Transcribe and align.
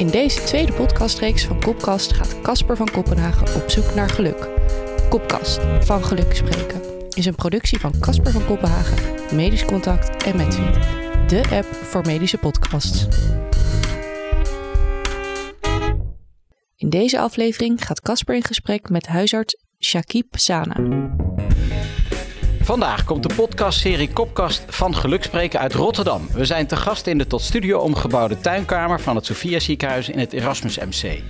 In 0.00 0.10
deze 0.10 0.42
tweede 0.42 0.72
podcastreeks 0.72 1.44
van 1.44 1.60
Kopkast 1.60 2.12
gaat 2.12 2.40
Casper 2.40 2.76
van 2.76 2.90
Kopenhagen 2.90 3.62
op 3.62 3.70
zoek 3.70 3.94
naar 3.94 4.10
geluk. 4.10 4.48
Kopkast, 5.08 5.60
van 5.80 6.04
geluk 6.04 6.34
spreken, 6.34 6.80
is 7.08 7.26
een 7.26 7.34
productie 7.34 7.80
van 7.80 7.98
Casper 7.98 8.32
van 8.32 8.44
Kopenhagen, 8.44 8.96
Medisch 9.36 9.64
Contact 9.64 10.24
en 10.24 10.36
Medfeed. 10.36 10.74
De 11.28 11.42
app 11.50 11.74
voor 11.74 12.06
medische 12.06 12.38
podcasts. 12.38 13.06
In 16.76 16.90
deze 16.90 17.18
aflevering 17.18 17.84
gaat 17.86 18.00
Casper 18.00 18.34
in 18.34 18.44
gesprek 18.44 18.88
met 18.88 19.06
huisarts 19.06 19.56
Shakib 19.78 20.36
Sana. 20.36 20.76
Vandaag 22.70 23.04
komt 23.04 23.28
de 23.28 23.34
podcastserie 23.34 24.12
Kopkast 24.12 24.64
van 24.68 24.94
Gelukspreken 24.94 25.60
uit 25.60 25.74
Rotterdam. 25.74 26.28
We 26.32 26.44
zijn 26.44 26.66
te 26.66 26.76
gast 26.76 27.06
in 27.06 27.18
de 27.18 27.26
tot 27.26 27.40
studio 27.40 27.78
omgebouwde 27.78 28.38
tuinkamer 28.38 29.00
van 29.00 29.16
het 29.16 29.26
Sophia 29.26 29.58
ziekenhuis 29.58 30.08
in 30.08 30.18
het 30.18 30.32
Erasmus 30.32 30.78
MC. 30.78 31.22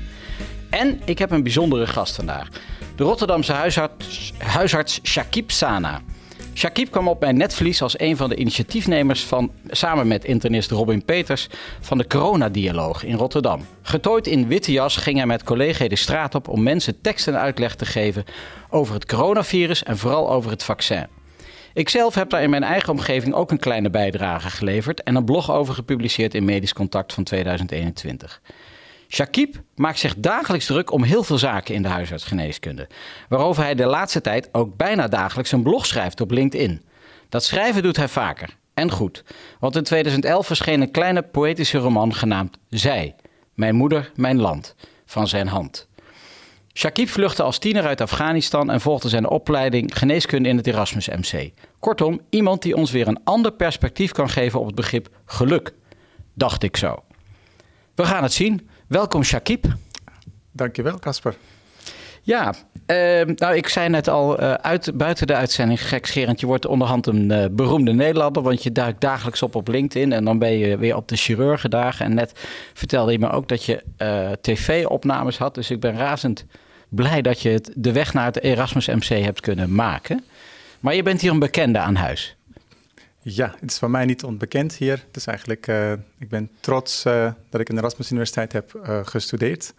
En 0.70 1.00
ik 1.04 1.18
heb 1.18 1.30
een 1.30 1.42
bijzondere 1.42 1.86
gast 1.86 2.14
vandaag. 2.14 2.48
De 2.96 3.04
Rotterdamse 3.04 3.52
huisarts, 3.52 4.32
huisarts 4.38 5.00
Shakib 5.02 5.50
Sana. 5.50 6.00
Shakib 6.54 6.90
kwam 6.90 7.08
op 7.08 7.20
mijn 7.20 7.36
netvlies 7.36 7.82
als 7.82 8.00
een 8.00 8.16
van 8.16 8.28
de 8.28 8.36
initiatiefnemers 8.36 9.24
van, 9.24 9.50
samen 9.70 10.08
met 10.08 10.24
internist 10.24 10.70
Robin 10.70 11.04
Peters, 11.04 11.48
van 11.80 11.98
de 11.98 12.06
Coronadialoog 12.06 13.04
in 13.04 13.16
Rotterdam. 13.16 13.66
Getooid 13.82 14.26
in 14.26 14.48
witte 14.48 14.72
jas 14.72 14.96
ging 14.96 15.16
hij 15.16 15.26
met 15.26 15.44
collega's 15.44 15.88
de 15.88 15.96
straat 15.96 16.34
op 16.34 16.48
om 16.48 16.62
mensen 16.62 17.00
tekst 17.00 17.28
en 17.28 17.38
uitleg 17.38 17.74
te 17.74 17.86
geven 17.86 18.24
over 18.70 18.94
het 18.94 19.06
coronavirus 19.06 19.82
en 19.82 19.98
vooral 19.98 20.30
over 20.30 20.50
het 20.50 20.62
vaccin. 20.62 21.06
Ikzelf 21.72 22.14
heb 22.14 22.30
daar 22.30 22.42
in 22.42 22.50
mijn 22.50 22.62
eigen 22.62 22.92
omgeving 22.92 23.34
ook 23.34 23.50
een 23.50 23.58
kleine 23.58 23.90
bijdrage 23.90 24.50
geleverd 24.50 25.02
en 25.02 25.14
een 25.14 25.24
blog 25.24 25.50
over 25.50 25.74
gepubliceerd 25.74 26.34
in 26.34 26.44
Medisch 26.44 26.72
Contact 26.72 27.12
van 27.12 27.24
2021. 27.24 28.40
Shakib 29.08 29.56
maakt 29.74 29.98
zich 29.98 30.14
dagelijks 30.16 30.66
druk 30.66 30.92
om 30.92 31.02
heel 31.02 31.24
veel 31.24 31.38
zaken 31.38 31.74
in 31.74 31.82
de 31.82 31.88
huisartsgeneeskunde, 31.88 32.88
waarover 33.28 33.62
hij 33.62 33.74
de 33.74 33.86
laatste 33.86 34.20
tijd 34.20 34.48
ook 34.52 34.76
bijna 34.76 35.08
dagelijks 35.08 35.52
een 35.52 35.62
blog 35.62 35.86
schrijft 35.86 36.20
op 36.20 36.30
LinkedIn. 36.30 36.82
Dat 37.28 37.44
schrijven 37.44 37.82
doet 37.82 37.96
hij 37.96 38.08
vaker 38.08 38.56
en 38.74 38.90
goed, 38.90 39.24
want 39.60 39.76
in 39.76 39.82
2011 39.82 40.46
verscheen 40.46 40.80
een 40.80 40.90
kleine 40.90 41.22
poëtische 41.22 41.78
roman 41.78 42.14
genaamd 42.14 42.58
Zij, 42.68 43.14
Mijn 43.54 43.74
moeder, 43.74 44.12
mijn 44.14 44.40
land, 44.40 44.74
van 45.06 45.28
zijn 45.28 45.48
hand. 45.48 45.88
Shakib 46.80 47.08
vluchtte 47.08 47.42
als 47.42 47.58
tiener 47.58 47.86
uit 47.86 48.00
Afghanistan 48.00 48.70
en 48.70 48.80
volgde 48.80 49.08
zijn 49.08 49.28
opleiding 49.28 49.98
geneeskunde 49.98 50.48
in 50.48 50.56
het 50.56 50.66
Erasmus 50.66 51.08
MC. 51.08 51.50
Kortom, 51.78 52.20
iemand 52.30 52.62
die 52.62 52.76
ons 52.76 52.90
weer 52.90 53.08
een 53.08 53.20
ander 53.24 53.52
perspectief 53.52 54.12
kan 54.12 54.28
geven 54.28 54.60
op 54.60 54.66
het 54.66 54.74
begrip 54.74 55.08
geluk, 55.24 55.74
dacht 56.34 56.62
ik 56.62 56.76
zo. 56.76 57.02
We 57.94 58.04
gaan 58.04 58.22
het 58.22 58.32
zien. 58.32 58.68
Welkom 58.86 59.22
Shakib. 59.22 59.64
Dankjewel 60.52 60.98
Casper. 60.98 61.36
Ja, 62.22 62.54
uh, 62.86 63.22
nou 63.34 63.54
ik 63.54 63.68
zei 63.68 63.88
net 63.88 64.08
al 64.08 64.42
uh, 64.42 64.52
uit, 64.52 64.90
buiten 64.94 65.26
de 65.26 65.34
uitzending 65.34 65.88
gekscherend, 65.88 66.40
je 66.40 66.46
wordt 66.46 66.66
onderhand 66.66 67.06
een 67.06 67.30
uh, 67.30 67.44
beroemde 67.50 67.92
Nederlander, 67.92 68.42
want 68.42 68.62
je 68.62 68.72
duikt 68.72 69.00
dagelijks 69.00 69.42
op 69.42 69.54
op 69.54 69.68
LinkedIn 69.68 70.12
en 70.12 70.24
dan 70.24 70.38
ben 70.38 70.58
je 70.58 70.78
weer 70.78 70.96
op 70.96 71.08
de 71.08 71.16
chirurgendagen. 71.16 72.06
En 72.06 72.14
net 72.14 72.32
vertelde 72.74 73.12
je 73.12 73.18
me 73.18 73.30
ook 73.30 73.48
dat 73.48 73.64
je 73.64 73.82
eh, 73.96 74.30
tv-opnames 74.40 75.38
had, 75.38 75.54
dus 75.54 75.70
ik 75.70 75.80
ben 75.80 75.96
razend 75.96 76.44
blij 76.90 77.22
dat 77.22 77.40
je 77.40 77.48
het, 77.48 77.70
de 77.74 77.92
weg 77.92 78.12
naar 78.12 78.24
het 78.24 78.40
Erasmus 78.40 78.86
MC 78.86 79.04
hebt 79.04 79.40
kunnen 79.40 79.74
maken. 79.74 80.24
Maar 80.80 80.94
je 80.94 81.02
bent 81.02 81.20
hier 81.20 81.30
een 81.30 81.38
bekende 81.38 81.78
aan 81.78 81.94
huis. 81.94 82.36
Ja, 83.22 83.54
het 83.60 83.70
is 83.70 83.78
voor 83.78 83.90
mij 83.90 84.04
niet 84.04 84.24
onbekend 84.24 84.74
hier. 84.74 85.04
Het 85.06 85.16
is 85.16 85.26
eigenlijk, 85.26 85.66
uh, 85.66 85.92
ik 86.18 86.28
ben 86.28 86.50
trots 86.60 87.04
uh, 87.04 87.32
dat 87.50 87.60
ik 87.60 87.68
in 87.68 87.74
de 87.74 87.80
Erasmus 87.80 88.10
Universiteit 88.10 88.52
heb 88.52 88.80
uh, 88.86 89.00
gestudeerd. 89.02 89.74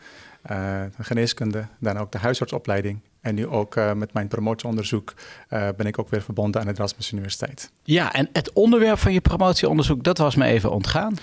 geneeskunde, 1.00 1.68
dan 1.80 1.98
ook 1.98 2.12
de 2.12 2.18
huisartsopleiding. 2.18 3.00
En 3.22 3.36
nu 3.36 3.48
ook 3.48 3.76
met 3.96 4.14
mijn 4.14 4.28
promotieonderzoek 4.28 5.14
ben 5.50 5.86
ik 5.86 6.00
ook 6.00 6.10
weer 6.10 6.22
verbonden 6.22 6.62
aan 6.62 6.68
de 6.68 6.74
Erasmus 6.74 7.12
Universiteit. 7.12 7.72
Ja, 7.84 8.14
en 8.14 8.30
het 8.34 8.54
onderwerp 8.54 8.98
van 8.98 9.14
je 9.14 9.22
promotieonderzoek, 9.22 10.04
dat 10.04 10.18
was 10.18 10.36
me 10.36 10.46
even 10.46 10.72
ontgaan. 10.72 11.16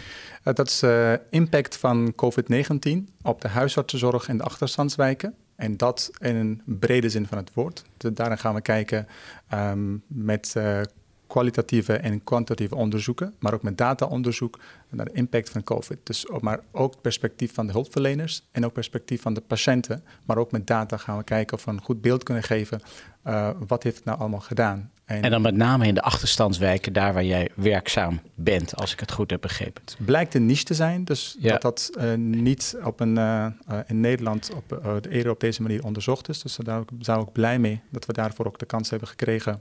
dat 0.43 0.69
is 0.69 0.79
de 0.79 1.21
impact 1.31 1.77
van 1.77 2.15
COVID-19 2.15 3.13
op 3.23 3.41
de 3.41 3.49
huisartsenzorg 3.49 4.29
in 4.29 4.37
de 4.37 4.43
achterstandswijken. 4.43 5.35
En 5.59 5.77
dat 5.77 6.11
in 6.19 6.37
een 6.37 6.63
brede 6.65 7.09
zin 7.09 7.27
van 7.27 7.39
het 7.39 7.55
woord. 7.55 7.85
Dus 7.97 8.15
daarin 8.15 8.39
gaan 8.39 8.55
we 8.55 8.61
kijken 8.61 9.07
um, 9.55 10.03
met 10.07 10.55
uh, 10.57 10.81
kwalitatieve 11.27 11.93
en 11.93 12.25
kwantitatieve 12.25 12.75
onderzoeken, 12.75 13.35
maar 13.39 13.55
ook 13.55 13.63
met 13.63 13.79
dataonderzoek 13.79 14.59
naar 14.89 15.05
de 15.05 15.13
impact 15.13 15.51
van 15.51 15.65
COVID. 15.65 15.99
Dus 16.03 16.27
maar 16.41 16.61
ook 16.73 17.01
perspectief 17.01 17.55
van 17.55 17.67
de 17.67 17.73
hulpverleners 17.73 18.43
en 18.51 18.65
ook 18.65 18.73
perspectief 18.73 19.23
van 19.23 19.35
de 19.35 19.41
patiënten. 19.41 20.05
Maar 20.25 20.39
ook 20.39 20.51
met 20.51 20.67
data 20.67 20.97
gaan 20.97 21.17
we 21.17 21.25
kijken 21.25 21.57
of 21.57 21.65
we 21.65 21.71
een 21.71 21.83
goed 21.83 22.01
beeld 22.01 22.23
kunnen 22.23 22.43
geven. 22.43 22.81
Uh, 23.27 23.51
wat 23.67 23.83
heeft 23.83 23.97
het 23.97 24.05
nou 24.05 24.19
allemaal 24.19 24.41
gedaan? 24.41 24.91
En, 25.09 25.23
en, 25.23 25.31
dan 25.31 25.43
met 25.43 25.55
name 25.55 25.87
in 25.87 25.95
de 25.95 26.03
achterstandswijken, 26.03 26.93
daar 26.93 27.13
waar 27.13 27.25
jij 27.25 27.51
werkzaam 27.55 28.21
bent, 28.35 28.77
als 28.77 28.93
ik 28.93 29.01
het 29.01 29.13
goed 29.13 29.31
heb 29.31 29.41
begrepen. 29.41 29.83
Het 29.85 29.97
blijkt 30.05 30.35
een 30.35 30.47
niche 30.47 30.65
te 30.65 30.75
zijn, 30.75 31.05
dus 31.05 31.37
ja. 31.39 31.51
dat 31.51 31.63
dat 31.63 31.91
uh, 31.99 32.15
niet 32.15 32.77
op 32.85 33.01
een, 33.01 33.17
uh, 33.17 33.47
in 33.87 34.01
Nederland 34.01 34.51
op 34.55 34.69
de 35.03 35.11
eerder 35.11 35.33
op 35.33 35.41
deze 35.41 35.63
manier 35.63 35.85
onderzocht 35.85 36.29
is. 36.29 36.43
Dus 36.43 36.57
daar 36.57 36.83
zijn 37.01 37.19
we 37.19 37.23
ook 37.23 37.33
blij 37.33 37.59
mee 37.59 37.81
dat 37.91 38.07
we 38.07 38.13
daarvoor 38.13 38.47
ook 38.47 38.59
de 38.59 38.67
kans 38.67 38.91
hebben 38.91 39.09
gekregen 39.09 39.61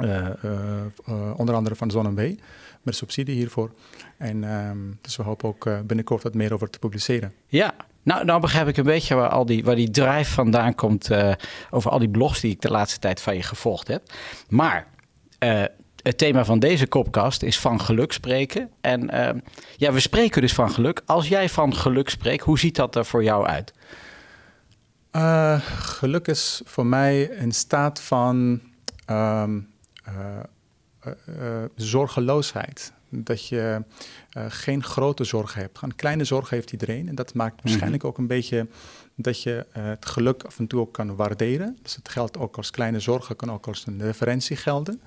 uh, 0.00 0.28
uh, 0.44 1.38
onder 1.38 1.54
andere 1.54 1.74
van 1.74 1.90
ZonMW, 1.90 2.34
met 2.82 2.96
subsidie 2.96 3.34
hiervoor. 3.34 3.70
En 4.16 4.44
um, 4.44 4.98
dus 5.00 5.16
we 5.16 5.22
hopen 5.22 5.48
ook 5.48 5.70
binnenkort 5.86 6.22
wat 6.22 6.34
meer 6.34 6.54
over 6.54 6.70
te 6.70 6.78
publiceren. 6.78 7.32
Ja, 7.46 7.74
nou, 8.02 8.24
nou 8.24 8.40
begrijp 8.40 8.68
ik 8.68 8.76
een 8.76 8.84
beetje 8.84 9.14
waar, 9.14 9.28
al 9.28 9.46
die, 9.46 9.64
waar 9.64 9.74
die 9.74 9.90
drive 9.90 10.32
vandaan 10.32 10.74
komt 10.74 11.10
over 11.70 11.90
al 11.90 11.98
die 11.98 12.10
blogs 12.10 12.40
die 12.40 12.50
ik 12.50 12.60
de 12.60 12.70
laatste 12.70 12.98
tijd 12.98 13.20
van 13.20 13.34
je 13.34 13.42
gevolgd 13.42 13.88
heb. 13.88 14.02
Maar 14.48 14.86
het 16.02 16.18
thema 16.18 16.44
van 16.44 16.58
deze 16.58 16.86
kopkast 16.86 17.42
is 17.42 17.58
van 17.58 17.80
geluk 17.80 18.12
spreken. 18.12 18.70
En 18.80 19.10
ehm, 19.10 19.38
ja, 19.76 19.92
we 19.92 20.00
spreken 20.00 20.40
dus 20.40 20.54
van 20.54 20.70
geluk. 20.70 21.02
Als 21.06 21.28
jij 21.28 21.48
van 21.48 21.74
geluk 21.76 22.08
spreekt, 22.08 22.44
hoe 22.44 22.58
ziet 22.58 22.76
dat 22.76 22.96
er 22.96 23.04
voor 23.04 23.24
jou 23.24 23.46
uit? 23.46 23.72
geluk 25.76 26.28
is 26.28 26.62
voor 26.64 26.86
mij 26.86 27.38
een 27.38 27.52
staat 27.52 28.00
van... 28.00 28.60
Uh, 29.10 29.44
zorgeloosheid. 31.76 32.92
Dat 33.14 33.48
je 33.48 33.82
uh, 34.36 34.44
geen 34.48 34.84
grote 34.84 35.24
zorgen 35.24 35.60
hebt. 35.60 35.82
Een 35.82 35.96
kleine 35.96 36.24
zorg 36.24 36.50
heeft 36.50 36.72
iedereen. 36.72 37.08
En 37.08 37.14
dat 37.14 37.34
maakt 37.34 37.62
waarschijnlijk 37.62 38.02
mm 38.02 38.08
-hmm. 38.08 38.08
ook 38.08 38.18
een 38.18 38.36
beetje 38.36 38.66
dat 39.14 39.42
je 39.42 39.66
het 39.70 40.06
geluk 40.06 40.42
af 40.42 40.58
en 40.58 40.66
toe 40.66 40.80
ook 40.80 40.92
kan 40.92 41.16
waarderen. 41.16 41.78
Dus 41.82 41.96
het 41.96 42.08
geldt 42.08 42.38
ook 42.38 42.56
als 42.56 42.70
kleine 42.70 43.00
zorgen, 43.00 43.36
kan 43.36 43.52
ook 43.52 43.66
als 43.66 43.86
een 43.86 44.02
referentie 44.02 44.56
gelden. 44.56 45.00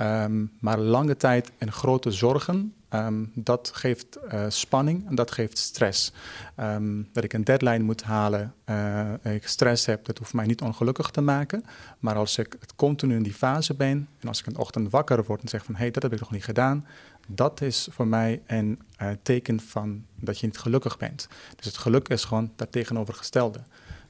Um, 0.00 0.52
maar 0.60 0.78
lange 0.78 1.16
tijd 1.16 1.50
en 1.58 1.72
grote 1.72 2.10
zorgen, 2.10 2.74
um, 2.90 3.32
dat 3.34 3.70
geeft 3.74 4.18
uh, 4.32 4.44
spanning 4.48 5.08
en 5.08 5.14
dat 5.14 5.30
geeft 5.30 5.58
stress. 5.58 6.12
Um, 6.60 7.08
dat 7.12 7.24
ik 7.24 7.32
een 7.32 7.44
deadline 7.44 7.84
moet 7.84 8.02
halen, 8.02 8.54
uh, 8.70 9.34
ik 9.34 9.46
stress 9.46 9.86
heb, 9.86 10.04
dat 10.04 10.18
hoeft 10.18 10.34
mij 10.34 10.46
niet 10.46 10.60
ongelukkig 10.60 11.10
te 11.10 11.20
maken. 11.20 11.64
Maar 11.98 12.14
als 12.14 12.38
ik 12.38 12.58
continu 12.76 13.16
in 13.16 13.22
die 13.22 13.32
fase 13.32 13.74
ben 13.74 14.08
en 14.18 14.28
als 14.28 14.40
ik 14.40 14.46
een 14.46 14.56
ochtend 14.56 14.90
wakker 14.90 15.24
word 15.24 15.42
en 15.42 15.48
zeg 15.48 15.64
van 15.64 15.74
hé, 15.74 15.80
hey, 15.80 15.90
dat 15.90 16.02
heb 16.02 16.12
ik 16.12 16.20
nog 16.20 16.30
niet 16.30 16.44
gedaan, 16.44 16.86
dat 17.26 17.60
is 17.60 17.88
voor 17.90 18.06
mij 18.06 18.42
een 18.46 18.80
uh, 19.02 19.08
teken 19.22 19.60
van 19.60 20.04
dat 20.14 20.38
je 20.38 20.46
niet 20.46 20.58
gelukkig 20.58 20.98
bent. 20.98 21.28
Dus 21.56 21.66
het 21.66 21.76
geluk 21.76 22.08
is 22.08 22.24
gewoon 22.24 22.52
dat 22.56 22.72
tegenovergestelde. 22.72 23.60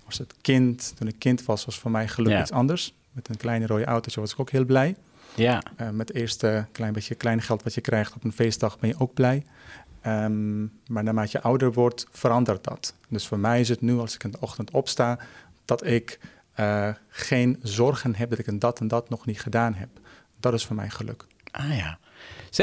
Als 0.06 0.18
het 0.18 0.34
kind, 0.41 0.92
toen 0.97 1.08
ik 1.08 1.18
kind 1.18 1.44
was, 1.44 1.64
was 1.64 1.78
voor 1.78 1.91
mij 1.91 2.08
geluk 2.08 2.32
ja. 2.32 2.41
iets 2.41 2.50
anders. 2.50 2.94
Met 3.12 3.28
een 3.28 3.36
kleine 3.36 3.66
rode 3.66 3.84
autootje 3.84 4.20
was 4.20 4.32
ik 4.32 4.41
ook 4.41 4.50
heel 4.50 4.64
blij. 4.64 4.97
Ja. 5.40 5.62
Uh, 5.80 5.88
met 5.88 6.08
het 6.08 6.16
eerste 6.16 6.66
klein 6.72 6.92
beetje 6.92 7.14
klein 7.14 7.42
geld 7.42 7.62
wat 7.62 7.74
je 7.74 7.80
krijgt 7.80 8.14
op 8.14 8.24
een 8.24 8.32
feestdag 8.32 8.78
ben 8.78 8.88
je 8.88 8.98
ook 8.98 9.14
blij. 9.14 9.44
Um, 10.06 10.72
maar 10.86 11.02
naarmate 11.02 11.28
je 11.32 11.41
ouder 11.41 11.72
wordt, 11.72 12.06
verandert 12.10 12.65
dat. 12.65 12.94
Dus 13.09 13.26
voor 13.26 13.38
mij 13.38 13.60
is 13.60 13.68
het 13.68 13.80
nu, 13.80 13.98
als 13.98 14.15
ik 14.15 14.24
in 14.24 14.30
de 14.30 14.41
ochtend 14.41 14.70
opsta, 14.70 15.18
dat 15.65 15.86
ik 15.86 16.18
uh, 16.60 16.88
geen 17.09 17.59
zorgen 17.62 18.15
heb 18.15 18.30
dat 18.30 18.38
ik 18.38 18.47
een 18.47 18.59
dat 18.59 18.80
en 18.80 18.88
dat 18.88 19.09
nog 19.09 19.26
niet 19.26 19.41
gedaan 19.41 19.74
heb. 19.74 19.88
Dat 20.41 20.53
is 20.53 20.65
voor 20.65 20.76
mij 20.76 20.91
geluk. 20.91 21.24
Ah 21.50 21.76
ja. 21.76 21.98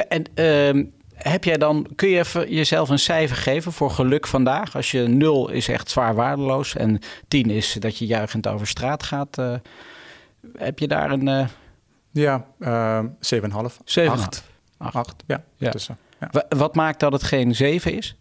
En 0.08 0.24
uh, 0.36 0.86
heb 1.14 1.44
jij 1.44 1.58
dan, 1.58 1.88
kun 1.96 2.10
je 2.10 2.20
even 2.20 2.54
jezelf 2.54 2.90
een 2.90 3.00
cijfer 3.00 3.38
geven 3.38 3.72
voor 3.72 3.92
geluk 3.92 4.28
vandaag? 4.28 4.76
Als 4.76 4.92
je 4.92 5.02
nul 5.02 5.50
is 5.50 5.68
echt 5.68 5.90
zwaar 5.90 6.16
waardeloos 6.16 6.76
en 6.76 7.00
tien 7.28 7.50
is 7.50 7.74
dat 7.74 7.98
je 7.98 8.06
juichend 8.06 8.48
over 8.48 8.68
straat 8.68 9.04
gaat. 9.04 9.38
Uh, 9.40 9.54
heb 10.58 10.80
je 10.80 10.88
daar 10.88 11.12
een... 11.12 11.48
Ja, 12.18 12.46
uh, 12.60 13.00
7,5. 13.00 13.78
7,5. 13.84 14.10
8. 14.10 14.44
8. 14.78 15.24
ja. 15.26 15.44
ja. 15.56 15.72
Tussen, 15.72 15.98
ja. 16.20 16.46
Wat 16.50 16.76
maakt 16.76 17.00
dat 17.00 17.12
het 17.12 17.24
geen 17.24 17.56
7 17.56 17.94
is? 17.94 18.16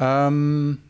Um, 0.00 0.82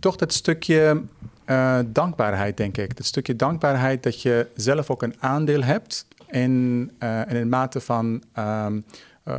toch 0.00 0.16
dat 0.16 0.32
stukje 0.32 1.02
uh, 1.46 1.78
dankbaarheid, 1.86 2.56
denk 2.56 2.76
ik. 2.76 2.96
Dat 2.96 3.06
stukje 3.06 3.36
dankbaarheid 3.36 4.02
dat 4.02 4.22
je 4.22 4.46
zelf 4.54 4.90
ook 4.90 5.02
een 5.02 5.14
aandeel 5.18 5.62
hebt 5.62 6.06
in, 6.30 6.90
uh, 7.02 7.20
in 7.28 7.36
een 7.36 7.48
mate 7.48 7.80
van, 7.80 8.22
um, 8.38 8.84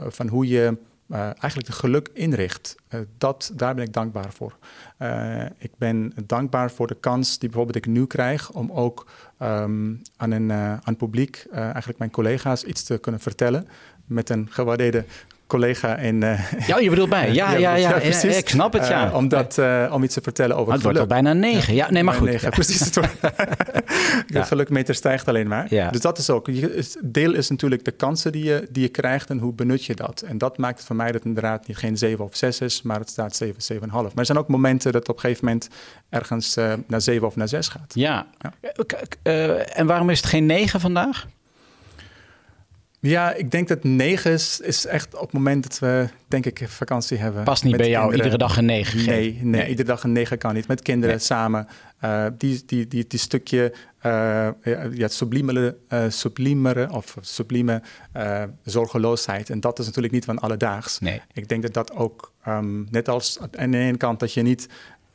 van 0.07 0.27
hoe 0.27 0.47
je 0.47 0.77
eigenlijk 1.09 1.65
de 1.65 1.71
geluk 1.71 2.09
inricht. 2.13 2.75
dat, 3.17 3.51
daar 3.55 3.75
ben 3.75 3.83
ik 3.83 3.93
dankbaar 3.93 4.33
voor. 4.33 4.57
ik 5.57 5.71
ben 5.77 6.13
dankbaar 6.25 6.71
voor 6.71 6.87
de 6.87 6.95
kans 6.99 7.39
die 7.39 7.49
bijvoorbeeld 7.49 7.85
ik 7.85 7.91
nu 7.91 8.05
krijg 8.05 8.51
om 8.51 8.71
ook 8.71 9.11
ehm, 9.37 9.93
aan, 10.17 10.31
een, 10.31 10.51
aan 10.51 10.81
het 10.83 10.97
publiek, 10.97 11.45
eigenlijk 11.51 11.99
mijn 11.99 12.11
collega's, 12.11 12.63
iets 12.63 12.83
te 12.83 12.97
kunnen 12.97 13.21
vertellen 13.21 13.67
met 14.05 14.29
een 14.29 14.47
gewaardeerde 14.49 15.05
collega 15.49 15.97
in... 15.97 16.21
Uh, 16.21 16.51
ja, 16.67 16.77
je 16.77 16.89
bedoelt 16.89 17.09
mij. 17.09 17.31
Ja, 17.39 17.51
ja, 17.51 17.75
ja, 17.75 17.75
ja, 17.75 17.95
ik 18.23 18.49
snap 18.49 18.73
het, 18.73 18.87
ja. 18.87 19.07
Uh, 19.07 19.15
om, 19.15 19.27
dat, 19.27 19.57
uh, 19.57 19.91
om 19.93 20.03
iets 20.03 20.13
te 20.13 20.21
vertellen 20.21 20.55
over 20.55 20.73
het, 20.73 20.73
het 20.73 20.83
wordt 20.83 20.99
al 20.99 21.05
bijna 21.05 21.33
negen. 21.33 21.73
Ja, 21.73 21.91
nee, 21.91 22.03
maar 22.03 22.13
goed. 22.13 22.29
Negen, 22.29 22.49
precies. 22.59 22.79
Het 22.79 22.93
de 24.27 24.43
gelukmeter 24.51 24.95
stijgt 24.95 25.27
alleen 25.27 25.47
maar. 25.47 25.65
Ja. 25.69 25.89
Dus 25.89 26.01
dat 26.01 26.17
is 26.17 26.29
ook... 26.29 26.49
Deel 27.03 27.33
is 27.33 27.49
natuurlijk 27.49 27.85
de 27.85 27.91
kansen 27.91 28.31
die 28.31 28.43
je, 28.43 28.67
die 28.69 28.83
je 28.83 28.89
krijgt 28.89 29.29
en 29.29 29.37
hoe 29.37 29.53
benut 29.53 29.85
je 29.85 29.95
dat. 29.95 30.21
En 30.21 30.37
dat 30.37 30.57
maakt 30.57 30.77
het 30.77 30.87
voor 30.87 30.95
mij 30.95 31.05
dat 31.05 31.15
het 31.15 31.25
inderdaad 31.25 31.67
niet 31.67 31.77
geen 31.77 31.97
7 31.97 32.25
of 32.25 32.35
6 32.35 32.61
is, 32.61 32.81
maar 32.81 32.99
het 32.99 33.09
staat 33.09 33.35
7, 33.35 33.81
7,5. 33.81 33.89
Maar 33.89 34.11
er 34.15 34.25
zijn 34.25 34.37
ook 34.37 34.47
momenten 34.47 34.91
dat 34.91 35.09
op 35.09 35.15
een 35.15 35.21
gegeven 35.21 35.45
moment 35.45 35.69
ergens 36.09 36.55
naar 36.87 37.01
7 37.01 37.27
of 37.27 37.35
naar 37.35 37.47
6 37.47 37.67
gaat. 37.67 37.91
Ja. 37.93 38.27
ja. 38.37 38.53
en 39.55 39.85
waarom 39.85 40.09
is 40.09 40.17
het 40.17 40.29
geen 40.29 40.45
9 40.45 40.79
vandaag? 40.79 41.27
Ja, 43.01 43.33
ik 43.33 43.51
denk 43.51 43.67
dat 43.67 43.83
negen 43.83 44.31
is, 44.31 44.59
is 44.59 44.85
echt 44.85 45.15
op 45.15 45.21
het 45.21 45.31
moment 45.31 45.63
dat 45.63 45.79
we, 45.79 46.07
denk 46.27 46.45
ik, 46.45 46.63
vakantie 46.67 47.17
hebben. 47.17 47.43
Past 47.43 47.63
niet 47.63 47.77
bij 47.77 47.89
jou 47.89 48.15
iedere 48.15 48.37
dag 48.37 48.57
een 48.57 48.65
negen 48.65 49.05
nee, 49.05 49.33
nee, 49.33 49.43
nee, 49.43 49.69
iedere 49.69 49.87
dag 49.87 50.03
een 50.03 50.11
negen 50.11 50.37
kan 50.37 50.53
niet. 50.53 50.67
Met 50.67 50.81
kinderen 50.81 51.21
samen. 51.21 51.67
Uh, 52.03 52.25
die, 52.37 52.63
die, 52.65 52.87
die, 52.87 53.05
die 53.07 53.19
stukje 53.19 53.73
uh, 54.05 54.11
ja, 54.63 54.87
het 54.97 55.13
sublimere, 55.13 55.77
uh, 55.89 56.03
sublimere 56.07 56.91
of 56.91 57.17
sublieme 57.21 57.81
zorgeloosheid. 58.63 59.49
En 59.49 59.59
dat 59.59 59.79
is 59.79 59.85
natuurlijk 59.85 60.13
niet 60.13 60.25
van 60.25 60.39
alledaags. 60.39 60.99
Nee. 60.99 61.21
Ik 61.33 61.47
denk 61.47 61.61
dat 61.61 61.73
dat 61.73 61.91
ook, 61.91 62.33
um, 62.47 62.87
net 62.89 63.09
als 63.09 63.39
aan 63.57 63.71
de 63.71 63.77
ene 63.77 63.97
kant 63.97 64.19
dat 64.19 64.33
je 64.33 64.41
niet 64.41 64.67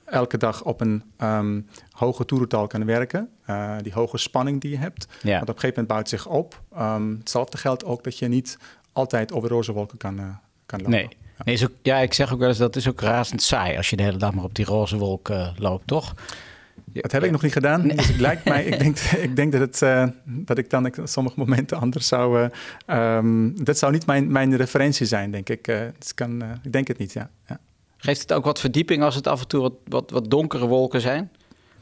elke 0.04 0.36
dag 0.36 0.64
op 0.64 0.80
een 0.80 1.02
um, 1.22 1.68
hoge 1.90 2.24
toerental 2.24 2.66
kan 2.66 2.84
werken. 2.84 3.28
Uh, 3.46 3.76
die 3.82 3.92
hoge 3.92 4.18
spanning 4.18 4.60
die 4.60 4.70
je 4.70 4.78
hebt. 4.78 5.06
Ja. 5.22 5.30
Want 5.30 5.42
op 5.42 5.54
een 5.54 5.60
gegeven 5.60 5.68
moment 5.68 5.88
bouwt 5.88 6.08
zich 6.08 6.26
op. 6.26 6.62
Um, 6.78 7.16
hetzelfde 7.18 7.58
geldt 7.58 7.84
ook 7.84 8.04
dat 8.04 8.18
je 8.18 8.28
niet 8.28 8.58
altijd 8.92 9.32
over 9.32 9.48
roze 9.48 9.72
wolken 9.72 9.98
kan, 9.98 10.20
uh, 10.20 10.26
kan 10.66 10.78
lopen. 10.78 10.94
Nee. 10.94 11.08
Ja. 11.36 11.42
Nee, 11.44 11.54
is 11.54 11.64
ook, 11.64 11.72
ja, 11.82 11.98
ik 11.98 12.12
zeg 12.12 12.32
ook 12.32 12.38
wel 12.38 12.48
eens 12.48 12.58
dat 12.58 12.76
is 12.76 12.88
ook 12.88 13.00
razend 13.00 13.42
saai 13.42 13.76
als 13.76 13.90
je 13.90 13.96
de 13.96 14.02
hele 14.02 14.16
dag 14.16 14.34
maar 14.34 14.44
op 14.44 14.54
die 14.54 14.64
roze 14.64 14.96
wolk 14.96 15.28
uh, 15.28 15.48
loopt, 15.56 15.86
toch? 15.86 16.14
Dat 16.84 17.12
heb 17.12 17.24
ik 17.24 17.30
nog 17.30 17.42
niet 17.42 17.52
gedaan. 17.52 17.86
Nee. 17.86 17.96
Dus 17.96 18.08
het 18.08 18.20
lijkt 18.20 18.44
mij, 18.44 18.64
ik 18.70 18.78
denk, 18.78 18.98
ik 18.98 19.36
denk 19.36 19.52
dat, 19.52 19.60
het, 19.60 19.80
uh, 19.82 20.06
dat 20.24 20.58
ik 20.58 20.70
dan 20.70 20.86
op 20.86 20.94
sommige 21.04 21.38
momenten 21.38 21.78
anders 21.80 22.06
zou. 22.06 22.50
Uh, 22.86 23.16
um, 23.16 23.64
dat 23.64 23.78
zou 23.78 23.92
niet 23.92 24.06
mijn, 24.06 24.32
mijn 24.32 24.56
referentie 24.56 25.06
zijn, 25.06 25.30
denk 25.30 25.48
ik. 25.48 25.68
Uh, 25.68 25.80
kan, 26.14 26.42
ik 26.62 26.72
denk 26.72 26.88
het 26.88 26.98
niet, 26.98 27.12
ja. 27.12 27.30
ja. 27.46 27.58
Geeft 28.04 28.20
het 28.20 28.32
ook 28.32 28.44
wat 28.44 28.60
verdieping 28.60 29.02
als 29.02 29.14
het 29.14 29.26
af 29.26 29.40
en 29.40 29.48
toe 29.48 29.72
wat, 29.84 30.10
wat, 30.10 30.30
donkere 30.30 30.66
wolken 30.66 31.00
zijn? 31.00 31.30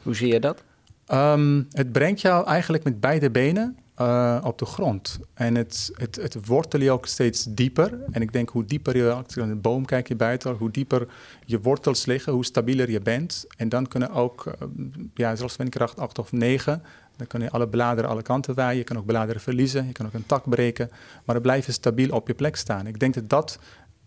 Hoe 0.03 0.15
zie 0.15 0.33
je 0.33 0.39
dat? 0.39 0.63
Um, 1.07 1.67
het 1.71 1.91
brengt 1.91 2.21
jou 2.21 2.45
eigenlijk 2.45 2.83
met 2.83 2.99
beide 2.99 3.31
benen 3.31 3.77
uh, 4.01 4.39
op 4.43 4.57
de 4.57 4.65
grond. 4.65 5.19
En 5.33 5.55
het, 5.55 5.91
het, 5.95 6.15
het 6.15 6.45
wortel 6.45 6.79
je 6.79 6.91
ook 6.91 7.05
steeds 7.05 7.43
dieper. 7.49 7.99
En 8.11 8.21
ik 8.21 8.33
denk 8.33 8.49
hoe 8.49 8.65
dieper 8.65 8.97
je, 8.97 9.23
je 9.27 9.41
een 9.41 9.61
boom 9.61 9.85
kijk 9.85 10.07
je 10.07 10.15
buiten, 10.15 10.55
hoe 10.55 10.71
dieper 10.71 11.07
je 11.45 11.61
wortels 11.61 12.05
liggen, 12.05 12.33
hoe 12.33 12.45
stabieler 12.45 12.91
je 12.91 13.01
bent. 13.01 13.45
En 13.57 13.69
dan 13.69 13.87
kunnen 13.87 14.11
ook, 14.11 14.45
uh, 14.45 14.67
ja, 15.13 15.35
zoals 15.35 15.55
windkracht 15.55 15.99
8 15.99 16.19
of 16.19 16.31
9, 16.31 16.83
dan 17.15 17.27
kunnen 17.27 17.49
alle 17.49 17.67
bladeren 17.67 18.09
alle 18.09 18.21
kanten 18.21 18.55
waaien. 18.55 18.77
Je 18.77 18.83
kan 18.83 18.97
ook 18.97 19.05
bladeren 19.05 19.41
verliezen, 19.41 19.85
je 19.85 19.91
kan 19.91 20.05
ook 20.05 20.13
een 20.13 20.25
tak 20.25 20.49
breken. 20.49 20.89
Maar 21.25 21.35
dan 21.35 21.43
blijf 21.43 21.65
je 21.65 21.71
stabiel 21.71 22.09
op 22.09 22.27
je 22.27 22.33
plek 22.33 22.55
staan. 22.55 22.87
Ik 22.87 22.99
denk 22.99 23.13
dat 23.13 23.29
dat... 23.29 23.59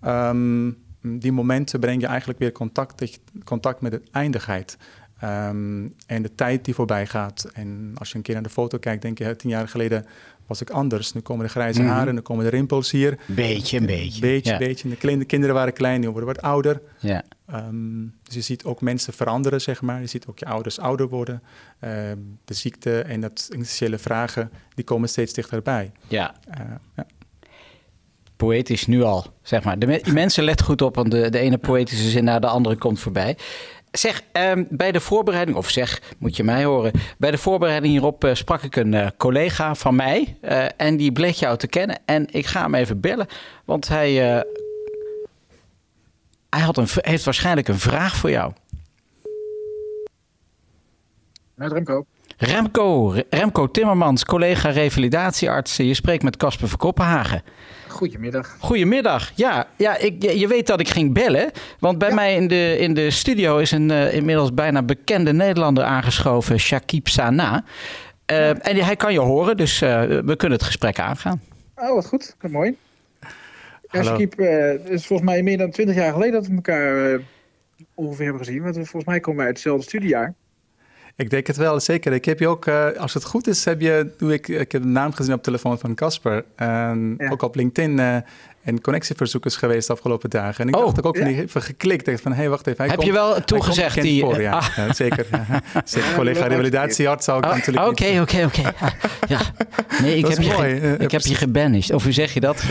Um, 0.04 0.84
die 1.18 1.32
momenten 1.32 1.80
breng 1.80 2.00
je 2.00 2.06
eigenlijk 2.06 2.38
weer 2.38 2.52
contact, 2.52 3.20
contact 3.44 3.80
met 3.80 3.92
de 3.92 4.02
eindigheid. 4.10 4.76
Um, 5.24 5.94
en 6.06 6.22
de 6.22 6.34
tijd 6.34 6.64
die 6.64 6.74
voorbij 6.74 7.06
gaat. 7.06 7.50
En 7.52 7.92
als 7.94 8.10
je 8.10 8.16
een 8.16 8.22
keer 8.22 8.34
naar 8.34 8.42
de 8.42 8.48
foto 8.48 8.78
kijkt, 8.78 9.02
denk 9.02 9.18
je, 9.18 9.36
tien 9.36 9.50
jaar 9.50 9.68
geleden 9.68 10.06
was 10.46 10.60
ik 10.60 10.70
anders. 10.70 11.12
Nu 11.12 11.20
komen 11.20 11.44
de 11.44 11.50
grijze 11.50 11.80
mm 11.80 11.86
-hmm. 11.86 11.96
haren, 11.96 12.14
nu 12.14 12.20
komen 12.20 12.44
de 12.44 12.50
rimpels 12.50 12.90
hier. 12.90 13.18
Beetje, 13.26 13.78
een 13.78 13.86
beetje. 13.86 14.20
Beetje, 14.20 14.52
ja. 14.52 14.58
beetje. 14.58 14.88
De, 14.88 14.96
kleine, 14.96 15.24
kinderen 15.24 15.54
waren 15.54 15.72
klein, 15.72 16.00
die 16.00 16.10
worden 16.10 16.28
wat 16.28 16.42
ouder. 16.42 16.80
Ja. 16.98 17.24
Um, 17.54 18.14
dus 18.22 18.34
je 18.34 18.40
ziet 18.40 18.64
ook 18.64 18.80
mensen 18.80 19.12
veranderen, 19.12 19.60
zeg 19.60 19.82
maar. 19.82 20.00
Je 20.00 20.06
ziet 20.06 20.26
ook 20.26 20.38
je 20.38 20.46
ouders 20.46 20.78
ouder 20.78 21.08
worden. 21.08 21.42
Uh, 21.84 21.90
de 22.44 22.54
ziekte 22.54 23.00
en 23.00 23.20
dat 23.20 23.50
vragen, 23.90 24.50
die 24.74 24.84
komen 24.84 25.08
steeds 25.08 25.32
dichterbij. 25.32 25.92
Ja. 26.08 26.34
Uh, 26.58 26.64
ja 26.96 27.06
poëtisch 28.36 28.86
nu 28.86 29.02
al, 29.02 29.24
zeg 29.42 29.64
maar. 29.64 29.78
De 29.78 30.00
mensen 30.12 30.44
let 30.44 30.62
goed 30.62 30.82
op, 30.82 30.94
want 30.94 31.10
de, 31.10 31.30
de 31.30 31.38
ene 31.38 31.58
poëtische 31.58 32.10
zin 32.10 32.24
naar 32.24 32.40
de 32.40 32.46
andere 32.46 32.76
komt 32.76 33.00
voorbij. 33.00 33.36
Zeg, 33.90 34.22
eh, 34.32 34.52
bij 34.68 34.92
de 34.92 35.00
voorbereiding, 35.00 35.56
of 35.56 35.70
zeg, 35.70 36.00
moet 36.18 36.36
je 36.36 36.44
mij 36.44 36.64
horen. 36.64 36.92
Bij 37.18 37.30
de 37.30 37.38
voorbereiding 37.38 37.92
hierop 37.92 38.24
uh, 38.24 38.34
sprak 38.34 38.62
ik 38.62 38.76
een 38.76 38.92
uh, 38.92 39.06
collega 39.16 39.74
van 39.74 39.96
mij. 39.96 40.36
Uh, 40.42 40.64
en 40.76 40.96
die 40.96 41.12
bleek 41.12 41.34
jou 41.34 41.56
te 41.56 41.66
kennen. 41.66 41.98
En 42.04 42.26
ik 42.30 42.46
ga 42.46 42.62
hem 42.62 42.74
even 42.74 43.00
bellen, 43.00 43.26
want 43.64 43.88
hij, 43.88 44.12
hij 46.50 46.60
had 46.60 46.76
een, 46.76 46.88
heeft 46.94 47.24
waarschijnlijk 47.24 47.68
een 47.68 47.78
vraag 47.78 48.16
voor 48.16 48.30
jou. 48.30 48.52
Met 51.54 51.72
Remco. 51.72 52.06
Remco, 52.36 53.14
Remco 53.30 53.70
Timmermans, 53.70 54.24
collega 54.24 54.68
revalidatiearts. 54.68 55.76
Je 55.76 55.94
spreekt 55.94 56.22
met 56.22 56.36
Casper 56.36 56.68
van 56.68 56.78
Koppenhagen. 56.78 57.42
Goedemiddag. 57.96 58.56
Goedemiddag. 58.60 59.32
Ja, 59.34 59.66
ja 59.76 59.96
ik, 59.96 60.22
je 60.22 60.46
weet 60.48 60.66
dat 60.66 60.80
ik 60.80 60.88
ging 60.88 61.14
bellen. 61.14 61.50
Want 61.78 61.98
bij 61.98 62.08
ja. 62.08 62.14
mij 62.14 62.34
in 62.34 62.48
de, 62.48 62.78
in 62.78 62.94
de 62.94 63.10
studio 63.10 63.58
is 63.58 63.70
een 63.70 63.90
uh, 63.90 64.14
inmiddels 64.14 64.54
bijna 64.54 64.82
bekende 64.82 65.32
Nederlander 65.32 65.84
aangeschoven, 65.84 66.58
Shakib 66.58 67.06
Sana. 67.08 67.64
Uh, 68.30 68.36
ja. 68.36 68.58
En 68.58 68.76
hij 68.76 68.96
kan 68.96 69.12
je 69.12 69.20
horen, 69.20 69.56
dus 69.56 69.82
uh, 69.82 70.02
we 70.02 70.36
kunnen 70.36 70.58
het 70.58 70.66
gesprek 70.66 70.98
aangaan. 70.98 71.40
Oh, 71.76 71.94
wat 71.94 72.06
goed. 72.06 72.36
Wat 72.40 72.50
mooi. 72.50 72.76
Ja, 73.90 74.02
Shakib, 74.02 74.36
het 74.36 74.88
is 74.88 75.06
volgens 75.06 75.28
mij 75.28 75.42
meer 75.42 75.58
dan 75.58 75.70
twintig 75.70 75.94
jaar 75.96 76.12
geleden 76.12 76.32
dat 76.32 76.46
we 76.46 76.54
elkaar 76.54 77.20
ongeveer 77.94 78.24
hebben 78.24 78.44
gezien. 78.44 78.62
Want 78.62 78.74
volgens 78.74 79.04
mij 79.04 79.20
komen 79.20 79.38
wij 79.38 79.46
uit 79.46 79.56
hetzelfde 79.56 79.86
studiejaar. 79.86 80.34
Ik 81.16 81.30
denk 81.30 81.46
het 81.46 81.56
wel, 81.56 81.80
zeker. 81.80 82.12
Ik 82.12 82.24
heb 82.24 82.38
je 82.38 82.48
ook, 82.48 82.66
uh, 82.66 82.86
als 82.96 83.14
het 83.14 83.24
goed 83.24 83.46
is, 83.46 83.64
heb 83.64 83.80
je, 83.80 84.10
doe 84.18 84.32
ik, 84.32 84.48
ik 84.48 84.72
heb 84.72 84.82
de 84.82 84.88
naam 84.88 85.12
gezien 85.12 85.32
op 85.32 85.38
de 85.38 85.44
telefoon 85.44 85.78
van 85.78 85.94
Casper. 85.94 86.44
En 86.56 87.14
ja. 87.18 87.30
ook 87.30 87.42
op 87.42 87.54
LinkedIn 87.54 87.98
uh, 87.98 88.16
en 88.62 88.80
connectieverzoekers 88.80 89.56
geweest 89.56 89.86
de 89.86 89.92
afgelopen 89.92 90.30
dagen. 90.30 90.64
En 90.64 90.68
ik 90.68 90.76
oh, 90.76 90.84
dacht 90.84 91.02
ook 91.02 91.16
ja. 91.16 91.26
even 91.26 91.62
geklikt. 91.62 92.04
Dacht 92.04 92.20
van, 92.20 92.32
hé, 92.32 92.38
hey, 92.38 92.48
wacht 92.48 92.66
even. 92.66 92.78
Hij 92.78 92.86
heb 92.86 92.96
komt, 92.96 93.08
je 93.08 93.14
wel 93.14 93.44
toegezegd 93.44 94.02
die... 94.02 94.20
Voor, 94.20 94.40
ja. 94.40 94.52
Ah. 94.56 94.76
ja 94.76 94.92
zeker. 94.92 95.26
zeker. 95.84 96.14
Collega 96.14 96.46
revalidatiearts 96.46 97.24
zou 97.24 97.38
ik 97.38 97.44
oh, 97.44 97.50
natuurlijk 97.50 97.86
Oké, 97.86 98.20
oké, 98.20 98.44
oké. 98.44 98.72
Ja. 99.34 99.40
Nee, 100.02 100.16
ik 100.16 100.26
heb, 100.26 100.38
je, 100.38 100.52
mooi. 100.52 100.80
ge, 100.80 100.96
ik 100.98 101.10
heb 101.10 101.20
je 101.20 101.34
gebanished. 101.34 101.94
Of 101.94 102.02
hoe 102.02 102.12
zeg 102.12 102.34
je 102.34 102.40
dat? 102.40 102.62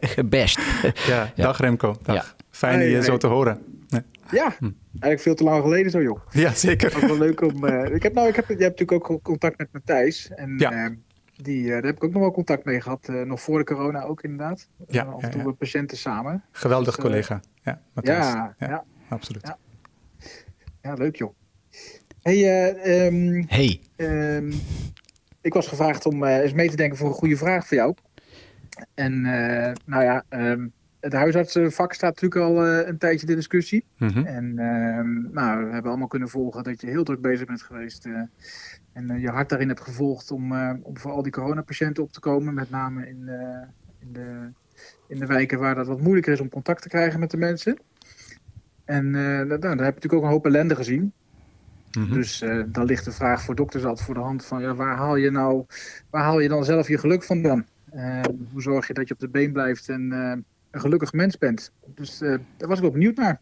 Gebashed. 0.00 0.60
ja, 1.06 1.32
dag 1.36 1.58
Remco. 1.58 1.96
Dag. 2.02 2.34
Fijn 2.50 2.80
je 2.90 3.02
zo 3.02 3.16
te 3.16 3.26
horen. 3.26 3.69
Ja, 4.30 4.54
hm. 4.58 4.70
eigenlijk 4.90 5.20
veel 5.20 5.34
te 5.34 5.44
lang 5.44 5.62
geleden 5.62 5.90
zo, 5.90 6.02
joh. 6.02 6.20
Ja, 6.30 6.54
zeker. 6.54 6.94
Ook 6.96 7.00
wel 7.00 7.18
leuk 7.18 7.40
om... 7.40 7.64
Uh, 7.64 7.94
ik 7.94 8.02
heb, 8.02 8.14
nou, 8.14 8.28
ik 8.28 8.36
heb, 8.36 8.48
je 8.48 8.52
hebt 8.52 8.80
natuurlijk 8.80 9.10
ook 9.10 9.22
contact 9.22 9.58
met 9.58 9.68
Matthijs. 9.72 10.30
En 10.34 10.54
ja. 10.58 10.72
uh, 10.72 10.96
die, 11.36 11.64
uh, 11.64 11.72
daar 11.72 11.82
heb 11.82 11.96
ik 11.96 12.04
ook 12.04 12.12
nog 12.12 12.22
wel 12.22 12.30
contact 12.30 12.64
mee 12.64 12.80
gehad. 12.80 13.08
nog 13.08 13.40
voor 13.40 13.58
de 13.58 13.64
corona 13.64 14.02
ook 14.02 14.22
inderdaad. 14.22 14.68
Ja, 14.88 15.04
af 15.04 15.22
en 15.22 15.30
toe 15.30 15.42
met 15.42 15.58
patiënten 15.58 15.96
samen. 15.96 16.44
Geweldig 16.50 16.94
dus, 16.94 17.04
collega. 17.04 17.40
Ja, 17.62 17.82
Matthijs. 17.92 18.26
Ja, 18.26 18.54
ja, 18.58 18.68
ja, 18.68 18.84
absoluut. 19.08 19.42
Ja. 19.46 19.58
ja, 20.82 20.94
leuk 20.94 21.16
joh. 21.16 21.34
Hey, 22.22 23.06
um, 23.06 23.44
hey. 23.48 23.80
Um, 23.96 24.52
ik 25.40 25.54
was 25.54 25.66
gevraagd 25.66 26.06
om 26.06 26.24
eens 26.24 26.52
mee 26.52 26.70
te 26.70 26.76
denken 26.76 26.98
voor 26.98 27.08
een 27.08 27.14
goede 27.14 27.36
vraag 27.36 27.66
voor 27.66 27.76
jou. 27.76 27.94
En 28.94 29.20
nou 29.84 30.04
ja... 30.04 30.24
Um, 30.28 30.72
het 31.00 31.12
huisartsenvak 31.12 31.92
staat 31.92 32.20
natuurlijk 32.20 32.40
al 32.50 32.66
uh, 32.66 32.86
een 32.86 32.98
tijdje 32.98 33.26
de 33.26 33.34
discussie. 33.34 33.84
Mm 33.98 34.08
-hmm. 34.08 34.24
En 34.26 34.44
uh, 34.44 35.32
nou, 35.32 35.64
we 35.64 35.72
hebben 35.72 35.90
allemaal 35.90 36.08
kunnen 36.08 36.28
volgen 36.28 36.64
dat 36.64 36.80
je 36.80 36.86
heel 36.86 37.04
druk 37.04 37.20
bezig 37.20 37.46
bent 37.46 37.62
geweest. 37.62 38.06
Uh, 38.06 38.20
en 38.92 39.12
uh, 39.12 39.22
je 39.22 39.28
hart 39.28 39.48
daarin 39.48 39.68
hebt 39.68 39.80
gevolgd 39.80 40.30
om, 40.30 40.52
om 40.82 40.98
voor 40.98 41.10
al 41.10 41.22
die 41.22 41.32
coronapatiënten 41.32 42.02
op 42.02 42.12
te 42.12 42.20
komen. 42.20 42.54
Met 42.54 42.70
name 42.70 43.08
in, 43.08 43.28
in, 43.98 44.12
de, 44.12 44.48
in 45.06 45.18
de 45.18 45.26
wijken 45.26 45.58
waar 45.58 45.74
dat 45.74 45.86
wat 45.86 46.00
moeilijker 46.00 46.32
is 46.32 46.40
om 46.40 46.48
contact 46.48 46.82
te 46.82 46.88
krijgen 46.88 47.20
met 47.20 47.30
de 47.30 47.36
mensen. 47.36 47.78
En 48.84 49.10
nou, 49.10 49.46
daar 49.48 49.68
heb 49.68 49.70
je 49.70 49.76
natuurlijk 49.76 50.12
ook 50.12 50.22
een 50.22 50.28
hoop 50.28 50.46
ellende 50.46 50.76
gezien. 50.76 51.12
Mm 51.92 52.02
-hmm. 52.04 52.12
Dus 52.12 52.44
dan 52.66 52.84
ligt 52.84 53.04
de 53.04 53.12
vraag 53.12 53.42
voor 53.42 53.54
dokters 53.54 53.84
altijd 53.84 54.06
voor 54.06 54.14
de 54.14 54.20
hand 54.20 54.44
van 54.44 54.62
ja, 54.62 54.74
waar 54.74 54.96
haal 54.96 55.16
je 55.16 55.30
nou, 55.30 55.64
waar 56.10 56.22
haal 56.22 56.40
je 56.40 56.48
dan 56.48 56.64
zelf 56.64 56.88
je 56.88 56.98
geluk 56.98 57.22
vandaan? 57.22 57.66
hoe 58.52 58.62
zorg 58.62 58.86
je 58.86 58.94
dat 58.94 59.08
je 59.08 59.14
op 59.14 59.20
de 59.20 59.28
been 59.28 59.52
blijft 59.52 59.88
en 59.88 60.44
een 60.70 60.80
gelukkig 60.80 61.12
mens 61.12 61.38
bent. 61.38 61.72
Dus 61.84 62.22
uh, 62.22 62.38
daar 62.56 62.68
was 62.68 62.76
ik 62.76 62.82
wel 62.82 62.92
benieuwd 62.92 63.16
naar. 63.16 63.38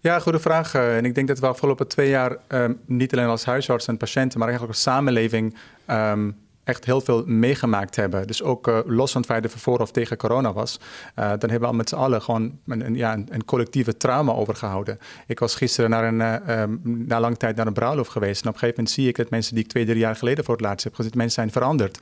Ja, 0.00 0.18
goede 0.18 0.38
vraag. 0.38 0.74
Uh, 0.74 0.96
en 0.96 1.04
ik 1.04 1.14
denk 1.14 1.28
dat 1.28 1.38
we 1.38 1.46
afgelopen 1.46 1.88
twee 1.88 2.08
jaar 2.08 2.36
um, 2.48 2.80
niet 2.84 3.12
alleen 3.12 3.26
als 3.26 3.44
huisarts 3.44 3.86
en 3.86 3.96
patiënten, 3.96 4.38
maar 4.38 4.48
eigenlijk 4.48 4.76
als 4.76 4.86
samenleving 4.86 5.56
um, 5.90 6.36
echt 6.68 6.84
heel 6.84 7.00
veel 7.00 7.22
meegemaakt 7.26 7.96
hebben. 7.96 8.26
Dus 8.26 8.42
ook 8.42 8.68
uh, 8.68 8.78
los 8.86 9.12
van 9.12 9.20
het 9.20 9.30
feit 9.30 9.42
dat 9.42 9.52
we 9.52 9.58
voor 9.58 9.78
of 9.78 9.90
tegen 9.90 10.16
corona 10.16 10.52
was. 10.52 10.78
Uh, 11.18 11.28
dan 11.28 11.50
hebben 11.50 11.60
we 11.60 11.66
al 11.66 11.72
met 11.72 11.88
z'n 11.88 11.94
allen 11.94 12.22
gewoon 12.22 12.58
een, 12.66 12.86
een 12.86 12.94
ja, 12.94 13.12
een, 13.12 13.26
een, 13.30 13.44
collectieve 13.44 13.96
trauma 13.96 14.32
overgehouden. 14.32 14.98
Ik 15.26 15.38
was 15.38 15.54
gisteren 15.54 15.90
naar 15.90 16.04
een, 16.04 16.50
um, 16.60 16.80
na 16.84 17.20
lange 17.20 17.36
tijd 17.36 17.56
naar 17.56 17.66
een 17.66 17.72
bruiloft 17.72 18.10
geweest. 18.10 18.42
En 18.42 18.48
op 18.48 18.54
een 18.54 18.60
gegeven 18.60 18.76
moment 18.76 18.94
zie 18.94 19.08
ik 19.08 19.16
dat 19.16 19.30
mensen 19.30 19.54
die 19.54 19.64
ik 19.64 19.70
twee, 19.70 19.84
drie 19.84 19.98
jaar 19.98 20.16
geleden 20.16 20.44
voor 20.44 20.54
het 20.54 20.64
laatst 20.64 20.84
heb 20.84 20.94
gezien, 20.94 21.12
mensen 21.14 21.34
zijn 21.34 21.50
veranderd. 21.50 21.98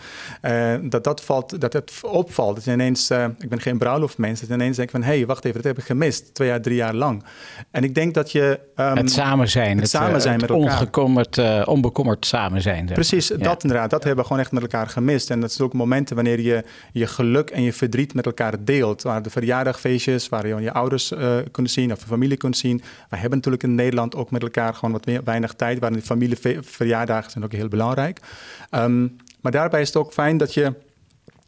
dat 0.90 1.04
dat, 1.04 1.20
valt, 1.20 1.60
dat 1.60 1.72
het 1.72 1.92
opvalt. 2.02 2.54
Dat 2.54 2.64
je 2.64 2.72
ineens, 2.72 3.10
ik 3.38 3.48
ben 3.48 3.60
geen 3.60 3.78
bruiloftmens, 3.78 4.40
dat 4.40 4.48
je 4.48 4.54
ineens 4.54 4.76
denkt 4.76 4.92
van, 4.92 5.02
hé, 5.02 5.16
hey, 5.16 5.26
wacht 5.26 5.44
even, 5.44 5.62
dat 5.62 5.64
heb 5.64 5.78
ik 5.78 5.84
gemist. 5.84 6.34
Twee 6.34 6.48
jaar, 6.48 6.60
drie 6.60 6.76
jaar 6.76 6.94
lang. 6.94 7.24
En 7.70 7.84
ik 7.84 7.94
denk 7.94 8.14
dat 8.14 8.32
je... 8.32 8.60
Um, 8.76 8.96
het 8.96 9.10
samen 9.10 9.48
zijn. 9.48 9.70
Het, 9.70 9.80
het 9.80 9.90
samen 9.90 10.20
zijn 10.20 10.40
met 10.40 10.50
elkaar. 10.50 10.72
Ongekommerd, 10.72 11.66
onbekommerd 11.66 12.26
samen 12.26 12.62
zijn. 12.62 12.86
Precies, 12.86 13.26
dat 13.26 13.62
inderdaad. 13.62 13.90
Dat 13.90 14.04
hebben 14.04 14.24
we 14.24 14.28
gewoon 14.28 14.42
echt 14.42 14.52
met 14.62 14.72
elkaar 14.72 14.88
gemist. 14.88 15.30
En 15.30 15.40
dat 15.40 15.52
zijn 15.52 15.68
ook 15.68 15.74
momenten 15.74 16.14
wanneer 16.14 16.40
je 16.40 16.64
je 16.92 17.06
geluk 17.06 17.50
en 17.50 17.62
je 17.62 17.72
verdriet 17.72 18.14
met 18.14 18.26
elkaar 18.26 18.64
deelt. 18.64 19.02
Waar 19.02 19.22
de 19.22 19.30
verjaardagfeestjes, 19.30 20.28
waar 20.28 20.46
je 20.46 20.60
je 20.60 20.72
ouders 20.72 21.12
uh, 21.12 21.36
kunt 21.50 21.70
zien 21.70 21.92
of 21.92 22.00
je 22.00 22.06
familie 22.06 22.36
kunt 22.36 22.56
zien. 22.56 22.82
We 23.10 23.16
hebben 23.16 23.38
natuurlijk 23.38 23.62
in 23.62 23.74
Nederland 23.74 24.14
ook 24.14 24.30
met 24.30 24.42
elkaar 24.42 24.74
gewoon 24.74 24.92
wat 24.92 25.06
meer, 25.06 25.24
weinig 25.24 25.54
tijd. 25.54 25.78
Waar 25.78 25.92
de 25.92 26.02
familieverjaardagen 26.02 27.30
zijn 27.30 27.44
ook 27.44 27.52
heel 27.52 27.68
belangrijk. 27.68 28.20
Um, 28.70 29.16
maar 29.40 29.52
daarbij 29.52 29.80
is 29.80 29.86
het 29.86 29.96
ook 29.96 30.12
fijn 30.12 30.36
dat 30.36 30.54
je 30.54 30.64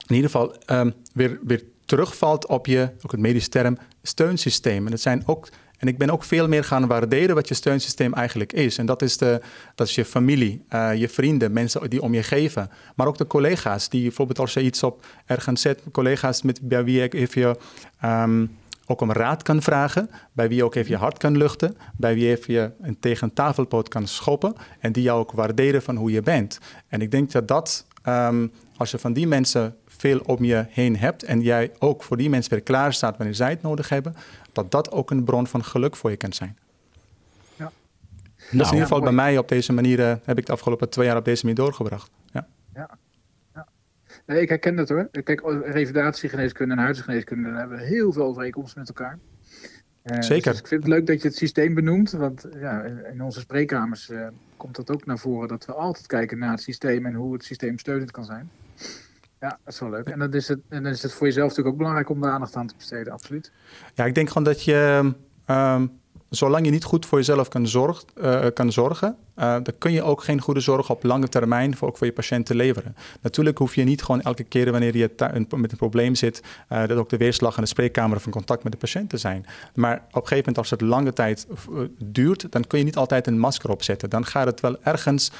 in 0.06 0.14
ieder 0.14 0.30
geval 0.30 0.56
um, 0.66 0.94
weer, 1.12 1.38
weer 1.42 1.62
terugvalt 1.84 2.46
op 2.46 2.66
je, 2.66 2.90
ook 3.02 3.10
het 3.10 3.20
medische 3.20 3.48
term, 3.48 3.78
steunsysteem. 4.02 4.84
En 4.84 4.90
dat 4.90 5.00
zijn 5.00 5.22
ook 5.26 5.48
en 5.78 5.88
ik 5.88 5.98
ben 5.98 6.10
ook 6.10 6.24
veel 6.24 6.48
meer 6.48 6.64
gaan 6.64 6.86
waarderen 6.86 7.34
wat 7.34 7.48
je 7.48 7.54
steunsysteem 7.54 8.14
eigenlijk 8.14 8.52
is. 8.52 8.78
En 8.78 8.86
dat 8.86 9.02
is, 9.02 9.16
de, 9.16 9.40
dat 9.74 9.88
is 9.88 9.94
je 9.94 10.04
familie, 10.04 10.64
uh, 10.70 10.94
je 10.94 11.08
vrienden, 11.08 11.52
mensen 11.52 11.90
die 11.90 12.02
om 12.02 12.14
je 12.14 12.22
geven. 12.22 12.70
Maar 12.94 13.06
ook 13.06 13.18
de 13.18 13.26
collega's, 13.26 13.88
die 13.88 14.02
bijvoorbeeld 14.02 14.38
als 14.38 14.52
je 14.52 14.62
iets 14.62 14.82
op 14.82 15.06
ergens 15.26 15.60
zet, 15.60 15.82
collega's 15.92 16.42
met, 16.42 16.60
bij 16.60 16.84
wie 16.84 17.02
ik 17.02 17.14
even 17.14 17.56
um, 18.04 18.56
ook 18.86 19.00
om 19.00 19.12
raad 19.12 19.42
kan 19.42 19.62
vragen, 19.62 20.10
bij 20.32 20.48
wie 20.48 20.56
je 20.56 20.64
ook 20.64 20.74
even 20.74 20.90
je 20.90 20.96
hart 20.96 21.18
kan 21.18 21.36
luchten, 21.36 21.76
bij 21.96 22.14
wie 22.14 22.28
even 22.28 22.54
je 22.54 22.70
een 22.80 22.96
tegen 23.00 23.32
tafelpoot 23.32 23.88
kan 23.88 24.06
schoppen 24.06 24.54
en 24.80 24.92
die 24.92 25.02
jou 25.02 25.18
ook 25.18 25.32
waarderen 25.32 25.82
van 25.82 25.96
hoe 25.96 26.10
je 26.10 26.22
bent. 26.22 26.58
En 26.88 27.00
ik 27.00 27.10
denk 27.10 27.32
dat 27.32 27.48
dat, 27.48 27.86
um, 28.06 28.52
als 28.76 28.90
je 28.90 28.98
van 28.98 29.12
die 29.12 29.26
mensen 29.26 29.76
veel 29.98 30.20
om 30.20 30.44
je 30.44 30.66
heen 30.68 30.96
hebt 30.96 31.22
en 31.22 31.40
jij 31.40 31.72
ook 31.78 32.02
voor 32.02 32.16
die 32.16 32.30
mensen 32.30 32.50
weer 32.52 32.62
klaar 32.62 32.92
staat 32.92 33.16
wanneer 33.16 33.34
zij 33.34 33.50
het 33.50 33.62
nodig 33.62 33.88
hebben, 33.88 34.14
dat 34.52 34.70
dat 34.70 34.90
ook 34.90 35.10
een 35.10 35.24
bron 35.24 35.46
van 35.46 35.64
geluk 35.64 35.96
voor 35.96 36.10
je 36.10 36.16
kan 36.16 36.32
zijn. 36.32 36.58
Ja. 37.56 37.72
Dat 38.36 38.46
is 38.52 38.52
in 38.52 38.60
ieder 38.60 38.80
geval 38.80 39.00
bij 39.00 39.12
mij 39.12 39.38
op 39.38 39.48
deze 39.48 39.72
manier, 39.72 39.98
uh, 39.98 40.14
heb 40.24 40.38
ik 40.38 40.46
de 40.46 40.52
afgelopen 40.52 40.88
twee 40.88 41.06
jaar 41.06 41.16
op 41.16 41.24
deze 41.24 41.46
manier 41.46 41.58
doorgebracht. 41.58 42.10
Ja. 42.32 42.46
ja. 42.74 42.98
Nee, 44.26 44.40
ik 44.40 44.48
herken 44.48 44.76
dat 44.76 44.88
hoor. 44.88 45.08
Kijk, 45.22 45.42
revalidatiegeneeskunde 45.64 46.74
en 46.74 46.80
huisgeneeskunde 46.80 47.48
hebben 47.48 47.78
heel 47.78 48.12
veel 48.12 48.22
overeenkomsten 48.22 48.78
met 48.80 48.88
elkaar. 48.88 49.18
Uh, 50.04 50.20
Zeker. 50.20 50.50
Dus 50.50 50.60
ik 50.60 50.66
vind 50.66 50.82
het 50.82 50.92
leuk 50.92 51.06
dat 51.06 51.22
je 51.22 51.28
het 51.28 51.36
systeem 51.36 51.74
benoemt, 51.74 52.10
want 52.10 52.46
ja, 52.56 52.82
in 52.82 53.22
onze 53.22 53.40
spreekkamers 53.40 54.10
uh, 54.10 54.26
komt 54.56 54.76
dat 54.76 54.90
ook 54.90 55.06
naar 55.06 55.18
voren 55.18 55.48
dat 55.48 55.64
we 55.64 55.72
altijd 55.72 56.06
kijken 56.06 56.38
naar 56.38 56.50
het 56.50 56.60
systeem 56.60 57.06
en 57.06 57.14
hoe 57.14 57.32
het 57.32 57.44
systeem 57.44 57.78
steunend 57.78 58.10
kan 58.10 58.24
zijn. 58.24 58.50
Ja, 59.40 59.58
dat 59.64 59.74
is 59.74 59.80
wel 59.80 59.90
leuk. 59.90 60.08
En 60.08 60.18
dan 60.18 60.32
is, 60.32 60.48
het, 60.48 60.60
en 60.68 60.82
dan 60.82 60.92
is 60.92 61.02
het 61.02 61.12
voor 61.12 61.26
jezelf 61.26 61.48
natuurlijk 61.48 61.74
ook 61.74 61.78
belangrijk 61.80 62.10
om 62.10 62.20
daar 62.20 62.32
aandacht 62.32 62.56
aan 62.56 62.66
te 62.66 62.74
besteden, 62.76 63.12
absoluut. 63.12 63.52
Ja, 63.94 64.04
ik 64.04 64.14
denk 64.14 64.28
gewoon 64.28 64.44
dat 64.44 64.64
je, 64.64 65.12
um, 65.46 66.00
zolang 66.30 66.64
je 66.64 66.70
niet 66.70 66.84
goed 66.84 67.06
voor 67.06 67.18
jezelf 67.18 67.48
kan, 67.48 67.66
uh, 68.22 68.46
kan 68.54 68.72
zorgen, 68.72 69.16
uh, 69.36 69.44
dan 69.44 69.72
kun 69.78 69.92
je 69.92 70.02
ook 70.02 70.22
geen 70.22 70.40
goede 70.40 70.60
zorg 70.60 70.90
op 70.90 71.02
lange 71.02 71.28
termijn 71.28 71.76
voor, 71.76 71.88
ook 71.88 71.96
voor 71.96 72.06
je 72.06 72.12
patiënten 72.12 72.56
leveren. 72.56 72.96
Natuurlijk 73.20 73.58
hoef 73.58 73.74
je 73.74 73.84
niet 73.84 74.02
gewoon 74.02 74.22
elke 74.22 74.44
keer 74.44 74.70
wanneer 74.70 74.96
je 74.96 75.10
met 75.56 75.70
een 75.70 75.76
probleem 75.76 76.14
zit, 76.14 76.42
dat 76.68 76.92
ook 76.92 77.08
de 77.08 77.16
weerslag 77.16 77.56
en 77.56 77.62
de 77.62 77.68
spreekkamer 77.68 78.20
van 78.20 78.32
contact 78.32 78.62
met 78.62 78.72
de 78.72 78.78
patiënt 78.78 79.10
te 79.10 79.16
zijn. 79.16 79.46
Maar 79.74 79.96
op 79.96 80.02
een 80.02 80.12
gegeven 80.12 80.36
moment, 80.36 80.58
als 80.58 80.70
het 80.70 80.80
lange 80.80 81.12
tijd 81.12 81.46
duurt, 82.04 82.52
dan 82.52 82.66
kun 82.66 82.78
je 82.78 82.84
niet 82.84 82.96
altijd 82.96 83.26
een 83.26 83.38
masker 83.38 83.70
opzetten. 83.70 84.10
Dan 84.10 84.26
gaat 84.26 84.46
het 84.46 84.60
wel 84.60 84.76
ergens, 84.82 85.30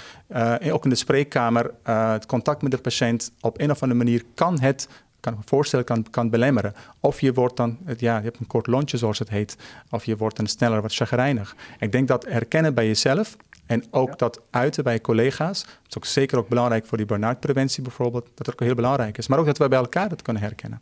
ook 0.71 0.85
in 0.85 0.91
de 0.91 0.97
spreekkamer, 0.97 1.71
het 1.83 2.27
contact 2.27 2.63
met 2.63 2.71
de 2.71 2.79
patiënt 2.79 3.33
op 3.41 3.61
een 3.61 3.71
of 3.71 3.83
andere 3.83 4.05
manier 4.05 4.23
kan 4.35 4.61
het 4.61 4.89
kan 5.21 5.33
ik 5.33 5.39
me 5.39 5.45
voorstellen, 5.47 5.85
kan, 5.85 6.07
kan 6.11 6.31
belemmeren. 6.31 6.75
Of 7.01 7.21
je 7.21 7.33
wordt 7.33 7.57
dan, 7.57 7.79
ja, 7.97 8.17
je 8.17 8.23
hebt 8.23 8.41
een 8.41 8.47
kort 8.47 8.67
lontje 8.67 8.97
zoals 8.97 9.19
het 9.19 9.29
heet, 9.29 9.57
of 9.91 10.05
je 10.05 10.17
wordt 10.17 10.37
dan 10.37 10.47
sneller 10.47 10.83
wat 10.83 10.95
chagrijnig. 10.95 11.57
Ik 11.79 11.93
denk 11.93 12.09
dat 12.09 12.27
herkennen 12.29 12.75
bij 12.75 12.87
jezelf 12.87 13.37
en 13.67 13.85
ook 13.91 14.19
dat 14.19 14.41
uiten 14.51 14.85
bij 14.85 15.01
collega's, 15.01 15.63
dat 15.63 15.89
is 15.89 15.97
ook 15.97 16.05
zeker 16.05 16.39
ook 16.39 16.49
belangrijk 16.49 16.87
voor 16.87 16.97
die 16.97 17.07
burn-out 17.07 17.41
preventie 17.41 17.83
bijvoorbeeld, 17.83 18.25
dat 18.35 18.47
dat 18.47 18.53
ook 18.53 18.61
heel 18.61 18.75
belangrijk 18.75 19.19
is. 19.19 19.29
Maar 19.29 19.39
ook 19.39 19.47
dat 19.47 19.59
we 19.59 19.69
bij 19.69 19.79
elkaar 19.79 20.09
dat 20.09 20.23
kunnen 20.23 20.43
herkennen. 20.43 20.81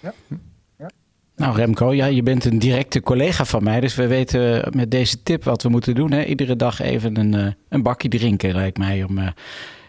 Ja. 0.00 0.12
Nou, 1.36 1.56
Remco, 1.56 1.92
ja, 1.92 2.06
je 2.06 2.22
bent 2.22 2.44
een 2.44 2.58
directe 2.58 3.00
collega 3.00 3.44
van 3.44 3.62
mij. 3.62 3.80
Dus 3.80 3.94
we 3.94 4.06
weten 4.06 4.72
met 4.76 4.90
deze 4.90 5.22
tip 5.22 5.44
wat 5.44 5.62
we 5.62 5.68
moeten 5.68 5.94
doen. 5.94 6.12
Hè? 6.12 6.24
Iedere 6.24 6.56
dag 6.56 6.80
even 6.80 7.16
een, 7.16 7.34
uh, 7.34 7.52
een 7.68 7.82
bakje 7.82 8.08
drinken, 8.08 8.54
lijkt 8.54 8.78
mij. 8.78 9.02
Om 9.02 9.18
uh, 9.18 9.28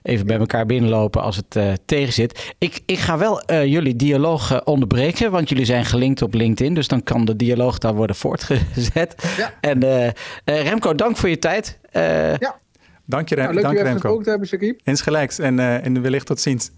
even 0.06 0.26
bij 0.26 0.38
elkaar 0.38 0.66
binnenlopen 0.66 1.22
als 1.22 1.36
het 1.36 1.56
uh, 1.56 1.74
tegen 1.86 2.14
zit. 2.14 2.54
Ik, 2.58 2.82
ik 2.86 3.00
ga 3.00 3.18
wel 3.18 3.52
uh, 3.52 3.66
jullie 3.66 3.96
dialoog 3.96 4.52
uh, 4.52 4.60
onderbreken, 4.64 5.32
want 5.32 5.50
jullie 5.50 5.66
zijn 5.66 5.86
gelinkt 5.86 6.22
op 6.22 6.34
LinkedIn. 6.34 6.74
Dus 6.74 6.88
dan 6.88 7.04
kan 7.04 7.26
de 7.26 7.36
dialoog 7.36 7.78
daar 7.78 7.96
worden 7.96 8.16
voortgezet. 8.16 9.16
Ja. 9.38 9.54
En 9.62 10.14
Remco, 10.46 10.96
dank 10.96 11.18
voor 11.18 11.30
je 11.30 11.40
tijd. 11.40 11.80
ja. 11.92 12.60
Dank 13.08 13.30
je, 13.30 13.36
Rem 13.36 13.44
nou, 13.44 13.56
leuk 13.56 13.64
dank, 13.64 13.78
Remco. 13.78 14.22
te 14.22 14.30
hebben, 14.30 14.48
Shakib. 14.48 14.80
Insgelijks 14.84 15.40
en, 15.40 15.60
en 15.60 16.02
wellicht 16.02 16.26
tot 16.26 16.40
ziens. 16.40 16.72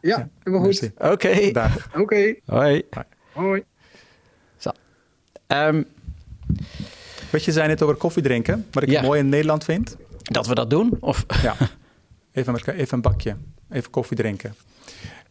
Ja, 0.00 0.18
ja. 0.18 0.28
helemaal 0.42 0.66
goed. 0.66 0.90
Oké. 0.98 1.10
Okay. 1.10 1.48
Oké. 1.88 2.00
Okay. 2.00 2.40
Hoi. 2.44 2.82
Hoi. 3.32 3.64
Zo. 4.56 4.70
Um, 5.48 5.86
Wat 7.30 7.44
je 7.44 7.52
zei 7.52 7.68
net 7.68 7.82
over 7.82 7.94
koffie 7.94 8.22
drinken, 8.22 8.66
wat 8.70 8.82
ik 8.82 8.88
ja. 8.88 9.02
mooi 9.02 9.20
in 9.20 9.28
Nederland 9.28 9.64
vind. 9.64 9.96
Dat 10.22 10.46
we 10.46 10.54
dat 10.54 10.70
doen? 10.70 10.96
Of? 11.00 11.26
Ja. 11.42 11.54
Even, 12.34 12.60
een 12.90 13.00
bakje, 13.00 13.36
even 13.70 13.90
koffie 13.90 14.16
drinken. 14.16 14.54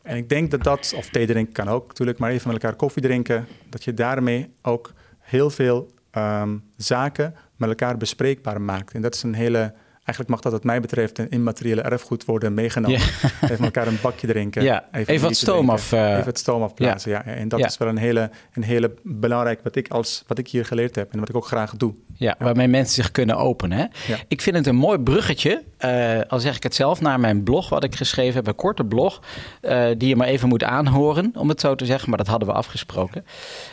En 0.02 0.18
ik 0.18 0.30
denk 0.30 0.52
dat 0.52 0.64
dat, 0.64 0.94
of 0.96 1.10
thee 1.10 1.26
drinken 1.26 1.54
kan 1.54 1.68
ook 1.68 1.88
natuurlijk, 1.88 2.18
maar 2.18 2.32
even 2.32 2.52
met 2.52 2.64
elkaar 2.64 2.78
koffie 2.78 3.02
drinken, 3.02 3.48
dat 3.70 3.84
je 3.84 3.94
daarmee 3.94 4.54
ook 4.62 4.94
heel 5.20 5.50
veel 5.50 5.92
um, 6.18 6.64
zaken 6.78 7.36
met 7.56 7.70
elkaar 7.70 7.98
bespreekbaar 7.98 8.62
maakt. 8.62 8.94
En 8.94 9.02
dat 9.02 9.16
is 9.16 9.24
een 9.24 9.34
hele 9.34 9.74
Eigenlijk 10.06 10.30
mag 10.30 10.40
dat 10.42 10.52
wat 10.52 10.64
mij 10.64 10.82
betreft 10.82 11.18
een 11.18 11.30
immateriële 11.30 11.82
erfgoed 11.82 12.26
worden 12.26 12.54
meegenomen. 12.54 13.00
Ja. 13.00 13.30
Even 13.50 13.66
elkaar 13.66 13.88
een 13.88 13.98
bakje 14.02 14.28
drinken. 14.28 14.64
Ja. 14.64 14.86
Even, 14.92 15.14
even 15.14 15.28
wat 15.28 15.38
stoom 15.38 15.70
af. 15.70 15.92
Uh... 15.92 16.12
Even 16.12 16.26
het 16.26 16.38
stoom 16.38 16.62
afblazen, 16.64 17.12
ja. 17.12 17.24
ja. 17.26 17.32
En 17.32 17.48
dat 17.48 17.60
is 17.60 17.78
wel 17.78 17.88
een 17.88 17.98
hele, 17.98 18.30
een 18.54 18.64
hele 18.64 18.92
belangrijk 19.04 19.64
wat 19.64 19.76
ik, 19.76 19.88
als, 19.88 20.24
wat 20.28 20.38
ik 20.38 20.48
hier 20.48 20.66
geleerd 20.66 20.96
heb 20.96 21.14
en 21.14 21.20
wat 21.20 21.30
ik 21.30 21.36
ook 21.36 21.46
graag 21.46 21.76
doe. 21.78 21.94
Ja, 22.16 22.36
waarmee 22.40 22.68
mensen 22.68 22.96
zich 22.96 23.12
kunnen 23.12 23.38
openen. 23.38 23.78
Hè? 23.78 24.16
Ik 24.28 24.42
vind 24.42 24.56
het 24.56 24.68
een 24.68 24.76
mooi 24.76 25.00
bruggetje, 25.00 25.64
uh, 25.80 26.20
al 26.28 26.40
zeg 26.40 26.56
ik 26.56 26.64
het 26.64 26.76
zelf, 26.76 27.02
naar 27.02 27.20
mijn 27.20 27.44
blog 27.44 27.70
wat 27.70 27.84
ik 27.84 27.96
geschreven 27.96 28.36
heb. 28.36 28.48
Een 28.48 28.56
korte 28.56 28.86
blog, 28.86 29.22
uh, 29.62 29.86
die 29.98 30.08
je 30.08 30.16
maar 30.16 30.28
even 30.28 30.48
moet 30.48 30.64
aanhoren, 30.64 31.32
om 31.36 31.50
het 31.50 31.60
zo 31.60 31.76
te 31.76 31.86
zeggen. 31.86 32.10
Maar 32.10 32.18
dat 32.18 32.28
hadden 32.28 32.48
we 32.48 32.54
afgesproken. 32.54 33.26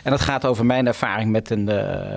En 0.02 0.10
dat 0.10 0.20
gaat 0.20 0.46
over 0.46 0.66
mijn 0.66 0.86
ervaring 0.86 1.30
met 1.30 1.50
een, 1.50 1.64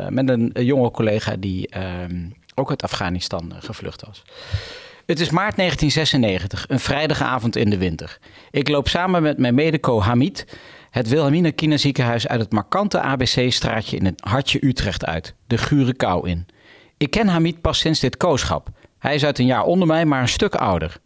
met 0.10 0.30
een 0.30 0.52
jonge 0.54 0.92
collega 0.92 1.36
die 1.36 1.68
ehm, 1.68 2.26
ook 2.56 2.70
uit 2.70 2.84
Afghanistan 2.84 3.52
eh, 3.52 3.58
gevlucht 3.62 4.06
was. 4.06 4.24
Het 5.06 5.20
is 5.20 5.30
maart 5.30 5.56
1996, 5.56 6.66
een 6.68 6.80
vrijdagavond 6.80 7.56
in 7.56 7.70
de 7.70 7.78
winter. 7.78 8.18
Ik 8.52 8.70
loop 8.70 8.88
samen 8.88 9.22
met 9.22 9.38
mijn 9.38 9.56
medeco 9.56 10.02
Hamid 10.02 10.46
het 10.94 11.08
Wilhelmina 11.08 11.52
Kinderziekenhuis 11.52 12.28
uit 12.28 12.40
het 12.40 12.52
markante 12.52 13.00
ABC-straatje 13.00 13.98
in 13.98 14.06
het 14.06 14.22
hartje 14.24 14.66
Utrecht 14.66 15.06
uit, 15.06 15.36
de 15.48 15.58
gure 15.58 15.94
kou 15.94 16.30
in. 16.30 16.46
Ik 16.98 17.10
ken 17.10 17.28
Hamid 17.28 17.62
pas 17.62 17.80
sinds 17.80 18.00
dit 18.00 18.18
kooschap. 18.18 18.70
Hij 19.00 19.16
is 19.16 19.26
uit 19.26 19.40
een 19.40 19.46
jaar 19.46 19.64
onder 19.64 19.88
mij, 19.88 20.06
maar 20.06 20.22
een 20.22 20.28
stuk 20.28 20.56
ouder. 20.56 20.98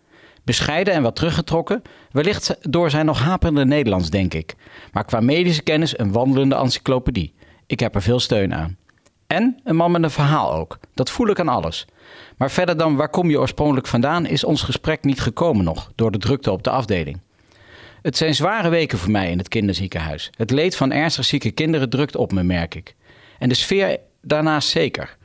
Bescheiden 0.43 0.93
en 0.93 1.01
wat 1.01 1.15
teruggetrokken, 1.15 1.81
wellicht 2.11 2.57
door 2.61 2.89
zijn 2.89 3.05
nog 3.05 3.19
haperende 3.19 3.65
Nederlands, 3.65 4.09
denk 4.09 4.33
ik. 4.33 4.55
Maar 4.91 5.05
qua 5.05 5.19
medische 5.19 5.63
kennis 5.63 5.99
een 5.99 6.11
wandelende 6.11 6.55
encyclopedie. 6.55 7.33
Ik 7.65 7.79
heb 7.79 7.95
er 7.95 8.01
veel 8.01 8.19
steun 8.19 8.53
aan. 8.53 8.77
En 9.27 9.59
een 9.63 9.75
man 9.75 9.91
met 9.91 10.03
een 10.03 10.11
verhaal 10.11 10.53
ook. 10.53 10.79
Dat 10.93 11.09
voel 11.09 11.27
ik 11.27 11.39
aan 11.39 11.47
alles. 11.47 11.85
Maar 12.37 12.51
verder 12.51 12.77
dan 12.77 12.95
waar 12.95 13.09
kom 13.09 13.29
je 13.29 13.39
oorspronkelijk 13.39 13.87
vandaan 13.87 14.25
is 14.25 14.43
ons 14.43 14.61
gesprek 14.61 15.03
niet 15.03 15.21
gekomen 15.21 15.63
nog 15.63 15.91
door 15.95 16.11
de 16.11 16.17
drukte 16.17 16.51
op 16.51 16.63
de 16.63 16.69
afdeling. 16.69 17.19
Het 18.01 18.17
zijn 18.17 18.35
zware 18.35 18.69
weken 18.69 18.97
voor 18.97 19.11
mij 19.11 19.31
in 19.31 19.37
het 19.37 19.47
kinderziekenhuis. 19.47 20.29
Het 20.37 20.51
leed 20.51 20.75
van 20.75 20.91
ernstig 20.91 21.25
zieke 21.25 21.51
kinderen 21.51 21.89
drukt 21.89 22.15
op 22.15 22.31
me, 22.31 22.43
merk 22.43 22.75
ik. 22.75 22.95
En 23.39 23.49
de 23.49 23.55
sfeer 23.55 23.99
daarnaast 24.21 24.69
zeker. 24.69 25.17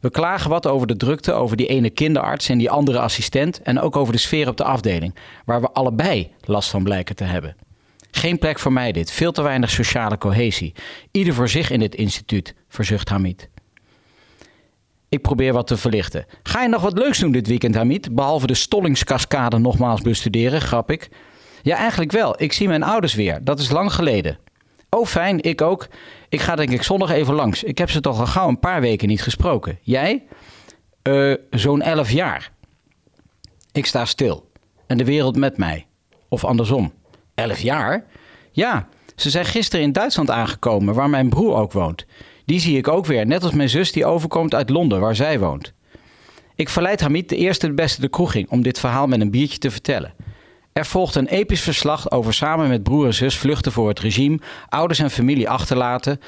We 0.00 0.10
klagen 0.10 0.50
wat 0.50 0.66
over 0.66 0.86
de 0.86 0.96
drukte, 0.96 1.32
over 1.32 1.56
die 1.56 1.66
ene 1.66 1.90
kinderarts 1.90 2.48
en 2.48 2.58
die 2.58 2.70
andere 2.70 2.98
assistent 2.98 3.62
en 3.62 3.80
ook 3.80 3.96
over 3.96 4.12
de 4.12 4.18
sfeer 4.18 4.48
op 4.48 4.56
de 4.56 4.64
afdeling, 4.64 5.14
waar 5.44 5.60
we 5.60 5.70
allebei 5.72 6.32
last 6.40 6.70
van 6.70 6.82
blijken 6.82 7.16
te 7.16 7.24
hebben. 7.24 7.56
Geen 8.10 8.38
plek 8.38 8.58
voor 8.58 8.72
mij 8.72 8.92
dit. 8.92 9.10
Veel 9.10 9.32
te 9.32 9.42
weinig 9.42 9.70
sociale 9.70 10.18
cohesie. 10.18 10.74
Ieder 11.10 11.34
voor 11.34 11.48
zich 11.48 11.70
in 11.70 11.80
dit 11.80 11.94
instituut, 11.94 12.54
verzucht 12.68 13.08
Hamid. 13.08 13.48
Ik 15.08 15.22
probeer 15.22 15.52
wat 15.52 15.66
te 15.66 15.76
verlichten. 15.76 16.26
Ga 16.42 16.62
je 16.62 16.68
nog 16.68 16.82
wat 16.82 16.98
leuks 16.98 17.18
doen 17.18 17.32
dit 17.32 17.46
weekend, 17.46 17.74
Hamid? 17.74 18.14
Behalve 18.14 18.46
de 18.46 18.54
Stollingskascade 18.54 19.58
nogmaals 19.58 20.00
bestuderen, 20.00 20.60
grap 20.60 20.90
ik. 20.90 21.08
Ja, 21.62 21.76
eigenlijk 21.76 22.12
wel. 22.12 22.42
Ik 22.42 22.52
zie 22.52 22.68
mijn 22.68 22.82
ouders 22.82 23.14
weer. 23.14 23.44
Dat 23.44 23.58
is 23.58 23.70
lang 23.70 23.92
geleden. 23.92 24.38
Oh, 24.90 25.06
fijn, 25.06 25.42
ik 25.42 25.60
ook. 25.60 25.88
Ik 26.28 26.40
ga 26.40 26.56
denk 26.56 26.70
ik 26.70 26.82
zondag 26.82 27.10
even 27.10 27.34
langs. 27.34 27.62
Ik 27.62 27.78
heb 27.78 27.90
ze 27.90 28.00
toch 28.00 28.20
al 28.20 28.26
gauw 28.26 28.48
een 28.48 28.58
paar 28.58 28.80
weken 28.80 29.08
niet 29.08 29.22
gesproken. 29.22 29.78
Jij? 29.82 30.24
Uh, 31.02 31.34
Zo'n 31.50 31.82
elf 31.82 32.10
jaar. 32.10 32.52
Ik 33.72 33.86
sta 33.86 34.04
stil. 34.04 34.50
En 34.86 34.98
de 34.98 35.04
wereld 35.04 35.36
met 35.36 35.56
mij. 35.56 35.86
Of 36.28 36.44
andersom. 36.44 36.92
Elf 37.38 37.60
jaar? 37.60 38.04
Ja, 38.50 38.88
ze 39.16 39.30
zijn 39.30 39.44
gisteren 39.44 39.84
in 39.84 39.92
Duitsland 39.92 40.30
aangekomen, 40.30 40.94
waar 40.94 41.10
mijn 41.10 41.28
broer 41.28 41.54
ook 41.54 41.72
woont. 41.72 42.06
Die 42.44 42.60
zie 42.60 42.76
ik 42.76 42.88
ook 42.88 43.06
weer, 43.06 43.26
net 43.26 43.42
als 43.42 43.52
mijn 43.52 43.68
zus 43.68 43.92
die 43.92 44.06
overkomt 44.06 44.54
uit 44.54 44.70
Londen, 44.70 45.00
waar 45.00 45.16
zij 45.16 45.38
woont. 45.38 45.72
Ik 46.54 46.68
verleid 46.68 47.00
Hamid 47.00 47.28
de 47.28 47.36
eerste 47.36 47.66
de 47.66 47.72
beste 47.72 48.00
de 48.00 48.08
kroeg 48.08 48.32
ging 48.32 48.50
om 48.50 48.62
dit 48.62 48.78
verhaal 48.78 49.06
met 49.06 49.20
een 49.20 49.30
biertje 49.30 49.58
te 49.58 49.70
vertellen. 49.70 50.14
Er 50.72 50.86
volgt 50.86 51.14
een 51.14 51.26
episch 51.26 51.60
verslag 51.60 52.10
over 52.10 52.34
samen 52.34 52.68
met 52.68 52.82
broer 52.82 53.06
en 53.06 53.14
zus 53.14 53.36
vluchten 53.36 53.72
voor 53.72 53.88
het 53.88 54.00
regime, 54.00 54.40
ouders 54.68 54.98
en 54.98 55.10
familie 55.10 55.48
achterlaten, 55.50 56.20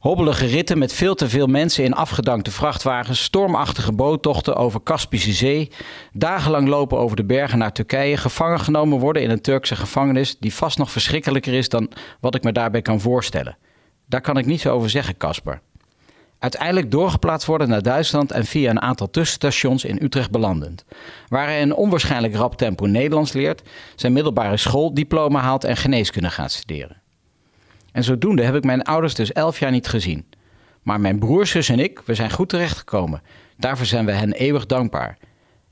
hobbelige 0.00 0.46
ritten 0.46 0.78
met 0.78 0.92
veel 0.92 1.14
te 1.14 1.28
veel 1.28 1.46
mensen 1.46 1.84
in 1.84 1.92
afgedankte 1.92 2.50
vrachtwagens, 2.50 3.22
stormachtige 3.22 3.92
boottochten 3.92 4.56
over 4.56 4.80
Kaspische 4.80 5.32
Zee, 5.32 5.70
dagenlang 6.12 6.68
lopen 6.68 6.98
over 6.98 7.16
de 7.16 7.24
bergen 7.24 7.58
naar 7.58 7.72
Turkije, 7.72 8.16
gevangen 8.16 8.60
genomen 8.60 8.98
worden 8.98 9.22
in 9.22 9.30
een 9.30 9.40
Turkse 9.40 9.76
gevangenis 9.76 10.38
die 10.38 10.54
vast 10.54 10.78
nog 10.78 10.90
verschrikkelijker 10.90 11.54
is 11.54 11.68
dan 11.68 11.90
wat 12.20 12.34
ik 12.34 12.42
me 12.42 12.52
daarbij 12.52 12.82
kan 12.82 13.00
voorstellen. 13.00 13.56
Daar 14.06 14.20
kan 14.20 14.38
ik 14.38 14.46
niets 14.46 14.66
over 14.66 14.90
zeggen, 14.90 15.16
Casper. 15.16 15.60
Uiteindelijk 16.38 16.90
doorgeplaatst 16.90 17.46
worden 17.46 17.68
naar 17.68 17.82
Duitsland 17.82 18.32
en 18.32 18.44
via 18.44 18.70
een 18.70 18.80
aantal 18.80 19.10
tussenstations 19.10 19.84
in 19.84 19.98
Utrecht 20.02 20.30
belandend. 20.30 20.84
Waar 21.28 21.46
hij 21.46 21.62
een 21.62 21.74
onwaarschijnlijk 21.74 22.34
rap 22.34 22.56
tempo 22.56 22.86
Nederlands 22.86 23.32
leert, 23.32 23.62
zijn 23.94 24.12
middelbare 24.12 24.56
schooldiploma 24.56 25.40
haalt 25.40 25.64
en 25.64 25.76
geneeskunde 25.76 26.30
gaat 26.30 26.52
studeren. 26.52 26.99
En 27.92 28.04
zodoende 28.04 28.42
heb 28.42 28.54
ik 28.54 28.64
mijn 28.64 28.82
ouders 28.82 29.14
dus 29.14 29.32
elf 29.32 29.58
jaar 29.58 29.70
niet 29.70 29.88
gezien. 29.88 30.26
Maar 30.82 31.00
mijn 31.00 31.18
broers, 31.18 31.50
zus 31.50 31.68
en 31.68 31.78
ik, 31.78 32.00
we 32.04 32.14
zijn 32.14 32.30
goed 32.30 32.48
terechtgekomen. 32.48 33.22
Daarvoor 33.56 33.86
zijn 33.86 34.06
we 34.06 34.12
hen 34.12 34.32
eeuwig 34.32 34.66
dankbaar. 34.66 35.18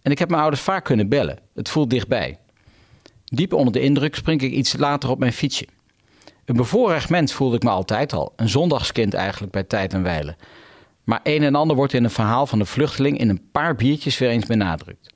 En 0.03 0.11
ik 0.11 0.19
heb 0.19 0.29
mijn 0.29 0.41
ouders 0.41 0.63
vaak 0.63 0.85
kunnen 0.85 1.09
bellen. 1.09 1.39
Het 1.55 1.69
voelt 1.69 1.91
dichtbij. 1.91 2.39
Diep 3.25 3.53
onder 3.53 3.73
de 3.73 3.81
indruk 3.81 4.15
spring 4.15 4.43
ik 4.43 4.53
iets 4.53 4.77
later 4.77 5.11
op 5.11 5.19
mijn 5.19 5.33
fietsje. 5.33 5.67
Een 6.45 6.57
bevoorrecht 6.57 7.11
mens 7.11 7.33
voelde 7.33 7.57
ik 7.57 7.63
me 7.63 7.71
altijd 7.71 8.13
al. 8.13 8.33
Een 8.37 8.49
zondagskind 8.49 9.15
eigenlijk 9.15 9.53
bij 9.53 9.63
tijd 9.63 9.93
en 9.93 10.03
wijlen. 10.03 10.37
Maar 11.05 11.21
een 11.23 11.43
en 11.43 11.55
ander 11.55 11.77
wordt 11.77 11.93
in 11.93 12.05
een 12.05 12.11
verhaal 12.11 12.47
van 12.47 12.59
de 12.59 12.65
vluchteling 12.65 13.19
in 13.19 13.29
een 13.29 13.49
paar 13.53 13.75
biertjes 13.75 14.19
weer 14.19 14.29
eens 14.29 14.47
benadrukt. 14.47 15.15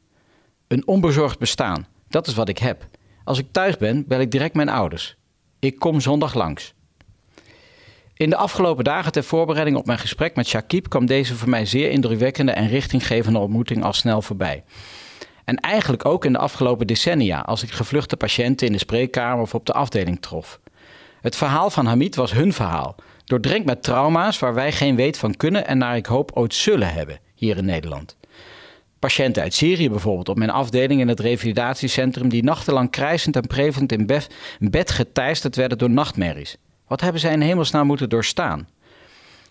Een 0.68 0.86
onbezorgd 0.86 1.38
bestaan, 1.38 1.86
dat 2.08 2.26
is 2.26 2.34
wat 2.34 2.48
ik 2.48 2.58
heb. 2.58 2.88
Als 3.24 3.38
ik 3.38 3.46
thuis 3.50 3.76
ben, 3.76 4.06
bel 4.06 4.20
ik 4.20 4.30
direct 4.30 4.54
mijn 4.54 4.68
ouders. 4.68 5.16
Ik 5.58 5.78
kom 5.78 6.00
zondag 6.00 6.34
langs. 6.34 6.74
In 8.14 8.30
de 8.30 8.36
afgelopen 8.36 8.84
dagen 8.84 9.12
ter 9.12 9.24
voorbereiding 9.24 9.76
op 9.76 9.86
mijn 9.86 9.98
gesprek 9.98 10.36
met 10.36 10.46
Shakib 10.46 10.88
kwam 10.88 11.06
deze 11.06 11.34
voor 11.34 11.48
mij 11.48 11.66
zeer 11.66 11.90
indrukwekkende 11.90 12.52
en 12.52 12.68
richtinggevende 12.68 13.38
ontmoeting 13.38 13.84
al 13.84 13.92
snel 13.92 14.22
voorbij. 14.22 14.64
En 15.44 15.56
eigenlijk 15.56 16.04
ook 16.04 16.24
in 16.24 16.32
de 16.32 16.38
afgelopen 16.38 16.86
decennia, 16.86 17.40
als 17.40 17.62
ik 17.62 17.70
gevluchte 17.70 18.16
patiënten 18.16 18.66
in 18.66 18.72
de 18.72 18.78
spreekkamer 18.78 19.42
of 19.42 19.54
op 19.54 19.66
de 19.66 19.72
afdeling 19.72 20.20
trof. 20.20 20.60
Het 21.20 21.36
verhaal 21.36 21.70
van 21.70 21.86
Hamid 21.86 22.14
was 22.14 22.32
hun 22.32 22.52
verhaal, 22.52 22.94
doordrenkt 23.24 23.66
met 23.66 23.82
trauma's 23.82 24.38
waar 24.38 24.54
wij 24.54 24.72
geen 24.72 24.96
weet 24.96 25.18
van 25.18 25.36
kunnen 25.36 25.66
en 25.66 25.78
naar 25.78 25.96
ik 25.96 26.06
hoop 26.06 26.30
ooit 26.34 26.54
zullen 26.54 26.92
hebben 26.92 27.18
hier 27.34 27.56
in 27.56 27.64
Nederland. 27.64 28.16
Patiënten 28.98 29.42
uit 29.42 29.54
Syrië 29.54 29.90
bijvoorbeeld 29.90 30.28
op 30.28 30.36
mijn 30.36 30.50
afdeling 30.50 31.00
in 31.00 31.08
het 31.08 31.20
revalidatiecentrum 31.20 32.28
die 32.28 32.44
nachtenlang 32.44 32.90
krijzend 32.90 33.36
en 33.36 33.46
prevend 33.46 33.92
in 33.92 34.70
bed 34.70 34.90
geteisterd 34.90 35.56
werden 35.56 35.78
door 35.78 35.90
nachtmerries. 35.90 36.56
Wat 36.92 37.00
hebben 37.00 37.20
zij 37.20 37.32
in 37.32 37.40
hemelsnaam 37.40 37.86
moeten 37.86 38.08
doorstaan? 38.08 38.68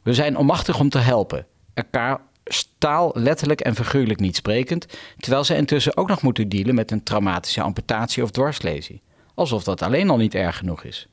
We 0.04 0.14
zijn 0.14 0.38
onmachtig 0.38 0.80
om 0.80 0.90
te 0.90 0.98
helpen, 0.98 1.46
elkaar 1.74 2.22
staal 2.46 3.12
letterlijk 3.14 3.62
en 3.62 3.76
figuurlijk 3.76 4.20
niet 4.20 4.36
sprekend, 4.36 4.86
terwijl 5.18 5.44
ze 5.44 5.56
intussen 5.56 5.98
ook 5.98 6.08
nog 6.08 6.22
moeten 6.22 6.50
dealen 6.50 6.76
met 6.76 6.92
een 6.92 7.04
traumatische 7.04 7.62
amputatie 7.62 8.24
of 8.24 8.32
dwarslesie. 8.32 9.02
Alsof 9.34 9.64
dat 9.64 9.82
alleen 9.82 10.10
al 10.10 10.18
niet 10.18 10.36
erg 10.36 10.58
genoeg 10.58 10.84
is. 10.84 11.08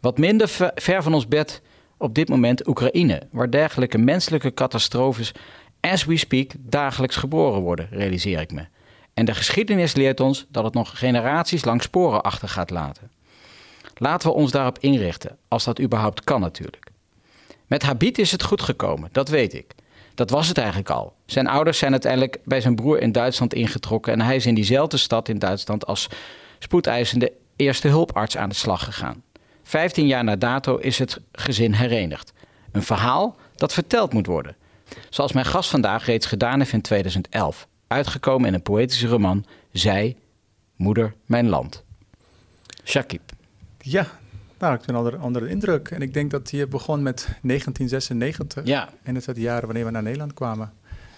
Wat 0.00 0.18
minder 0.18 0.48
ver 0.74 1.02
van 1.02 1.14
ons 1.14 1.28
bed 1.28 1.62
op 1.96 2.14
dit 2.14 2.28
moment 2.28 2.66
Oekraïne, 2.66 3.22
waar 3.30 3.50
dergelijke 3.50 3.98
menselijke 3.98 4.54
catastrofes 4.54 5.32
as 5.80 6.04
we 6.04 6.16
speak 6.16 6.50
dagelijks 6.58 7.16
geboren 7.16 7.60
worden, 7.60 7.88
realiseer 7.90 8.40
ik 8.40 8.52
me. 8.52 8.66
En 9.14 9.24
de 9.24 9.34
geschiedenis 9.34 9.94
leert 9.94 10.20
ons 10.20 10.46
dat 10.48 10.64
het 10.64 10.74
nog 10.74 10.98
generaties 10.98 11.64
lang 11.64 11.82
sporen 11.82 12.22
achter 12.22 12.48
gaat 12.48 12.70
laten. 12.70 13.10
Laten 14.02 14.28
we 14.28 14.34
ons 14.34 14.50
daarop 14.50 14.78
inrichten, 14.78 15.36
als 15.48 15.64
dat 15.64 15.80
überhaupt 15.80 16.24
kan 16.24 16.40
natuurlijk. 16.40 16.90
Met 17.66 17.82
Habit 17.82 18.18
is 18.18 18.32
het 18.32 18.42
goed 18.42 18.62
gekomen, 18.62 19.08
dat 19.12 19.28
weet 19.28 19.54
ik. 19.54 19.74
Dat 20.14 20.30
was 20.30 20.48
het 20.48 20.58
eigenlijk 20.58 20.90
al. 20.90 21.14
Zijn 21.26 21.46
ouders 21.46 21.78
zijn 21.78 21.90
uiteindelijk 21.92 22.38
bij 22.44 22.60
zijn 22.60 22.74
broer 22.74 23.00
in 23.00 23.12
Duitsland 23.12 23.54
ingetrokken 23.54 24.12
en 24.12 24.20
hij 24.20 24.36
is 24.36 24.46
in 24.46 24.54
diezelfde 24.54 24.96
stad 24.96 25.28
in 25.28 25.38
Duitsland 25.38 25.86
als 25.86 26.08
spoedeisende 26.58 27.32
eerste 27.56 27.88
hulparts 27.88 28.36
aan 28.36 28.48
de 28.48 28.54
slag 28.54 28.84
gegaan. 28.84 29.22
Vijftien 29.62 30.06
jaar 30.06 30.24
na 30.24 30.36
dato 30.36 30.76
is 30.76 30.98
het 30.98 31.20
gezin 31.32 31.72
herenigd. 31.72 32.32
Een 32.72 32.82
verhaal 32.82 33.36
dat 33.54 33.72
verteld 33.72 34.12
moet 34.12 34.26
worden. 34.26 34.56
Zoals 35.10 35.32
mijn 35.32 35.46
gast 35.46 35.70
vandaag 35.70 36.06
reeds 36.06 36.26
gedaan 36.26 36.58
heeft 36.58 36.72
in 36.72 36.80
2011. 36.80 37.66
Uitgekomen 37.86 38.48
in 38.48 38.54
een 38.54 38.62
poëtische 38.62 39.06
roman 39.06 39.44
Zij, 39.72 40.16
Moeder, 40.76 41.14
Mijn 41.26 41.48
Land. 41.48 41.84
Shakib. 42.84 43.29
Ja, 43.82 44.06
nou, 44.58 44.74
ik 44.74 44.80
ben 44.86 44.96
onder, 44.96 45.22
onder 45.22 45.42
de 45.42 45.48
indruk. 45.48 45.90
En 45.90 46.02
ik 46.02 46.14
denk 46.14 46.30
dat 46.30 46.50
je 46.50 46.66
begon 46.66 47.02
met 47.02 47.16
1996. 47.42 48.64
Ja. 48.64 48.88
En 49.02 49.14
het 49.14 49.16
is 49.16 49.26
het 49.26 49.36
jaar 49.36 49.64
wanneer 49.66 49.84
we 49.84 49.90
naar 49.90 50.02
Nederland 50.02 50.34
kwamen. 50.34 50.72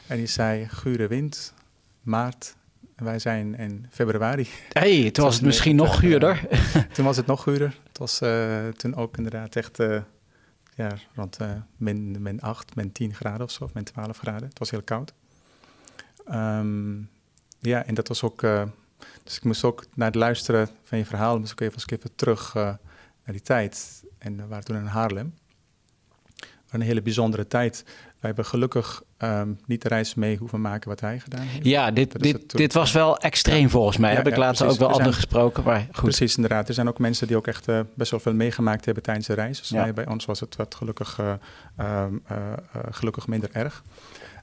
En 0.07 0.19
je 0.19 0.27
zei 0.27 0.69
gure 0.69 1.07
wind, 1.07 1.55
maart. 2.03 2.57
En 2.97 3.05
wij 3.05 3.19
zijn 3.19 3.55
in 3.57 3.87
februari. 3.91 4.49
hey, 4.73 5.11
toen 5.11 5.25
was 5.25 5.35
het 5.35 5.45
misschien 5.45 5.77
nog 5.77 5.99
guurder. 5.99 6.49
toen 6.95 7.05
was 7.05 7.17
het 7.17 7.27
nog 7.27 7.43
guurder. 7.43 7.79
Het 7.89 7.99
was 7.99 8.23
uh, 8.23 8.69
toen 8.69 8.95
ook 8.95 9.17
inderdaad 9.17 9.57
echt 9.57 9.81
uh, 9.81 10.01
ja, 10.75 10.95
rond 11.15 11.41
uh, 11.41 11.51
min, 11.77 12.23
min 12.23 12.41
8, 12.41 12.75
min 12.75 12.93
10 12.93 13.15
graden 13.15 13.43
of 13.43 13.51
zo, 13.51 13.65
of 13.65 13.75
min 13.75 13.85
12 13.85 14.19
graden. 14.19 14.49
Het 14.49 14.59
was 14.59 14.71
heel 14.71 14.83
koud. 14.83 15.13
Um, 16.33 17.11
ja, 17.59 17.85
en 17.85 17.95
dat 17.95 18.09
was 18.09 18.23
ook 18.23 18.43
dus 19.25 19.37
ik 19.37 19.45
moest 19.45 19.65
ook 19.65 19.85
naar 19.95 20.07
het 20.07 20.17
luisteren 20.17 20.69
van 20.83 20.99
je 20.99 21.05
verhaal, 21.05 21.39
moest 21.39 21.53
ik 21.53 21.61
even, 21.61 21.83
even 21.87 22.15
terug 22.15 22.55
uh, 22.55 22.63
naar 22.63 22.79
die 23.25 23.43
tijd. 23.43 24.05
En 24.19 24.37
we 24.37 24.47
waren 24.47 24.65
toen 24.65 24.77
in 24.77 24.85
Haarlem. 24.85 25.35
Een 26.71 26.81
hele 26.81 27.03
bijzondere 27.03 27.47
tijd. 27.47 27.83
Wij 27.87 28.31
hebben 28.31 28.45
gelukkig 28.45 29.03
um, 29.19 29.61
niet 29.67 29.83
de 29.83 29.89
reis 29.89 30.15
mee 30.15 30.37
hoeven 30.37 30.61
maken 30.61 30.89
wat 30.89 31.01
hij 31.01 31.21
gedaan 31.21 31.41
heeft. 31.41 31.65
Ja, 31.65 31.91
dit, 31.91 32.23
dit, 32.23 32.57
dit 32.57 32.73
was 32.73 32.93
wel 32.93 33.19
extreem 33.19 33.71
volgens 33.71 33.97
mij. 33.97 34.11
Ja, 34.11 34.17
Heb 34.17 34.27
ik 34.27 34.37
later 34.37 34.67
ook 34.67 34.79
wel 34.79 34.89
anderen 34.89 35.15
gesproken. 35.15 35.65
Maar 35.65 35.81
goed. 35.93 36.03
Precies, 36.03 36.37
inderdaad. 36.37 36.69
Er 36.69 36.75
zijn 36.75 36.89
ook 36.89 36.99
mensen 36.99 37.27
die 37.27 37.37
ook 37.37 37.47
echt 37.47 37.69
uh, 37.69 37.81
best 37.95 38.11
wel 38.11 38.21
veel 38.21 38.35
meegemaakt 38.35 38.85
hebben 38.85 39.03
tijdens 39.03 39.27
de 39.27 39.35
reis. 39.35 39.59
Dus 39.59 39.69
ja. 39.69 39.93
bij 39.93 40.07
ons 40.07 40.25
was 40.25 40.41
het 40.41 40.57
wat 40.57 40.75
gelukkig, 40.75 41.19
uh, 41.21 42.03
um, 42.03 42.23
gelukkig 42.91 43.27
minder 43.27 43.51
erg. 43.53 43.83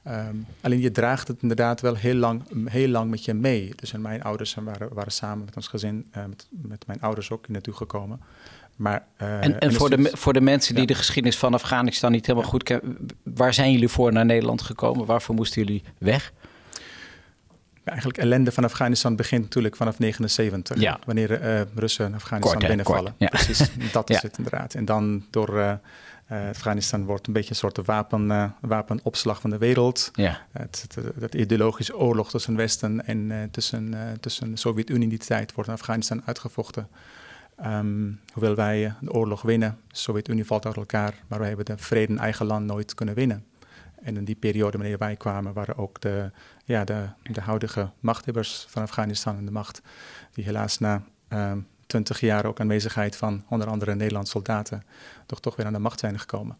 Um, 0.09 0.45
alleen 0.61 0.79
je 0.79 0.91
draagt 0.91 1.27
het 1.27 1.41
inderdaad 1.41 1.81
wel 1.81 1.95
heel 1.95 2.15
lang, 2.15 2.43
heel 2.69 2.87
lang 2.87 3.09
met 3.09 3.25
je 3.25 3.33
mee. 3.33 3.73
Dus 3.75 3.93
en 3.93 4.01
mijn 4.01 4.23
ouders 4.23 4.53
waren, 4.53 4.93
waren 4.93 5.11
samen 5.11 5.45
met 5.45 5.55
ons 5.55 5.67
gezin, 5.67 6.09
uh, 6.17 6.25
met, 6.25 6.47
met, 6.49 6.87
mijn 6.87 7.01
ouders 7.01 7.31
ook 7.31 7.47
naartoe 7.47 7.73
gekomen. 7.73 8.21
Maar, 8.75 9.05
uh, 9.21 9.43
en, 9.43 9.59
en 9.59 9.73
voor, 9.73 9.89
de, 9.89 10.11
voor 10.13 10.33
de 10.33 10.41
mensen 10.41 10.73
die 10.73 10.81
ja. 10.81 10.87
de 10.87 10.95
geschiedenis 10.95 11.37
van 11.37 11.53
Afghanistan 11.53 12.11
niet 12.11 12.25
helemaal 12.25 12.49
goed 12.49 12.63
kennen, 12.63 12.97
waar 13.23 13.53
zijn 13.53 13.71
jullie 13.71 13.87
voor 13.87 14.13
naar 14.13 14.25
Nederland 14.25 14.61
gekomen? 14.61 15.05
Waarvoor 15.05 15.35
moesten 15.35 15.63
jullie 15.63 15.83
weg? 15.97 16.33
Eigenlijk 17.83 18.19
ellende 18.19 18.51
van 18.51 18.63
Afghanistan 18.63 19.15
begint 19.15 19.43
natuurlijk 19.43 19.75
vanaf 19.75 19.99
79, 19.99 20.79
ja. 20.79 20.99
wanneer 21.05 21.41
uh, 21.41 21.61
Russen 21.75 22.13
Afghanistan 22.13 22.57
kort, 22.57 22.67
binnenvallen. 22.67 23.15
Kort, 23.17 23.17
ja. 23.17 23.27
Precies, 23.27 23.69
dat 23.91 24.09
is 24.13 24.21
het 24.21 24.37
inderdaad. 24.37 24.73
En 24.73 24.85
dan 24.85 25.25
door 25.29 25.79
uh, 26.31 26.41
uh, 26.43 26.49
Afghanistan 26.49 27.05
wordt 27.05 27.27
een 27.27 27.33
beetje 27.33 27.49
een 27.49 27.55
soort 27.55 27.85
wapen, 27.85 28.29
uh, 28.29 28.45
wapenopslag 28.61 29.41
van 29.41 29.49
de 29.49 29.57
wereld. 29.57 30.09
Ja. 30.13 30.41
Het, 30.51 30.85
het, 30.87 31.05
het, 31.19 31.35
ideologische 31.35 31.97
oorlog 31.97 32.29
tussen 32.29 32.55
Westen 32.55 33.05
en 33.05 33.17
uh, 33.17 33.37
tussen, 33.51 33.95
tussen 34.19 34.51
de 34.51 34.57
Sovjet-Unie 34.57 35.03
in 35.03 35.09
die 35.09 35.17
tijd 35.17 35.53
wordt 35.53 35.69
in 35.69 35.75
Afghanistan 35.75 36.21
uitgevochten. 36.25 36.87
Um, 37.65 38.19
hoewel 38.33 38.55
wij 38.55 38.93
de 39.01 39.13
oorlog 39.13 39.41
winnen, 39.41 39.77
de 39.87 39.97
Sovjet-Unie 39.97 40.45
valt 40.45 40.65
uit 40.65 40.75
elkaar, 40.75 41.13
maar 41.27 41.39
wij 41.39 41.47
hebben 41.47 41.65
de 41.65 41.77
vrede 41.77 42.13
in 42.13 42.19
eigen 42.19 42.45
land 42.45 42.65
nooit 42.65 42.93
kunnen 42.93 43.15
winnen. 43.15 43.45
En 44.01 44.17
in 44.17 44.25
die 44.25 44.35
periode 44.35 44.77
wanneer 44.77 44.97
wij 44.97 45.15
kwamen, 45.15 45.53
waren 45.53 45.77
ook 45.77 46.01
de, 46.01 46.31
ja, 46.63 46.83
de, 46.83 47.05
de 47.23 47.41
huidige 47.41 47.89
machthebbers 47.99 48.65
van 48.69 48.81
Afghanistan 48.81 49.37
en 49.37 49.45
de 49.45 49.51
macht, 49.51 49.81
die 50.33 50.43
helaas 50.43 50.77
na 50.77 51.03
um, 51.29 51.67
twintig 51.89 52.19
jaar 52.19 52.45
ook 52.45 52.59
aanwezigheid 52.59 53.15
van 53.15 53.43
onder 53.49 53.67
andere 53.67 53.95
Nederlandse 53.95 54.31
soldaten 54.31 54.83
toch, 55.29 55.39
toch 55.39 55.55
weer 55.55 55.65
aan 55.65 55.73
de 55.73 55.79
macht 55.79 55.99
zijn 55.99 56.19
gekomen. 56.19 56.57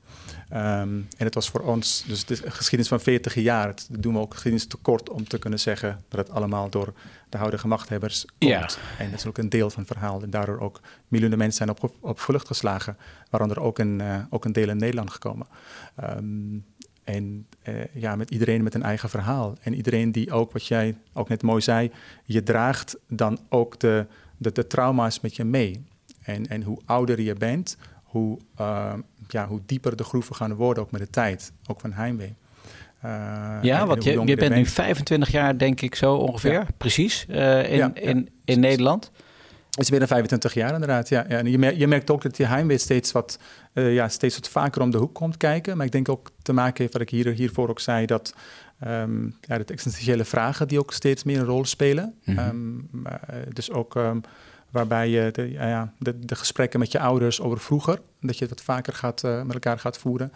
Ehm, 0.50 0.90
en 1.18 1.26
het 1.26 1.34
was 1.34 1.50
voor 1.50 1.62
ons, 1.62 2.04
dus 2.08 2.26
de 2.26 2.36
geschiedenis 2.36 2.88
van 2.88 3.00
40 3.00 3.34
jaar, 3.34 3.68
het 3.68 3.88
doen 3.92 4.14
we 4.14 4.20
ook 4.20 4.34
geschiedenis 4.34 4.68
te 4.68 4.78
kort 4.78 5.10
om 5.10 5.28
te 5.28 5.40
kunnen 5.40 5.60
zeggen 5.60 6.04
dat 6.08 6.28
het 6.28 6.36
allemaal 6.36 6.70
door 6.70 6.94
de 7.30 7.38
huidige 7.38 7.68
machthebbers 7.68 8.26
komt. 8.26 8.52
Ja. 8.52 8.70
En 8.98 9.10
dat 9.10 9.20
is 9.20 9.26
ook 9.26 9.38
een 9.38 9.50
deel 9.50 9.70
van 9.70 9.84
het 9.84 9.92
verhaal. 9.92 10.22
En 10.22 10.30
daardoor 10.30 10.60
ook 10.60 10.82
miljoenen 11.08 11.38
mensen 11.38 11.66
zijn 11.66 11.78
op, 11.78 11.94
op 12.00 12.20
vlucht 12.20 12.48
geslagen, 12.48 12.98
waaronder 13.30 13.60
ook 13.60 13.80
een, 13.80 14.00
uh, 14.00 14.18
ook 14.30 14.46
een 14.46 14.54
deel 14.54 14.70
in 14.70 14.78
Nederland 14.78 15.10
gekomen. 15.10 15.48
Um, 16.04 16.66
en 17.04 17.48
uh, 17.64 17.76
ja, 17.94 18.16
met 18.16 18.32
iedereen 18.32 18.64
met 18.64 18.74
een 18.74 18.84
eigen 18.84 19.10
verhaal. 19.10 19.58
En 19.62 19.74
iedereen 19.74 20.12
die 20.12 20.32
ook, 20.32 20.52
wat 20.52 20.68
jij 20.68 20.98
ook 21.14 21.30
net 21.30 21.42
mooi 21.42 21.62
zei, 21.62 21.92
je 22.26 22.44
draagt 22.44 22.98
dan 23.08 23.40
ook 23.50 23.80
de, 23.80 24.06
de, 24.38 24.52
de 24.52 24.68
trauma's 24.68 25.20
met 25.20 25.36
je 25.36 25.44
mee. 25.44 25.86
En, 26.22 26.48
en 26.48 26.64
hoe 26.64 26.80
ouder 26.86 27.22
je 27.22 27.34
bent, 27.34 27.78
hoe, 28.10 28.38
uh, 28.60 28.94
ja, 29.28 29.48
hoe 29.48 29.62
dieper 29.66 29.96
de 29.96 30.04
groeven 30.04 30.36
gaan 30.36 30.54
worden, 30.54 30.84
ook 30.84 30.92
met 30.92 31.02
de 31.02 31.10
tijd, 31.10 31.52
ook 31.68 31.80
van 31.80 31.92
heimwee. 31.92 32.36
Uh, 33.06 33.58
ja, 33.62 33.86
want 33.86 34.04
je, 34.04 34.12
je 34.12 34.18
bent, 34.18 34.40
bent, 34.40 34.56
nu 34.56 34.66
25 34.66 35.32
jaar, 35.32 35.58
denk 35.58 35.82
ik 35.82 35.96
zo 35.96 36.16
ongeveer, 36.16 36.52
ja. 36.52 36.68
precies, 36.78 37.26
uh, 37.30 37.72
in, 37.72 37.78
ja, 37.78 37.92
ja. 37.94 38.02
in, 38.02 38.30
in 38.46 38.60
Nederland. 38.60 39.12
Het 39.70 39.80
is 39.80 39.90
bijna 39.90 40.08
25 40.08 40.54
jaar 40.54 40.74
inderdaad, 40.74 41.10
ja. 41.10 41.26
ja. 41.28 41.38
En 41.38 41.52
je, 41.52 41.58
merkt, 41.58 41.78
je 41.78 41.88
merkt 41.88 42.12
ook 42.12 42.22
dat 42.22 42.36
die 42.36 42.46
heimwee 42.46 42.78
steeds 42.78 43.12
wat, 43.12 43.40
uh, 43.74 43.94
ja, 43.94 44.10
steeds 44.10 44.36
wat 44.36 44.50
vaker 44.50 44.82
om 44.82 44.92
de 44.92 44.98
hoek 44.98 45.14
komt 45.14 45.38
kijken. 45.38 45.78
Maar 45.78 45.86
ik 45.86 45.92
denk 45.92 46.10
ook 46.10 46.32
te 46.42 46.54
maken 46.54 46.82
heeft, 46.82 46.94
wat 46.94 47.02
ik 47.02 47.10
hier, 47.10 47.28
hiervoor 47.28 47.70
ook 47.70 47.80
zei, 47.80 48.06
dat 48.06 48.36
um, 48.88 49.36
ja, 49.42 49.58
de 49.58 49.64
existentiële 49.64 50.26
vragen 50.26 50.68
die 50.68 50.80
ook 50.80 50.94
steeds 50.94 51.24
meer 51.24 51.40
een 51.40 51.46
rol 51.46 51.66
spelen. 51.66 52.16
Mm 52.24 52.38
-hmm. 52.38 52.90
um, 52.92 53.04
dus 53.54 53.72
ook... 53.72 53.96
Um, 53.96 54.22
waarbij 54.72 55.10
je 55.10 55.32
de, 55.32 55.50
ja, 55.52 55.94
de, 55.98 56.20
de, 56.20 56.36
gesprekken 56.36 56.80
met 56.80 56.92
je 56.92 57.00
ouders 57.00 57.42
over 57.42 57.60
vroeger, 57.60 58.02
dat 58.22 58.38
je 58.38 58.48
dat 58.48 58.62
vaker 58.62 58.94
gaat, 58.94 59.24
uh, 59.24 59.42
met 59.42 59.54
elkaar 59.54 59.80
gaat 59.80 59.98
voeren. 59.98 60.32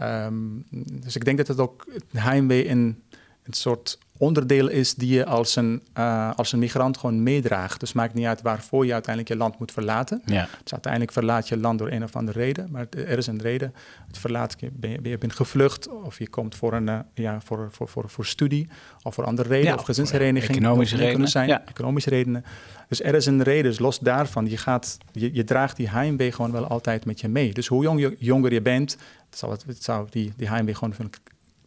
Um, 0.00 0.64
dus 1.02 1.16
ik 1.16 1.24
denk 1.24 1.38
dat 1.38 1.46
het 1.46 1.60
ook 1.60 1.86
heimwee 2.12 2.68
een, 2.68 3.02
een 3.42 3.52
soort 3.52 3.98
onderdeel 4.18 4.68
is 4.68 4.94
die 4.94 5.14
je 5.14 5.24
als 5.26 5.56
een, 5.56 5.82
uh, 5.98 6.30
als 6.36 6.52
een 6.52 6.58
migrant 6.58 6.98
gewoon 6.98 7.22
meedraagt. 7.22 7.80
Dus 7.80 7.92
maakt 7.92 8.14
niet 8.14 8.26
uit 8.26 8.42
waarvoor 8.42 8.86
je 8.86 8.92
uiteindelijk 8.92 9.34
je 9.34 9.38
land 9.40 9.58
moet 9.58 9.72
verlaten. 9.72 10.22
Ja. 10.24 10.48
Dus 10.62 10.72
uiteindelijk 10.72 11.12
verlaat 11.12 11.48
je 11.48 11.56
land 11.56 11.78
door 11.78 11.90
een 11.90 12.02
of 12.02 12.16
andere 12.16 12.38
reden, 12.38 12.68
maar 12.70 12.86
er 12.90 13.18
is 13.18 13.26
een 13.26 13.40
reden. 13.40 13.74
Het 14.06 14.18
verlaat, 14.18 14.56
ben 14.72 14.90
je, 14.90 15.08
je 15.08 15.18
bent 15.18 15.32
gevlucht 15.32 15.88
of 15.88 16.18
je 16.18 16.28
komt 16.28 16.54
voor, 16.54 16.72
een, 16.72 16.86
uh, 16.86 16.98
ja, 17.14 17.40
voor, 17.40 17.68
voor, 17.70 17.88
voor, 17.88 18.10
voor 18.10 18.26
studie 18.26 18.68
of 19.02 19.14
voor 19.14 19.24
andere 19.24 19.48
redenen 19.48 19.72
ja, 19.72 19.78
of 19.78 19.84
gezinshereniging. 19.84 20.56
Economische 20.58 20.96
redenen. 20.96 21.28
Zijn, 21.28 21.48
ja. 21.48 21.62
Economische 21.66 22.10
redenen. 22.10 22.44
Dus 22.88 23.02
er 23.02 23.14
is 23.14 23.26
een 23.26 23.42
reden, 23.42 23.70
dus 23.70 23.78
los 23.78 23.98
daarvan, 23.98 24.46
je, 24.48 24.56
gaat, 24.56 24.98
je, 25.12 25.34
je 25.34 25.44
draagt 25.44 25.76
die 25.76 25.88
heimwee 25.88 26.32
gewoon 26.32 26.52
wel 26.52 26.66
altijd 26.66 27.04
met 27.04 27.20
je 27.20 27.28
mee. 27.28 27.52
Dus 27.52 27.66
hoe 27.66 27.82
jong 27.82 28.00
je, 28.00 28.16
jonger 28.18 28.52
je 28.52 28.62
bent, 28.62 28.96
zal, 29.30 29.50
het, 29.50 29.64
zou 29.78 30.06
die, 30.10 30.32
die 30.36 30.48
heimwee 30.48 30.74
gewoon 30.74 30.94
een 30.98 31.10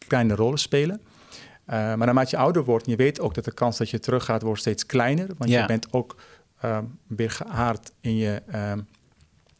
kleine 0.08 0.36
rol 0.36 0.58
spelen. 0.58 1.02
Uh, 1.70 1.76
maar 1.76 1.98
naarmate 1.98 2.30
je 2.30 2.38
ouder 2.38 2.64
wordt, 2.64 2.86
en 2.86 2.92
je 2.92 2.98
weet 2.98 3.20
ook 3.20 3.34
dat 3.34 3.46
de 3.46 3.54
kans 3.54 3.78
dat 3.78 3.90
je 3.90 4.00
teruggaat 4.00 4.42
wordt 4.42 4.60
steeds 4.60 4.86
kleiner. 4.86 5.28
Want 5.38 5.50
ja. 5.50 5.62
je 5.62 5.68
bent 5.68 5.94
ook 5.94 6.16
um, 6.66 6.98
weer 7.08 7.30
geaard 7.30 7.92
in 8.02 8.16
je, 8.16 8.42
um, 8.56 8.88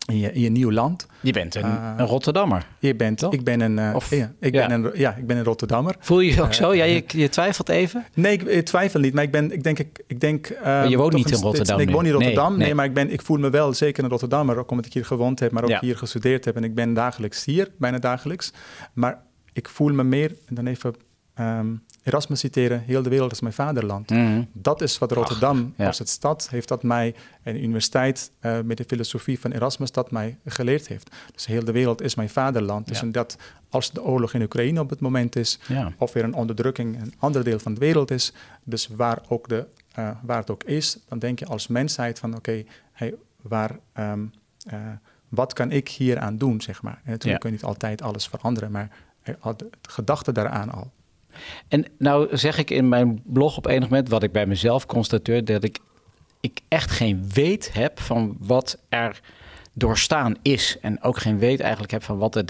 in, 0.06 0.18
je, 0.18 0.32
in 0.32 0.42
je 0.42 0.50
nieuw 0.50 0.72
land. 0.72 1.08
Je 1.22 1.32
bent 1.32 1.56
een, 1.56 1.66
uh, 1.66 1.94
een 1.98 2.06
Rotterdammer. 2.06 2.68
Je 2.80 2.96
bent, 2.96 3.18
Toch? 3.18 3.34
ik 3.34 3.44
ben 3.44 3.62
een, 3.62 3.78
uh, 3.78 3.96
Of, 3.96 4.10
ja, 4.10 4.32
ik 4.40 4.54
ja. 4.54 4.68
Ben 4.68 4.84
een, 4.84 4.92
ja, 4.94 5.16
ik 5.16 5.28
ben 5.28 5.38
een 5.38 5.44
Rotterdammer. 5.44 5.96
Voel 6.00 6.20
je 6.20 6.36
je 6.36 6.42
ook 6.42 6.54
zo? 6.54 6.74
Ja, 6.74 6.84
je, 6.84 7.04
je 7.08 7.30
twijfelt 7.30 7.70
even? 7.70 8.06
Nee, 8.14 8.34
ik, 8.34 8.42
ik, 8.42 8.66
twijfel 8.66 9.00
niet. 9.00 9.14
Maar 9.14 9.24
ik 9.24 9.32
ben, 9.32 9.52
ik 9.52 9.64
denk, 9.64 9.80
ik, 9.80 10.04
ik 10.08 10.20
denk. 10.20 10.48
je 10.88 10.98
woont 10.98 11.14
niet 11.14 11.32
in 11.32 11.40
Rotterdam. 11.40 11.78
Nee, 11.78 11.86
ik 11.86 11.94
woon 11.94 12.04
niet 12.04 12.12
in 12.12 12.18
Rotterdam. 12.18 12.50
Nee, 12.50 12.58
nee, 12.58 12.66
nee. 12.66 12.76
maar 12.76 12.86
ik, 12.86 12.94
ben, 12.94 13.12
ik 13.12 13.22
voel 13.22 13.38
me 13.38 13.50
wel 13.50 13.74
zeker 13.74 14.04
een 14.04 14.10
Rotterdammer. 14.10 14.58
Ook 14.58 14.72
omdat 14.72 14.86
ik 14.86 14.94
hier 14.94 15.06
gewoond 15.06 15.40
heb, 15.40 15.52
maar 15.52 15.64
ook 15.64 15.70
Ja. 15.70 15.80
hier 15.82 15.98
gestudeerd 15.98 16.46
heb. 16.46 16.56
En 16.56 16.64
ik 16.64 16.76
ben 16.76 16.94
dagelijks 16.94 17.46
hier, 17.46 17.72
bijna 17.78 18.00
dagelijks. 18.00 18.54
Maar 18.94 19.22
ik 19.54 19.70
voel 19.70 19.94
me 19.94 20.04
meer, 20.04 20.36
en 20.46 20.56
dan 20.56 20.68
even 20.68 20.96
um, 21.40 21.84
Erasmus 22.10 22.40
citeren, 22.40 22.80
heel 22.86 23.02
de 23.02 23.10
wereld 23.10 23.32
is 23.32 23.40
mijn 23.42 23.54
vaderland. 23.54 24.10
Mhm. 24.10 24.44
Dat 24.54 24.82
is 24.82 24.98
wat 24.98 25.12
Rotterdam 25.12 25.74
als 25.78 26.00
het 26.00 26.10
stad 26.10 26.50
heeft 26.50 26.68
dat 26.68 26.84
mij, 26.84 27.16
en 27.44 27.54
de 27.54 27.62
universiteit 27.62 28.32
uh, 28.42 28.60
met 28.66 28.78
de 28.78 28.84
filosofie 28.88 29.40
van 29.40 29.52
Erasmus 29.52 29.92
dat 29.92 30.12
mij 30.12 30.38
geleerd 30.46 30.88
heeft. 30.88 31.16
Dus 31.34 31.46
heel 31.46 31.64
de 31.66 31.72
wereld 31.72 32.02
is 32.02 32.16
mijn 32.16 32.30
vaderland. 32.30 32.88
Dus 32.88 32.98
Ja. 32.98 33.04
en 33.04 33.12
dat 33.12 33.38
als 33.70 33.92
de 33.92 34.04
oorlog 34.04 34.34
in 34.34 34.42
Oekraïne 34.42 34.80
op 34.80 34.90
het 34.90 35.00
moment 35.00 35.36
is, 35.36 35.60
Ja. 35.68 35.94
of 35.98 36.14
weer 36.14 36.24
een 36.24 36.34
onderdrukking 36.34 36.96
in 36.96 37.02
een 37.02 37.14
ander 37.20 37.44
deel 37.44 37.60
van 37.60 37.74
de 37.74 37.80
wereld 37.80 38.12
is, 38.12 38.34
dus 38.64 38.88
waar, 38.88 39.20
ook 39.28 39.48
de, 39.48 39.66
uh, 40.00 40.10
waar 40.22 40.38
het 40.38 40.50
ook 40.50 40.64
is, 40.64 40.98
dan 41.08 41.20
denk 41.20 41.40
je 41.40 41.46
als 41.46 41.68
mensheid 41.68 42.20
van 42.20 42.30
oké, 42.30 42.38
okay, 42.38 42.66
hey, 42.92 43.14
waar... 43.42 43.80
Um, 44.00 44.32
uh, 44.74 44.80
wat 45.30 45.54
kan 45.54 45.72
ik 45.72 45.90
hier 45.90 46.20
aan 46.20 46.38
doen, 46.38 46.62
zeg 46.62 46.82
maar. 46.82 47.02
En 47.04 47.12
natuurlijk 47.12 47.42
kun 47.42 47.50
je 47.50 47.56
niet 47.56 47.66
altijd 47.66 48.02
alles 48.02 48.28
veranderen, 48.28 48.72
maar 48.72 48.90
de 49.24 49.70
gedachte 49.82 50.32
daaraan 50.32 50.72
al. 50.72 50.92
En 51.68 51.86
nou 51.98 52.38
zeg 52.38 52.58
ik 52.58 52.70
in 52.70 52.90
mijn 52.90 53.22
blog 53.26 53.58
op 53.58 53.66
enig 53.66 53.90
moment, 53.90 54.10
wat 54.10 54.24
ik 54.24 54.32
bij 54.32 54.46
mezelf 54.46 54.86
constateer, 54.86 55.46
dat 55.46 55.64
ik, 55.64 55.80
ik 56.40 56.60
echt 56.68 56.92
geen 56.92 57.30
weet 57.34 57.74
heb 57.74 58.00
van 58.00 58.38
wat 58.40 58.80
er 58.90 59.22
doorstaan 59.74 60.36
is. 60.42 60.78
En 60.82 61.04
ook 61.04 61.18
geen 61.18 61.40
weet 61.40 61.60
eigenlijk 61.60 61.92
heb 61.92 62.04
van 62.04 62.18
wat 62.18 62.36
er 62.36 62.46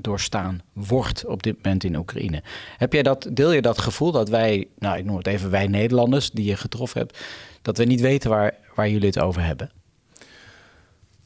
doorstaan 0.00 0.60
wordt 0.72 1.26
op 1.26 1.42
dit 1.42 1.54
moment 1.54 1.84
in 1.84 1.96
Oekraïne. 1.96 2.42
Heb 2.76 2.92
jij 2.92 3.02
dat, 3.02 3.28
deel 3.32 3.52
je 3.52 3.62
dat 3.62 3.78
gevoel 3.78 4.12
dat 4.12 4.28
wij, 4.28 4.68
nou 4.78 4.98
ik 4.98 5.04
noem 5.04 5.16
het 5.16 5.26
even 5.26 5.50
wij 5.50 5.66
Nederlanders 5.66 6.30
die 6.30 6.44
je 6.44 6.56
getroffen 6.56 7.00
hebt, 7.00 7.18
dat 7.62 7.76
we 7.78 7.84
niet 7.84 8.00
weten 8.00 8.30
waar, 8.30 8.54
waar 8.74 8.88
jullie 8.88 9.06
het 9.06 9.20
over 9.20 9.44
hebben? 9.44 9.70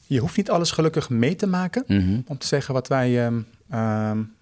Je 0.07 0.19
hoeft 0.19 0.37
niet 0.37 0.49
alles 0.49 0.71
gelukkig 0.71 1.09
mee 1.09 1.35
te 1.35 1.47
maken 1.47 1.83
Mhm. 1.87 2.21
om 2.25 2.37
te 2.37 2.47
zeggen 2.47 2.73
wat 2.73 2.87
wij, 2.87 3.25
um, 3.25 3.47
um, 3.73 4.33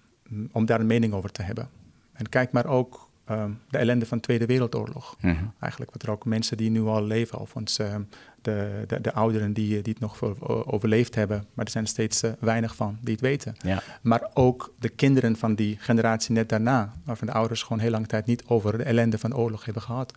om 0.52 0.66
daar 0.66 0.80
een 0.80 0.86
mening 0.86 1.12
over 1.12 1.30
te 1.30 1.42
hebben. 1.42 1.68
En 2.14 2.28
kijk 2.28 2.52
maar 2.52 2.66
ook 2.66 3.08
um, 3.30 3.60
de 3.70 3.78
ellende 3.78 4.06
van 4.06 4.18
de 4.18 4.24
Tweede 4.24 4.46
Wereldoorlog. 4.46 5.16
Mhm. 5.20 5.44
Eigenlijk 5.60 5.92
wat 5.92 6.02
er 6.02 6.10
ook 6.10 6.24
mensen 6.24 6.56
die 6.56 6.70
nu 6.70 6.82
al 6.82 7.02
leven, 7.02 7.38
of 7.38 7.54
um, 7.54 8.08
de, 8.42 8.84
de, 8.86 9.00
de, 9.00 9.12
ouderen 9.12 9.52
die, 9.52 9.82
die 9.82 9.92
het 9.92 10.00
nog 10.00 10.22
overleefd 10.66 11.14
hebben, 11.14 11.44
maar 11.54 11.64
er 11.64 11.70
zijn 11.70 11.86
steeds 11.86 12.24
uh, 12.24 12.30
weinig 12.38 12.74
van 12.76 12.98
die 13.00 13.12
het 13.12 13.22
weten. 13.22 13.54
Ja. 13.58 13.82
Maar 14.02 14.30
ook 14.34 14.74
de 14.78 14.88
kinderen 14.88 15.36
van 15.36 15.54
die 15.54 15.76
generatie 15.80 16.34
net 16.34 16.48
daarna, 16.48 16.92
waarvan 17.04 17.26
de 17.26 17.32
ouders 17.32 17.62
gewoon 17.62 17.78
heel 17.78 17.90
lange 17.90 18.06
tijd 18.06 18.26
niet 18.26 18.44
over 18.46 18.78
de 18.78 18.84
ellende 18.84 19.18
van 19.18 19.30
de 19.30 19.36
oorlog 19.36 19.64
hebben 19.64 19.82
gehad. 19.82 20.14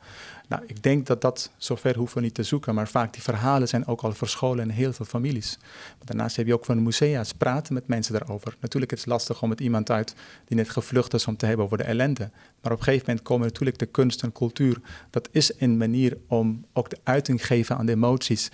Nou, 0.48 0.64
ik 0.66 0.84
denk 0.84 1.06
dat 1.06 1.22
dat 1.22 1.52
zover 1.58 1.96
hoeven 1.96 2.18
we 2.18 2.24
niet 2.24 2.34
te 2.34 2.44
zoeken, 2.44 2.76
maar 2.76 2.88
vaak 2.88 3.14
die 3.14 3.22
verhalen 3.22 3.68
zijn 3.68 3.88
ook 3.88 4.02
al 4.02 4.14
verscholen 4.14 4.64
in 4.64 4.70
heel 4.70 4.94
veel 4.94 5.06
families. 5.06 5.58
Daarnaast 6.04 6.36
heb 6.36 6.48
je 6.48 6.54
ook 6.54 6.66
van 6.66 6.84
musea's 6.84 7.34
praten 7.34 7.74
met 7.74 7.88
mensen 7.88 8.14
daarover. 8.14 8.58
Natuurlijk 8.60 8.92
is 8.92 9.00
het 9.00 9.08
lastig 9.08 9.42
om 9.42 9.50
met 9.50 9.60
iemand 9.60 9.92
uit 9.92 10.16
die 10.46 10.58
net 10.58 10.70
gevlucht 10.70 11.14
is 11.14 11.28
om 11.28 11.38
te 11.38 11.46
hebben 11.46 11.66
over 11.66 11.78
de 11.78 11.84
ellende. 11.84 12.30
Maar 12.62 12.72
op 12.72 12.78
een 12.78 12.84
gegeven 12.84 13.06
moment 13.08 13.26
komen 13.26 13.48
natuurlijk 13.48 13.78
de 13.78 13.86
kunst 13.86 14.24
en 14.24 14.32
cultuur. 14.32 14.82
Dat 15.10 15.30
is 15.32 15.52
een 15.58 15.78
manier 15.78 16.18
om 16.28 16.66
ook 16.74 16.90
de 16.90 17.00
uiting 17.04 17.40
te 17.40 17.46
geven 17.46 17.78
aan 17.78 17.86
de 17.86 17.92
emoties. 17.92 18.50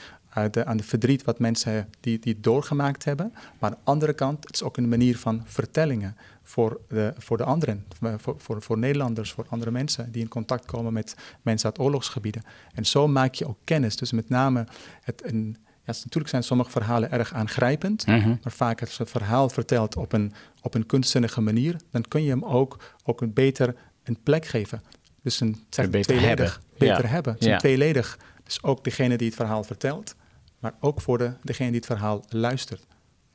De, 0.52 0.66
aan 0.66 0.78
de 0.78 0.84
verdriet 0.84 1.24
wat 1.24 1.40
mensen 1.40 1.90
die, 2.00 2.20
die 2.20 2.40
doorgemaakt 2.40 3.04
hebben. 3.06 3.32
Maar 3.60 3.70
aan 3.70 3.78
de 3.84 3.90
andere 3.92 4.14
kant, 4.14 4.44
het 4.46 4.54
is 4.56 4.64
ook 4.64 4.78
een 4.78 4.90
manier 4.90 5.18
van 5.18 5.42
vertellingen 5.46 6.18
voor 6.44 6.80
de, 6.88 7.14
voor 7.18 7.38
de 7.38 7.44
anderen, 7.44 7.86
voor, 8.18 8.36
voor, 8.38 8.62
voor 8.62 8.78
Nederlanders, 8.78 9.32
voor 9.32 9.46
andere 9.50 9.72
mensen 9.72 10.12
die 10.12 10.22
in 10.22 10.28
contact 10.28 10.66
komen 10.66 10.94
met 10.94 11.16
mensen 11.42 11.70
uit 11.70 11.80
oorlogsgebieden. 11.80 12.44
En 12.74 12.86
zo 12.86 13.08
maak 13.08 13.34
je 13.34 13.48
ook 13.48 13.58
kennis. 13.64 13.96
Dus 13.96 14.12
met 14.12 14.30
name, 14.30 14.66
het, 15.02 15.22
een, 15.26 15.58
ja, 15.84 15.94
natuurlijk 15.94 16.28
zijn 16.28 16.44
sommige 16.44 16.70
verhalen 16.72 17.12
erg 17.12 17.34
aangrijpend, 17.34 18.06
Mhm. 18.08 18.28
maar 18.30 18.52
vaak 18.52 18.82
als 18.82 18.98
je 18.98 19.04
het 19.04 19.12
verhaal 19.12 19.50
vertelt 19.50 19.96
op 19.96 20.14
een, 20.14 20.34
op 20.62 20.74
een 20.74 20.86
kunstzinnige 20.86 21.42
manier, 21.42 21.76
dan 21.92 22.02
kun 22.02 22.24
je 22.24 22.30
hem 22.30 22.44
ook, 22.46 22.78
ook 23.04 23.22
een 23.22 23.34
beter 23.34 23.76
een 24.04 24.18
plek 24.24 24.46
geven. 24.46 24.82
Dus 25.22 25.40
een 25.40 25.66
zeg, 25.70 25.90
Beter 25.90 26.16
tweeledig, 26.16 26.28
hebben. 26.62 26.78
beter 26.78 27.04
Ja. 27.04 27.10
hebben. 27.10 27.36
Dus 27.38 27.46
Ja. 27.48 27.54
een 27.54 27.60
tweeledig. 27.60 28.18
Dus 28.44 28.64
ook 28.64 28.84
degene 28.84 29.18
die 29.18 29.28
het 29.28 29.36
verhaal 29.36 29.64
vertelt, 29.64 30.16
maar 30.64 30.74
ook 30.80 31.02
voor 31.02 31.18
de, 31.18 31.34
degene 31.42 31.68
die 31.68 31.78
het 31.78 31.86
verhaal 31.86 32.24
luistert. 32.30 32.86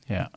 Ja. 0.05 0.31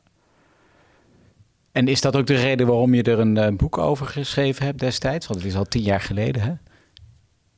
En 1.71 1.87
is 1.87 2.01
dat 2.01 2.15
ook 2.15 2.27
de 2.27 2.35
reden 2.35 2.67
waarom 2.67 2.93
je 2.93 3.03
er 3.03 3.19
een 3.19 3.35
uh, 3.35 3.47
boek 3.47 3.77
over 3.77 4.05
geschreven 4.05 4.65
hebt 4.65 4.79
destijds? 4.79 5.27
Want 5.27 5.39
het 5.39 5.49
is 5.49 5.55
al 5.55 5.65
tien 5.65 5.81
jaar 5.81 6.01
geleden, 6.01 6.41
hè? 6.41 6.53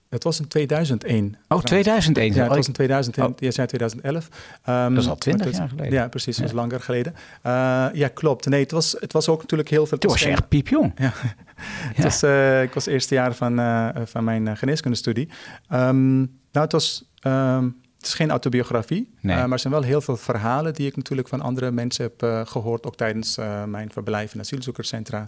Het 0.09 0.23
was 0.23 0.39
in 0.39 0.47
2001. 0.47 1.37
Oh, 1.47 1.59
2001. 1.59 2.33
Ja, 2.33 2.41
het 2.41 2.49
oh, 2.49 2.55
was 2.57 2.67
in 2.67 2.73
2001. 2.73 3.31
Oh. 3.31 3.35
Je 3.39 3.51
zei 3.51 3.67
2011. 3.67 4.29
Um, 4.69 4.93
dat 4.93 5.03
is 5.03 5.09
al 5.09 5.15
twintig 5.15 5.45
het, 5.45 5.55
jaar 5.55 5.69
geleden. 5.69 5.93
Ja, 5.93 6.07
precies. 6.07 6.35
Dat 6.35 6.45
is 6.45 6.51
Ja. 6.51 6.57
langer 6.57 6.81
geleden. 6.81 7.13
Uh, 7.45 7.87
ja, 7.93 8.07
klopt. 8.13 8.45
Nee, 8.45 8.61
het 8.61 8.71
was, 8.71 8.95
het 8.99 9.13
was 9.13 9.29
ook 9.29 9.41
natuurlijk 9.41 9.69
heel 9.69 9.85
veel... 9.85 9.97
Toen 9.97 10.11
was 10.11 10.21
je 10.21 10.29
echt 10.29 10.47
piepjong. 10.47 10.93
Ja. 10.97 11.13
het 11.95 12.03
was, 12.03 12.23
uh, 12.23 12.61
ik 12.61 12.73
was 12.73 12.85
eerste 12.85 13.13
jaar 13.13 13.33
van, 13.33 13.59
uh, 13.59 13.89
van 14.05 14.23
mijn 14.23 14.57
geneeskundestudie. 14.57 15.29
Um, 15.73 16.17
nou, 16.51 16.65
het 16.65 16.71
was... 16.71 17.09
Um, 17.27 17.83
het 18.05 18.13
is 18.13 18.19
geen 18.19 18.29
autobiografie, 18.29 19.13
Nee. 19.21 19.35
eh, 19.35 19.41
maar 19.41 19.51
er 19.51 19.59
zijn 19.59 19.73
wel 19.73 19.81
heel 19.81 20.01
veel 20.01 20.17
verhalen 20.17 20.73
die 20.73 20.87
ik 20.87 20.95
natuurlijk 20.95 21.27
van 21.27 21.41
andere 21.41 21.71
mensen 21.71 22.03
heb 22.03 22.23
eh, 22.23 22.45
gehoord, 22.45 22.85
ook 22.85 22.95
tijdens 22.95 23.37
eh, 23.37 23.63
mijn 23.63 23.91
verblijf 23.91 24.33
in 24.33 24.39
asielzoekerscentra. 24.39 25.27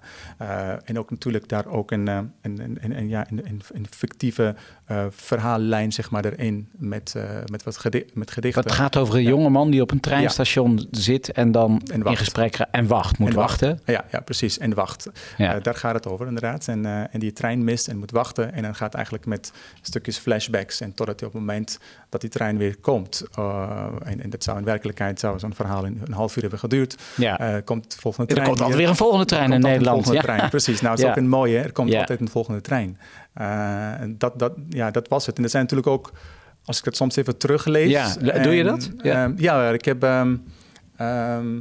En 0.83 0.99
ook 0.99 1.09
natuurlijk 1.09 1.49
daar 1.49 1.65
ook 1.67 1.91
een, 1.91 2.07
een, 2.41 3.07
ja, 3.07 3.27
een 3.73 3.87
fictieve 3.89 4.55
eh, 4.87 5.05
verhaallijn 5.09 5.91
zeg 5.93 6.09
maar, 6.11 6.25
erin 6.25 6.69
met, 6.77 7.13
eh, 7.17 7.23
met 7.45 7.63
wat 7.63 7.77
gedi 7.77 8.05
met 8.13 8.31
gedichten. 8.31 8.63
Het 8.63 8.71
gaat 8.71 8.97
over 8.97 9.15
een 9.15 9.23
jonge 9.23 9.49
man 9.49 9.69
die 9.71 9.81
op 9.81 9.91
een 9.91 9.99
treinstation 9.99 10.87
zit 10.91 11.31
en 11.31 11.51
dan 11.51 11.81
En 11.91 12.03
in 12.03 12.17
gesprek 12.17 12.55
en 12.71 12.87
wacht, 12.87 13.17
moet 13.17 13.29
En 13.29 13.35
wacht. 13.35 13.61
wachten. 13.61 13.79
Ja, 13.85 14.05
ja, 14.11 14.19
precies. 14.19 14.57
En 14.57 14.73
wacht. 14.73 15.09
Ja. 15.37 15.55
Eh, 15.55 15.63
daar 15.63 15.75
gaat 15.75 15.93
het 15.93 16.07
over 16.07 16.27
inderdaad. 16.27 16.67
En, 16.67 16.85
en 17.11 17.19
die 17.19 17.33
trein 17.33 17.63
mist 17.63 17.87
en 17.87 17.97
moet 17.97 18.11
wachten. 18.11 18.53
En 18.53 18.61
dan 18.63 18.75
gaat 18.75 18.85
het 18.85 18.93
eigenlijk 18.95 19.25
met 19.25 19.51
stukjes 19.81 20.17
flashbacks. 20.17 20.81
En 20.81 20.93
totdat 20.93 21.19
hij 21.19 21.27
op 21.29 21.33
het 21.35 21.43
moment 21.43 21.79
dat 22.09 22.21
die 22.21 22.29
trein 22.29 22.57
weer 22.57 22.77
komt. 22.77 23.23
en, 24.03 24.21
en 24.23 24.29
dat 24.29 24.43
zou 24.43 24.57
in 24.57 24.63
werkelijkheid 24.63 25.19
zou 25.19 25.39
zo'n 25.39 25.53
verhaal 25.53 25.85
in 25.85 26.01
een 26.05 26.13
half 26.13 26.35
uur 26.35 26.41
hebben 26.41 26.59
geduurd. 26.59 26.95
Ja. 27.17 27.61
komt 27.65 27.91
de 27.91 27.97
volgende 27.99 28.27
er 28.29 28.33
trein. 28.35 28.47
komt 28.49 28.61
altijd 28.61 28.79
weer. 28.79 28.89
een 28.89 28.95
volgende 28.95 29.25
trein 29.25 29.51
in 29.51 29.61
Nederland. 29.61 30.03
volgende 30.05 30.27
Ja. 30.27 30.35
trein. 30.35 30.49
Precies. 30.49 30.81
Nou, 30.81 30.95
is 30.95 31.01
Ja. 31.07 31.09
ook 31.09 31.15
een 31.15 31.29
mooie. 31.29 31.57
Er 31.59 31.71
komt 31.71 31.91
Ja. 31.91 31.99
altijd 31.99 32.19
een 32.19 32.29
volgende 32.29 32.61
trein. 32.61 32.97
En 33.33 34.15
dat, 34.17 34.39
dat, 34.39 34.53
ja, 34.77 34.91
dat 34.91 35.07
was 35.07 35.25
het. 35.25 35.37
En 35.37 35.43
er 35.43 35.49
zijn 35.49 35.63
natuurlijk 35.63 35.89
ook, 35.89 36.11
als 36.65 36.79
ik 36.79 36.85
het 36.85 36.95
soms 36.95 37.15
even 37.15 37.37
teruglees. 37.37 37.89
Ja, 37.89 38.13
doe 38.41 38.53
je 38.55 38.63
dat? 38.63 38.91
Ja. 39.01 39.23
ehm, 39.23 39.33
ja, 39.37 39.69
ik 39.69 39.85
heb. 39.85 40.03
ehm 40.03 40.35
ehm, 40.97 41.59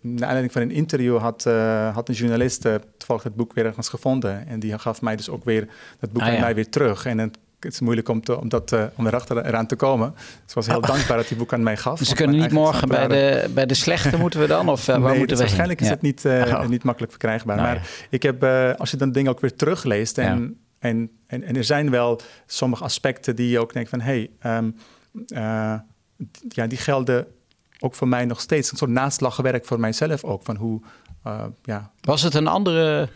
naar 0.00 0.24
aanleiding 0.28 0.52
van 0.52 0.62
een 0.62 0.70
interview 0.70 1.18
had, 1.18 1.46
eh, 1.46 1.94
had 1.94 2.08
een 2.08 2.14
journalist 2.14 2.64
uh, 2.64 2.74
toevallig 2.98 3.22
het 3.22 3.34
boek 3.34 3.54
weer 3.54 3.66
ergens 3.66 3.88
gevonden. 3.88 4.46
En 4.46 4.60
die 4.60 4.78
gaf 4.78 5.02
mij 5.02 5.16
dus 5.16 5.28
ook 5.28 5.44
weer 5.44 5.68
dat 6.00 6.12
boek 6.12 6.22
Ah, 6.22 6.28
aan 6.28 6.34
ja. 6.34 6.40
mij 6.40 6.54
weer 6.54 6.68
terug. 6.70 7.06
En 7.06 7.18
het, 7.18 7.38
het 7.60 7.72
is 7.72 7.80
moeilijk 7.80 8.08
om, 8.08 8.20
te, 8.24 8.40
om, 8.40 8.48
dat, 8.48 8.72
eh, 8.72 8.84
om 8.94 9.06
erachter 9.06 9.46
eraan 9.46 9.66
te 9.66 9.76
komen. 9.76 10.12
Dus 10.14 10.24
ik 10.48 10.54
was 10.54 10.66
heel 10.66 10.80
dankbaar 10.80 11.16
dat 11.16 11.28
hij 11.28 11.38
boek 11.38 11.52
aan 11.52 11.62
mij 11.62 11.76
gaf. 11.76 11.98
Dus 11.98 12.08
we 12.08 12.14
kunnen 12.14 12.36
niet 12.40 12.52
morgen 12.52 12.88
bij 12.88 13.08
de, 13.08 13.48
bij 13.54 13.66
de 13.66 13.74
slechte 13.74 14.18
moeten 14.24 14.40
we 14.40 14.46
dan? 14.46 14.68
Of 14.68 14.86
waar 14.86 15.00
moeten 15.00 15.36
we 15.36 15.42
waarschijnlijk 15.42 15.80
heen? 15.80 15.88
is 15.88 15.94
het 15.94 16.02
niet, 16.02 16.24
Oh. 16.24 16.66
niet 16.68 16.84
makkelijk 16.84 17.12
verkrijgbaar. 17.12 17.56
Nou 17.56 17.68
maar 17.68 17.76
ja. 17.76 18.06
ik 18.10 18.22
heb, 18.22 18.44
als 18.78 18.90
je 18.90 18.96
dan 18.96 19.12
dingen 19.12 19.30
ook 19.30 19.40
weer 19.40 19.56
terugleest... 19.56 20.18
En, 20.18 20.56
en, 20.86 21.10
en, 21.26 21.42
en 21.42 21.56
er 21.56 21.64
zijn 21.64 21.90
wel 21.90 22.20
sommige 22.46 22.84
aspecten 22.84 23.36
die 23.36 23.48
je 23.48 23.58
ook 23.58 23.72
denkt 23.72 23.88
van... 23.88 24.00
hé, 24.00 24.06
hey, 24.12 24.30
ehm, 24.38 24.70
eh, 25.26 25.78
ja, 26.48 26.66
die 26.66 26.78
gelden 26.78 27.26
ook 27.78 27.94
voor 27.94 28.08
mij 28.08 28.24
nog 28.24 28.40
steeds. 28.40 28.70
Een 28.70 28.76
soort 28.76 28.90
naslagwerk 28.90 29.64
voor 29.64 29.80
mijzelf 29.80 30.24
ook. 30.24 30.42
Van 30.44 30.56
hoe, 30.56 30.80
eh, 31.22 31.44
ja... 31.62 31.92
Was 32.00 32.22
het 32.22 32.34
een 32.34 32.46
andere 32.46 33.08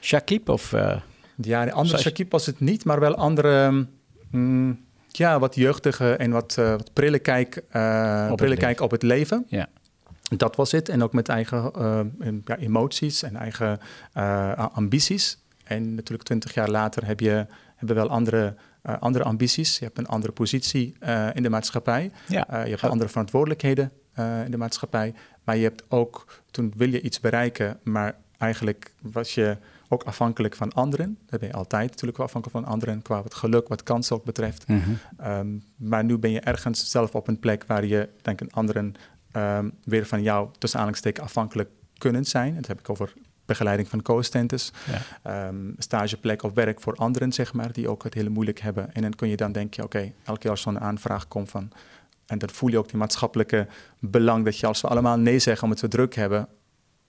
Shakib? 0.00 0.48
Of, 0.48 0.72
eh, 0.72 0.96
Ja, 1.36 1.64
de 1.64 1.72
andere 1.72 1.98
Shakib 1.98 2.32
was 2.32 2.46
het 2.46 2.60
niet, 2.60 2.84
maar 2.84 3.00
wel 3.00 3.14
andere... 3.14 3.86
mm, 4.30 4.84
ja, 5.08 5.38
wat 5.38 5.54
jeugdige 5.54 6.14
en 6.14 6.30
wat, 6.30 6.54
wat 6.54 6.92
prille 6.92 7.18
kijk, 7.18 7.54
het 7.68 8.36
prille 8.36 8.56
kijk 8.56 8.80
op 8.80 8.90
het 8.90 9.02
leven. 9.02 9.44
ja. 9.48 9.68
Dat 10.36 10.56
was 10.56 10.72
het. 10.72 10.88
En 10.88 11.02
ook 11.02 11.12
met 11.12 11.28
eigen 11.28 11.72
ja, 12.44 12.56
emoties 12.56 13.22
en 13.22 13.36
eigen 13.36 13.78
ambities. 14.72 15.41
En 15.74 15.94
natuurlijk 15.94 16.28
twintig 16.28 16.54
jaar 16.54 16.70
later 16.70 17.06
heb 17.06 17.20
je, 17.20 17.46
hebben 17.76 17.96
wel 17.96 18.08
andere, 18.08 18.54
eh, 18.82 18.98
andere 18.98 19.24
ambities. 19.24 19.78
Je 19.78 19.84
hebt 19.84 19.98
een 19.98 20.06
andere 20.06 20.32
positie 20.32 20.96
eh, 21.00 21.28
in 21.34 21.42
de 21.42 21.50
maatschappij. 21.50 22.10
Ja. 22.28 22.48
Eh, 22.48 22.64
je 22.64 22.70
hebt 22.70 22.82
andere 22.84 23.10
verantwoordelijkheden 23.10 23.92
in 24.44 24.50
de 24.50 24.56
maatschappij. 24.56 25.14
Maar 25.44 25.56
je 25.56 25.62
hebt 25.62 25.84
ook, 25.88 26.42
toen 26.50 26.72
wil 26.76 26.88
je 26.88 27.00
iets 27.00 27.20
bereiken, 27.20 27.78
maar 27.82 28.16
eigenlijk 28.38 28.94
was 29.00 29.34
je 29.34 29.56
ook 29.88 30.02
afhankelijk 30.02 30.54
van 30.54 30.72
anderen. 30.72 31.18
Dat 31.26 31.40
ben 31.40 31.48
je 31.48 31.54
altijd 31.54 31.90
natuurlijk 31.90 32.16
wel 32.16 32.26
afhankelijk 32.26 32.64
van 32.64 32.72
anderen, 32.72 33.02
qua 33.02 33.22
wat 33.22 33.34
geluk, 33.34 33.68
wat 33.68 33.82
kansen 33.82 34.16
ook 34.16 34.24
betreft. 34.24 34.68
Mhm. 34.68 34.90
Ehm, 35.16 35.48
maar 35.76 36.04
nu 36.04 36.18
ben 36.18 36.30
je 36.30 36.40
ergens 36.40 36.90
zelf 36.90 37.14
op 37.14 37.28
een 37.28 37.38
plek 37.38 37.64
waar 37.66 37.84
je, 37.84 38.08
denk 38.22 38.40
ik, 38.40 38.52
anderen 38.52 38.94
ehm, 39.32 39.68
weer 39.84 40.06
van 40.06 40.22
jou 40.22 40.48
tussen 40.58 40.78
aanhalingstekens 40.78 41.26
afhankelijk 41.26 41.70
kunnen 41.98 42.24
zijn. 42.24 42.54
Dat 42.54 42.66
heb 42.66 42.78
ik 42.78 42.88
over 42.90 43.12
begeleiding 43.52 43.88
van 43.88 44.02
co-assistentes, 44.02 44.72
Ja. 44.92 45.00
ehm, 45.46 45.56
stageplek 45.78 46.42
of 46.42 46.52
werk 46.54 46.80
voor 46.80 46.94
anderen, 46.96 47.32
zeg 47.32 47.52
maar, 47.52 47.72
die 47.72 47.88
ook 47.88 48.02
het 48.04 48.14
hele 48.14 48.28
moeilijk 48.28 48.60
hebben. 48.60 48.94
En 48.94 49.02
dan 49.02 49.14
kun 49.14 49.28
je 49.28 49.36
dan 49.36 49.52
denken, 49.52 49.84
oké, 49.84 50.12
elke 50.24 50.40
keer 50.40 50.50
als 50.50 50.60
zo'n 50.60 50.80
aanvraag 50.80 51.28
komt 51.28 51.50
van... 51.50 51.70
En 52.26 52.38
dan 52.38 52.50
voel 52.50 52.70
je 52.70 52.78
ook 52.78 52.88
die 52.88 52.96
maatschappelijke 52.98 53.66
belang 53.98 54.44
dat 54.44 54.58
je 54.58 54.66
als 54.66 54.80
we 54.80 54.88
allemaal 54.88 55.16
nee 55.18 55.38
zeggen 55.38 55.62
omdat 55.64 55.80
we 55.80 55.88
druk 55.88 56.14
hebben, 56.14 56.48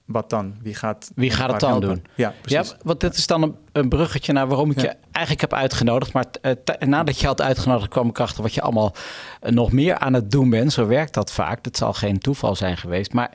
wat 0.06 0.30
dan? 0.30 0.56
Wie 0.62 0.76
gaat, 0.76 1.12
Wie 1.16 1.32
gaat 1.32 1.52
het 1.52 1.60
dan 1.60 1.70
helpen? 1.70 1.88
doen? 1.90 2.04
Ja, 2.16 2.28
Ja, 2.30 2.34
precies. 2.42 2.76
want 2.82 3.00
dit 3.00 3.16
is 3.16 3.28
dan 3.28 3.42
een, 3.44 3.56
een 3.72 3.90
bruggetje 3.90 4.34
naar 4.34 4.48
waarom 4.48 4.72
ik 4.72 4.76
Ja. 4.82 4.84
je 4.84 4.96
eigenlijk 5.12 5.42
heb 5.52 5.60
uitgenodigd. 5.60 6.14
Maar 6.14 6.26
eh, 6.42 6.52
nadat 6.88 7.20
je 7.20 7.28
had 7.28 7.42
uitgenodigd, 7.42 7.90
kwam 7.90 8.08
ik 8.10 8.20
achter 8.20 8.42
wat 8.44 8.54
je 8.54 8.62
allemaal 8.62 8.94
eh, 9.42 9.52
nog 9.52 9.72
meer 9.72 9.98
aan 9.98 10.14
het 10.14 10.32
doen 10.32 10.50
bent. 10.50 10.74
Zo 10.74 10.88
werkt 10.88 11.14
dat 11.14 11.32
vaak. 11.32 11.64
Dat 11.64 11.78
zal 11.78 11.94
geen 11.94 12.18
toeval 12.20 12.56
zijn 12.56 12.78
geweest. 12.78 13.14
Maar, 13.14 13.32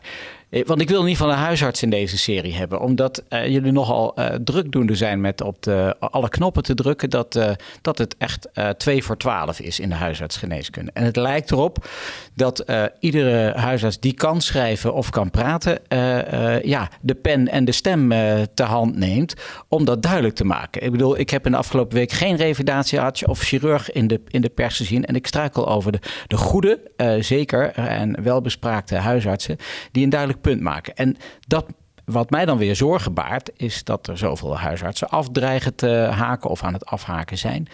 want 0.50 0.80
ik 0.80 0.88
wil 0.88 1.02
niet 1.02 1.16
van 1.16 1.28
een 1.28 1.36
huisarts 1.36 1.82
in 1.82 1.90
deze 1.90 2.18
serie 2.18 2.54
hebben. 2.54 2.80
Omdat 2.80 3.22
eh, 3.28 3.46
jullie 3.46 3.72
nogal 3.72 4.14
eh 4.14 4.34
drukdoende 4.44 4.94
zijn 4.94 5.20
met 5.20 5.40
op 5.40 5.62
de, 5.62 5.96
alle 5.98 6.28
knoppen 6.28 6.62
te 6.62 6.74
drukken. 6.74 7.10
Dat, 7.10 7.36
eh, 7.36 7.50
dat 7.82 7.98
het 7.98 8.16
echt 8.18 8.48
eh 8.52 8.68
2 8.68 9.04
voor 9.04 9.16
12 9.16 9.60
is 9.60 9.80
in 9.80 9.88
de 9.88 9.94
huisartsgeneeskunde. 9.94 10.90
En 10.94 11.04
het 11.04 11.16
lijkt 11.16 11.50
erop 11.50 11.86
dat 12.34 12.60
eh, 12.60 12.84
iedere 13.00 13.52
huisarts 13.58 14.00
die 14.00 14.12
kan 14.14 14.40
schrijven 14.40 14.94
of 14.94 15.10
kan 15.10 15.30
praten... 15.30 15.88
eh, 15.88 16.56
eh, 16.56 16.62
ja, 16.64 16.88
de 17.00 17.14
pen 17.14 17.48
en 17.48 17.64
de 17.64 17.72
stem 17.72 18.12
eh 18.12 18.40
te 18.54 18.62
hand 18.62 18.96
neemt 18.96 19.34
om 19.68 19.84
dat 19.84 20.02
duidelijk 20.02 20.34
te 20.34 20.44
maken. 20.44 20.82
Ik 20.82 20.90
bedoel, 20.90 21.18
ik 21.18 21.30
heb 21.30 21.46
in 21.46 21.52
de 21.52 21.58
afgelopen 21.58 21.96
week 21.96 22.12
geen 22.12 22.36
revalidatiearts 22.36 23.24
of 23.24 23.40
chirurg 23.40 23.92
in 23.92 24.06
de, 24.06 24.20
in 24.28 24.40
de 24.40 24.48
pers 24.48 24.76
gezien. 24.76 25.04
En 25.04 25.14
ik 25.14 25.26
struikel 25.26 25.68
over 25.68 25.92
de, 25.92 25.98
de 26.26 26.36
goede, 26.36 26.80
eh, 26.96 27.14
zeker 27.20 27.70
en 27.74 28.22
welbespraakte 28.22 28.94
huisartsen 28.96 29.56
die 29.92 30.04
een 30.04 30.10
duidelijk 30.10 30.37
punt 30.40 30.60
maken. 30.60 30.94
En 30.94 31.16
dat 31.46 31.66
wat 32.04 32.30
mij 32.30 32.44
dan 32.44 32.58
weer 32.58 32.76
zorgen 32.76 33.14
baart, 33.14 33.50
is 33.56 33.84
dat 33.84 34.06
er 34.06 34.18
zoveel 34.18 34.58
huisartsen 34.58 35.08
afdreigen 35.08 35.74
te 35.74 36.08
haken 36.10 36.50
of 36.50 36.62
aan 36.62 36.72
het 36.72 36.86
afhaken 36.86 37.38
zijn. 37.38 37.68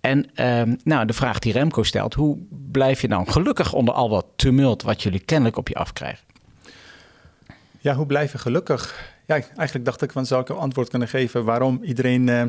En 0.00 0.30
ehm, 0.34 0.74
nou, 0.84 1.06
de 1.06 1.12
vraag 1.12 1.38
die 1.38 1.52
Remco 1.52 1.82
stelt, 1.82 2.14
hoe 2.14 2.38
blijf 2.50 3.00
je 3.00 3.08
dan 3.08 3.30
gelukkig 3.30 3.72
onder 3.72 3.94
al 3.94 4.08
dat 4.08 4.26
tumult 4.36 4.82
wat 4.82 5.02
jullie 5.02 5.20
kennelijk 5.20 5.56
op 5.56 5.68
je 5.68 5.74
afkrijgen? 5.74 6.24
Ja, 7.78 7.94
hoe 7.94 8.06
blijf 8.06 8.32
je 8.32 8.38
gelukkig? 8.38 9.14
Ja, 9.26 9.34
eigenlijk 9.34 9.84
dacht 9.84 10.02
ik 10.02 10.12
van 10.12 10.26
zou 10.26 10.40
ik 10.40 10.48
een 10.48 10.56
antwoord 10.56 10.88
kunnen 10.88 11.08
geven 11.08 11.44
waarom 11.44 11.80
iedereen 11.82 12.28
eh, 12.28 12.42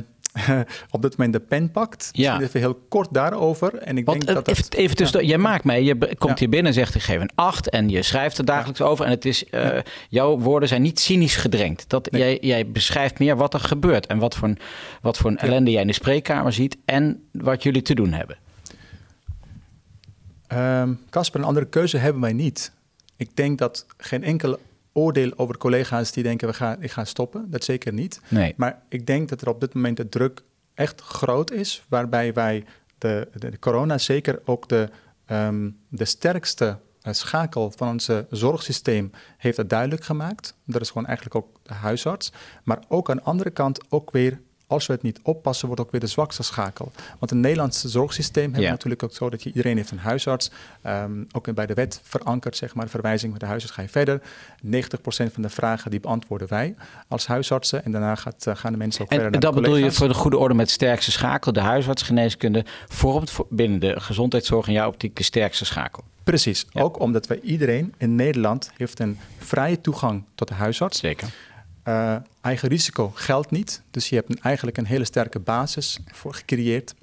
op 0.91 1.01
dit 1.01 1.17
moment 1.17 1.33
de 1.33 1.39
pen 1.39 1.71
pakt. 1.71 2.09
Ja. 2.11 2.21
Misschien 2.37 2.47
even 2.47 2.59
heel 2.59 2.85
kort 2.89 3.07
daarover. 3.11 3.75
En 3.77 3.97
ik 3.97 4.05
Want 4.05 4.25
denk 4.25 4.35
dat 4.35 4.47
eh, 4.47 4.53
dat, 4.53 4.65
even, 4.65 4.79
even 4.83 4.95
tussen, 4.95 5.25
jij 5.25 5.37
maakt 5.37 5.63
mee, 5.63 5.83
je 5.83 5.97
komt 5.97 6.19
Ja. 6.31 6.35
hier 6.37 6.49
binnen 6.49 6.67
en 6.67 6.73
zegt 6.73 6.95
ik 6.95 7.01
geef 7.01 7.21
een 7.21 7.31
8 7.35 7.69
en 7.69 7.89
je 7.89 8.03
schrijft 8.03 8.37
er 8.37 8.45
dagelijks 8.45 8.81
over. 8.81 9.05
En 9.05 9.11
het 9.11 9.25
is, 9.25 9.45
eh, 9.45 9.77
jouw 10.09 10.39
woorden 10.39 10.69
zijn 10.69 10.81
niet 10.81 10.99
cynisch 10.99 11.35
gedrenkt. 11.35 11.89
Dat, 11.89 12.11
Nee. 12.11 12.21
jij, 12.21 12.37
jij 12.41 12.71
beschrijft 12.71 13.19
meer 13.19 13.35
wat 13.37 13.53
er 13.53 13.59
gebeurt 13.59 14.05
en 14.05 14.17
wat 14.17 14.35
voor, 14.35 14.47
een, 14.47 14.57
wat 15.01 15.17
voor 15.17 15.29
een 15.29 15.37
ellende 15.37 15.71
jij 15.71 15.81
in 15.81 15.87
de 15.87 15.93
spreekkamer 15.93 16.53
ziet 16.53 16.77
en 16.85 17.23
wat 17.31 17.63
jullie 17.63 17.81
te 17.81 17.93
doen 17.95 18.11
hebben. 18.11 18.37
Ehm, 20.47 20.93
Casper, 21.09 21.39
een 21.39 21.45
andere 21.45 21.65
keuze 21.65 21.97
hebben 21.97 22.21
wij 22.21 22.33
niet. 22.33 22.71
Ik 23.15 23.35
denk 23.35 23.57
dat 23.57 23.85
geen 23.97 24.23
enkel 24.23 24.59
oordeel 24.97 25.31
over 25.35 25.57
collega's 25.57 26.11
die 26.11 26.23
denken 26.23 26.47
we 26.47 26.53
gaan, 26.53 26.83
ik 26.83 26.91
ga 26.91 27.05
stoppen. 27.05 27.51
Dat 27.51 27.63
zeker 27.63 27.93
niet. 27.93 28.21
Nee. 28.27 28.53
Maar 28.57 28.81
ik 28.89 29.05
denk 29.05 29.29
dat 29.29 29.41
er 29.41 29.49
op 29.49 29.59
dit 29.59 29.73
moment 29.73 29.97
de 29.97 30.09
druk 30.09 30.43
echt 30.73 31.01
groot 31.01 31.51
is, 31.51 31.85
waarbij 31.89 32.33
wij 32.33 32.65
de, 32.97 33.27
de, 33.33 33.49
de 33.49 33.59
corona 33.59 33.97
zeker 33.97 34.41
ook 34.45 34.69
de, 34.69 34.89
ehm, 35.25 35.69
de 35.89 36.05
sterkste 36.05 36.79
eh, 37.01 37.13
schakel 37.13 37.71
van 37.75 37.87
ons 37.87 38.09
zorgsysteem 38.29 39.11
heeft 39.37 39.57
het 39.57 39.69
duidelijk 39.69 40.03
gemaakt. 40.03 40.55
Dat 40.65 40.81
is 40.81 40.87
gewoon 40.87 41.07
eigenlijk 41.07 41.35
ook 41.35 41.59
de 41.63 41.73
huisarts. 41.73 42.31
Maar 42.63 42.83
ook 42.87 43.09
aan 43.09 43.17
de 43.17 43.23
andere 43.23 43.49
kant 43.49 43.91
ook 43.91 44.11
weer, 44.11 44.41
als 44.67 44.85
we 44.85 44.93
het 44.93 45.01
niet 45.01 45.19
oppassen, 45.23 45.67
wordt 45.67 45.81
ook 45.81 45.91
weer 45.91 45.99
de 45.99 46.07
zwakste 46.07 46.43
schakel. 46.43 46.91
Want 47.19 47.31
het 47.31 47.39
Nederlandse 47.39 47.89
zorgsysteem 47.89 48.51
we 48.51 48.61
natuurlijk 48.61 49.03
ook 49.03 49.13
zo 49.13 49.29
dat 49.29 49.43
je, 49.43 49.49
iedereen 49.49 49.77
heeft 49.77 49.91
een 49.91 49.99
huisarts. 49.99 50.51
Ehm, 50.81 51.23
ook 51.31 51.53
bij 51.53 51.65
de 51.65 51.73
wet 51.73 51.99
verankerd, 52.03 52.57
zeg 52.57 52.75
maar, 52.75 52.85
de 52.85 52.91
verwijzing 52.91 53.31
met 53.31 53.41
de 53.41 53.47
huisarts 53.47 53.75
ga 53.75 53.81
je 53.81 53.89
verder. 53.89 54.21
90% 54.61 55.33
van 55.33 55.41
de 55.41 55.49
vragen 55.49 55.91
die 55.91 55.99
beantwoorden 55.99 56.47
wij 56.47 56.75
als 57.07 57.27
huisartsen. 57.27 57.85
En 57.85 57.91
daarna 57.91 58.15
gaat, 58.15 58.47
eh, 58.47 58.55
gaan 58.55 58.71
de 58.71 58.77
mensen 58.77 59.01
ook 59.01 59.07
verder 59.11 59.31
En 59.33 59.39
dat 59.39 59.55
bedoel 59.55 59.75
je 59.75 59.91
voor 59.91 60.07
de 60.07 60.13
goede 60.13 60.37
orde 60.37 60.53
met 60.53 60.69
sterkste 60.69 61.11
schakel. 61.11 61.53
De 61.53 61.59
huisartsgeneeskunde 61.59 62.65
vormt 62.87 63.29
voor- 63.31 63.47
binnen 63.49 63.79
de 63.79 63.99
gezondheidszorg 63.99 64.67
in 64.67 64.73
jouw 64.73 64.87
optiek 64.87 65.15
de 65.15 65.23
sterkste 65.23 65.65
schakel. 65.65 66.03
Precies, 66.23 66.65
Ja. 66.69 66.81
ook 66.81 66.99
omdat 66.99 67.27
wij 67.27 67.39
iedereen 67.39 67.93
in 67.97 68.15
Nederland 68.15 68.71
heeft 68.77 68.99
een 68.99 69.19
vrije 69.37 69.81
toegang 69.81 70.23
tot 70.35 70.47
de 70.47 70.53
huisarts. 70.53 70.99
Zeker. 70.99 71.27
Eh, 71.87 72.15
eigen 72.41 72.69
risico 72.69 73.11
geldt 73.13 73.51
niet. 73.51 73.81
Dus 73.91 74.09
je 74.09 74.15
hebt 74.15 74.39
eigenlijk 74.39 74.77
een 74.77 74.85
hele 74.85 75.05
sterke 75.05 75.39
basis 75.39 75.99
voor 76.11 76.33
gecreëerd 76.33 76.95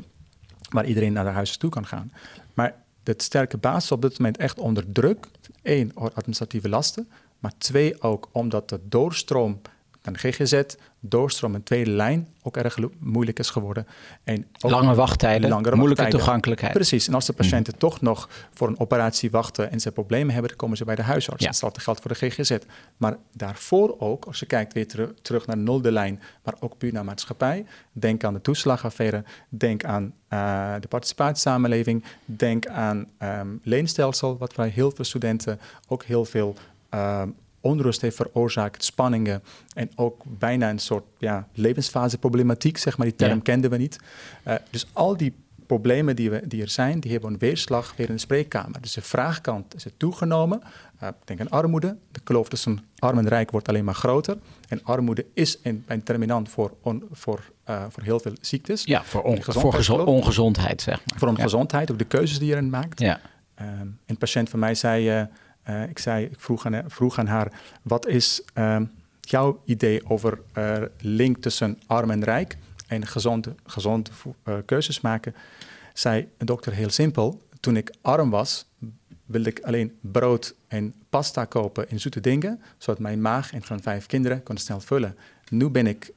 waar 0.68 0.86
iedereen 0.86 1.12
naar 1.12 1.24
de 1.24 1.30
huisarts 1.30 1.58
toe 1.58 1.70
kan 1.70 1.86
gaan. 1.86 2.12
Maar 2.54 2.74
de 3.02 3.14
sterke 3.16 3.56
basis 3.56 3.84
is 3.84 3.92
op 3.92 4.02
dit 4.02 4.18
moment 4.18 4.36
echt 4.36 4.58
onder 4.58 4.92
druk. 4.92 5.26
Eén, 5.62 5.90
door 5.94 6.12
administratieve 6.14 6.68
lasten. 6.68 7.08
Maar 7.38 7.52
twee, 7.58 8.02
ook 8.02 8.28
omdat 8.32 8.68
de 8.68 8.80
doorstroom 8.88 9.60
dan 10.04 10.18
GGZ, 10.18 10.62
doorstroom 11.00 11.54
een 11.54 11.62
tweede 11.62 11.90
lijn 11.90 12.28
ook 12.42 12.56
erg 12.56 12.78
moeilijk 12.98 13.38
is 13.38 13.50
geworden. 13.50 13.86
En 14.24 14.46
Lange 14.58 14.94
wachttijden, 14.94 15.50
langere 15.50 15.76
moeilijke 15.76 16.08
toegankelijkheid. 16.08 16.72
Precies, 16.72 17.08
en 17.08 17.14
als 17.14 17.26
de 17.26 17.32
mhm. 17.32 17.42
patiënten 17.42 17.78
toch 17.78 18.00
nog 18.00 18.28
voor 18.54 18.68
een 18.68 18.80
operatie 18.80 19.30
wachten 19.30 19.70
en 19.70 19.80
ze 19.80 19.92
problemen 19.92 20.32
hebben, 20.32 20.48
dan 20.48 20.58
komen 20.58 20.76
ze 20.76 20.84
bij 20.84 20.94
de 20.94 21.02
huisarts. 21.02 21.42
Ja. 21.42 21.48
Hetzelfde 21.48 21.80
geldt 21.80 22.00
voor 22.00 22.12
de 22.12 22.30
GGZ. 22.30 22.56
Maar 22.96 23.16
daarvoor 23.32 23.96
ook, 23.98 24.24
als 24.24 24.38
je 24.38 24.46
kijkt 24.46 24.72
weer 24.72 24.86
terug 25.22 25.46
naar 25.46 25.56
de 25.56 25.62
nulde 25.62 25.92
lijn, 25.92 26.20
maar 26.42 26.54
ook 26.60 26.78
puur 26.78 26.92
naar 26.92 27.04
maatschappij, 27.04 27.64
denk 27.92 28.24
aan 28.24 28.34
de 28.34 28.40
toeslagaffaire, 28.40 29.24
denk 29.48 29.84
aan 29.84 30.04
uh, 30.04 30.74
de 30.80 30.88
participatiesamenleving, 30.88 32.04
denk 32.24 32.66
aan 32.66 33.06
um, 33.22 33.60
leenstelsel, 33.62 34.38
wat 34.38 34.54
bij 34.54 34.68
heel 34.68 34.90
veel 34.90 35.04
studenten 35.04 35.60
ook 35.88 36.04
heel 36.04 36.24
veel 36.24 36.54
ehm, 36.88 37.28
onrust 37.64 38.00
heeft 38.00 38.16
veroorzaakt, 38.16 38.85
spanningen 38.85 39.42
en 39.74 39.90
ook 39.94 40.22
bijna 40.27 40.70
een 40.70 40.79
soort 40.79 41.05
ja, 41.18 41.48
levensfaseproblematiek, 41.53 42.79
zeg 42.79 42.96
maar. 42.96 43.07
Die 43.07 43.16
term 43.16 43.42
kenden 43.42 43.70
we 43.70 43.77
niet. 43.77 43.98
Uh, 44.46 44.55
dus 44.70 44.87
al 44.92 45.16
die 45.16 45.35
problemen 45.66 46.16
die, 46.16 46.31
we, 46.31 46.42
die 46.46 46.62
er 46.62 46.68
zijn, 46.68 47.00
die 47.00 47.12
hebben 47.12 47.33
een 47.33 47.38
weerslag 47.38 47.94
weer 47.96 48.09
in 48.09 48.14
de 48.14 48.20
spreekkamer. 48.20 48.81
Dus 48.81 48.92
de 48.92 49.03
vraagkant 49.03 49.74
is 49.74 49.85
het 49.85 49.92
toegenomen. 49.96 50.62
Uh, 51.03 51.09
ik 51.09 51.14
denk 51.24 51.40
aan 51.40 51.50
armoede. 51.50 51.96
De 52.12 52.20
kloof 52.20 52.48
tussen 52.48 52.79
arm 52.98 53.18
en 53.18 53.29
rijk 53.29 53.50
wordt 53.50 53.68
alleen 53.68 53.85
maar 53.85 53.94
groter. 53.94 54.38
En 54.68 54.85
armoede 54.85 55.27
is 55.35 55.59
een, 55.62 55.85
een 55.87 56.03
terminant 56.03 56.48
voor, 56.48 56.74
on, 56.83 57.05
voor, 57.12 57.50
uh, 57.68 57.85
voor 57.88 58.03
heel 58.03 58.20
veel 58.20 58.33
ziektes. 58.40 58.85
Ja, 58.85 59.05
voor, 59.05 59.22
on, 59.22 59.42
voor 59.42 60.05
ongezondheid, 60.05 60.83
zeg 60.83 61.00
maar. 61.05 61.18
Voor 61.18 61.29
ongezondheid, 61.29 61.90
ook 61.90 61.98
de 61.98 62.05
keuzes 62.05 62.38
die 62.38 62.48
je 62.48 62.55
erin 62.55 62.70
maakt. 62.70 63.00
Ja. 63.00 63.20
Um, 63.61 63.98
een 64.07 64.18
patiënt 64.18 64.48
van 64.48 64.59
mij 64.59 64.74
zei... 64.74 65.20
Uh, 65.20 65.27
ik, 65.88 65.98
zei, 65.98 66.24
ik 66.24 66.40
vroeg, 66.40 66.66
aan, 66.66 66.85
vroeg 66.87 67.18
aan 67.18 67.27
haar, 67.27 67.53
wat 67.83 68.07
is 68.07 68.42
uh, 68.55 68.81
jouw 69.20 69.62
idee 69.64 70.11
over 70.11 70.38
uh, 70.59 70.83
link 71.00 71.37
tussen 71.37 71.79
arm 71.87 72.11
en 72.11 72.24
rijk 72.24 72.57
en 72.87 73.07
gezonde, 73.07 73.55
gezonde 73.66 74.11
keuzes 74.64 75.00
maken? 75.00 75.35
Zei 75.92 76.29
dokter 76.38 76.72
heel 76.72 76.90
simpel, 76.90 77.42
toen 77.61 77.77
ik 77.77 77.94
arm 78.00 78.31
was, 78.31 78.66
wilde 79.27 79.48
ik 79.48 79.61
alleen 79.61 79.98
brood 80.00 80.55
en 80.68 80.94
pasta 81.09 81.44
kopen 81.44 81.90
in 81.90 82.00
zoete 82.00 82.20
dingen, 82.20 82.61
zodat 82.79 83.00
mijn 83.00 83.20
maag 83.20 83.53
en 83.53 83.62
van 83.62 83.81
vijf 83.81 84.07
kinderen 84.07 84.42
kon 84.42 84.57
snel 84.57 84.81
vullen. 84.81 85.16
Nu 85.48 85.68
ben 85.68 85.87
ik, 85.87 86.12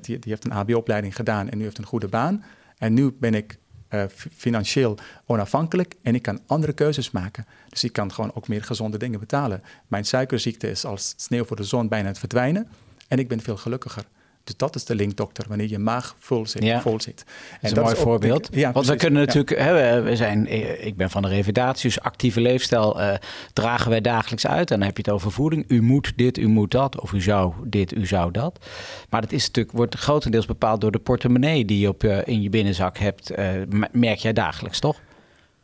die, 0.00 0.18
die 0.18 0.30
heeft 0.32 0.44
een 0.44 0.50
HBO-opleiding 0.50 1.16
gedaan 1.16 1.50
en 1.50 1.58
nu 1.58 1.64
heeft 1.64 1.78
een 1.78 1.86
goede 1.86 2.08
baan. 2.08 2.44
En 2.78 2.94
nu 2.94 3.12
ben 3.18 3.34
ik 3.34 3.58
uh, 3.94 4.04
financieel 4.36 4.98
onafhankelijk 5.26 5.94
en 6.02 6.14
ik 6.14 6.22
kan 6.22 6.40
andere 6.46 6.72
keuzes 6.72 7.10
maken. 7.10 7.46
Dus 7.68 7.84
ik 7.84 7.92
kan 7.92 8.12
gewoon 8.12 8.34
ook 8.34 8.48
meer 8.48 8.64
gezonde 8.64 8.98
dingen 8.98 9.20
betalen. 9.20 9.62
Mijn 9.86 10.04
suikerziekte 10.04 10.70
is 10.70 10.84
als 10.84 11.14
sneeuw 11.16 11.44
voor 11.44 11.56
de 11.56 11.64
zon 11.64 11.88
bijna 11.88 12.08
het 12.08 12.18
verdwijnen 12.18 12.68
en 13.08 13.18
ik 13.18 13.28
ben 13.28 13.40
veel 13.40 13.56
gelukkiger. 13.56 14.04
Dus 14.44 14.56
dat 14.56 14.74
is 14.74 14.84
de 14.84 14.94
link, 14.94 15.16
dokter, 15.16 15.44
wanneer 15.48 15.68
je 15.68 15.78
maag 15.78 16.16
vol 16.18 16.46
zit. 16.46 16.62
Ja. 16.62 16.80
Vol 16.80 17.00
zit. 17.00 17.24
En 17.26 17.58
dat 17.60 17.70
is 17.70 17.76
een 17.76 17.82
mooi 17.82 17.96
voorbeeld. 17.96 18.48
ja, 18.52 18.72
Want 18.72 18.86
we 18.86 18.96
kunnen 18.96 19.26
natuurlijk, 19.26 19.58
hè, 19.58 20.02
we 20.02 20.16
zijn, 20.16 20.46
ik 20.86 20.96
ben 20.96 21.10
van 21.10 21.22
de 21.22 21.28
revalidatie, 21.28 21.90
dus 21.90 22.00
actieve 22.00 22.40
leefstijl 22.40 23.00
uh, 23.00 23.14
dragen 23.52 23.90
wij 23.90 24.00
dagelijks 24.00 24.46
uit. 24.46 24.70
En 24.70 24.78
dan 24.78 24.86
heb 24.86 24.96
je 24.96 25.02
het 25.02 25.12
over 25.12 25.32
voeding. 25.32 25.64
U 25.68 25.82
moet 25.82 26.12
dit, 26.16 26.38
u 26.38 26.46
moet 26.46 26.70
dat, 26.70 27.00
of 27.00 27.12
u 27.12 27.20
zou 27.20 27.52
dit, 27.64 27.92
u 27.96 28.06
zou 28.06 28.30
dat. 28.30 28.66
Maar 29.08 29.20
dat 29.20 29.32
is 29.32 29.46
natuurlijk, 29.46 29.76
wordt 29.76 29.96
grotendeels 29.96 30.46
bepaald 30.46 30.80
door 30.80 30.92
de 30.92 30.98
portemonnee 30.98 31.64
die 31.64 31.78
je 31.78 31.88
op, 31.88 32.02
uh, 32.02 32.18
in 32.24 32.42
je 32.42 32.50
binnenzak 32.50 32.98
hebt. 32.98 33.38
Uh, 33.38 33.48
merk 33.92 34.18
jij 34.18 34.32
dagelijks, 34.32 34.78
toch? 34.78 35.00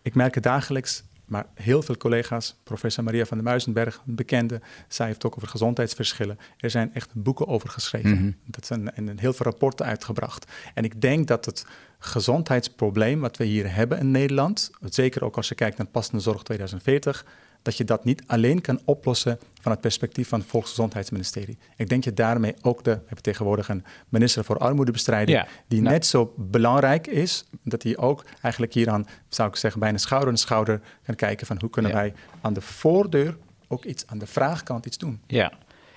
Ik 0.02 0.14
merk 0.14 0.34
het 0.34 0.44
dagelijks. 0.44 1.02
Maar 1.30 1.46
heel 1.54 1.82
veel 1.82 1.96
collega's, 1.96 2.56
professor 2.62 3.04
Maria 3.04 3.24
van 3.24 3.36
der 3.36 3.46
Muizenberg, 3.46 4.02
een 4.06 4.14
bekende, 4.14 4.60
zij 4.88 5.06
heeft 5.06 5.24
ook 5.24 5.36
over 5.36 5.48
gezondheidsverschillen. 5.48 6.38
Er 6.56 6.70
zijn 6.70 6.94
echt 6.94 7.14
boeken 7.14 7.46
over 7.46 7.68
geschreven. 7.68 8.10
Mhm. 8.10 8.32
Dat 8.44 8.66
zijn 8.66 8.92
en 8.92 9.18
heel 9.18 9.32
veel 9.32 9.46
rapporten 9.46 9.86
uitgebracht. 9.86 10.52
En 10.74 10.84
ik 10.84 11.00
denk 11.00 11.26
dat 11.26 11.44
het 11.44 11.66
gezondheidsprobleem 11.98 13.20
wat 13.20 13.36
we 13.36 13.44
hier 13.44 13.74
hebben 13.74 13.98
in 13.98 14.10
Nederland, 14.10 14.70
zeker 14.84 15.24
ook 15.24 15.36
als 15.36 15.48
je 15.48 15.54
kijkt 15.54 15.78
naar 15.78 15.86
passende 15.86 16.20
zorg 16.22 16.42
2040, 16.42 17.24
dat 17.62 17.76
je 17.76 17.84
dat 17.84 18.04
niet 18.04 18.22
alleen 18.26 18.60
kan 18.60 18.80
oplossen 18.84 19.38
van 19.60 19.72
het 19.72 19.80
perspectief 19.80 20.28
van 20.28 20.40
het 20.40 20.48
Volksgezondheidsministerie. 20.48 21.58
Ik 21.76 21.88
denk 21.88 22.04
dat 22.04 22.16
daarmee 22.16 22.54
ook 22.62 22.84
de, 22.84 22.90
we 22.90 22.98
hebben 22.98 23.22
tegenwoordig 23.22 23.68
een 23.68 23.84
minister 24.08 24.44
voor 24.44 24.58
armoedebestrijding, 24.58 25.44
die 25.68 25.80
net 25.80 26.06
zo 26.06 26.34
belangrijk 26.36 27.06
is, 27.06 27.44
dat 27.64 27.82
hij 27.82 27.96
ook 27.96 28.24
eigenlijk 28.42 28.74
hieraan, 28.74 29.06
zou 29.28 29.48
ik 29.48 29.56
zeggen, 29.56 29.80
bijna 29.80 29.98
schouder 29.98 30.30
aan 30.30 30.36
schouder 30.36 30.80
kan 31.02 31.14
kijken 31.14 31.46
van 31.46 31.56
hoe 31.60 31.70
kunnen 31.70 31.92
wij 31.92 32.12
aan 32.40 32.52
de 32.52 32.60
voordeur 32.60 33.36
ook 33.68 33.84
iets, 33.84 34.06
aan 34.06 34.18
de 34.18 34.26
vraagkant 34.26 34.86
iets 34.86 34.98
doen. 34.98 35.20
Ja, 35.26 35.52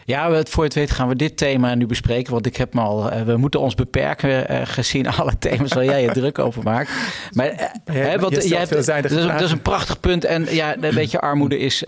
ja, 0.06 0.44
voor 0.44 0.64
het 0.64 0.74
weet 0.74 0.92
gaan 0.92 1.08
we 1.08 1.16
dit 1.16 1.38
thema 1.38 1.76
nu 1.76 1.86
bespreken. 1.86 2.34
Want 2.34 2.46
ik 2.46 2.58
heb 2.58 2.74
me 2.74 2.82
al, 2.82 3.12
eh, 3.12 3.22
we 3.22 3.38
moeten 3.38 3.60
ons 3.60 3.76
beperken 3.76 4.52
uh, 4.52 4.62
gezien 4.64 5.08
alle 5.18 5.38
thema's 5.40 5.74
waar 5.74 5.86
jij 5.86 6.02
je 6.02 6.12
druk 6.22 6.40
over 6.40 6.64
maakt. 6.64 6.92
Maar 7.32 7.52
uh, 7.52 7.66
hè, 7.86 8.20
wat, 8.20 8.48
jij 8.48 8.58
hebt, 8.58 8.70
dat, 8.70 8.80
is, 8.80 9.12
dat, 9.12 9.42
is, 9.42 9.52
een 9.52 9.62
prachtig 9.62 10.00
punt. 10.00 10.26
En 10.26 10.48
ja, 10.50 10.76
een 10.82 10.96
beetje 11.02 11.22
armoede 11.22 11.58
is, 11.58 11.84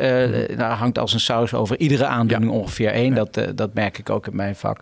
nou, 0.56 0.74
hangt 0.74 1.00
als 1.00 1.14
een 1.14 1.20
saus 1.20 1.54
over 1.54 1.80
iedere 1.80 2.06
aandoening 2.06 2.52
ongeveer 2.52 2.92
één. 2.92 3.16
Dat, 3.16 3.40
dat 3.56 3.74
merk 3.74 3.98
ik 3.98 4.10
ook 4.10 4.28
in 4.28 4.36
mijn 4.36 4.56
vak. 4.56 4.80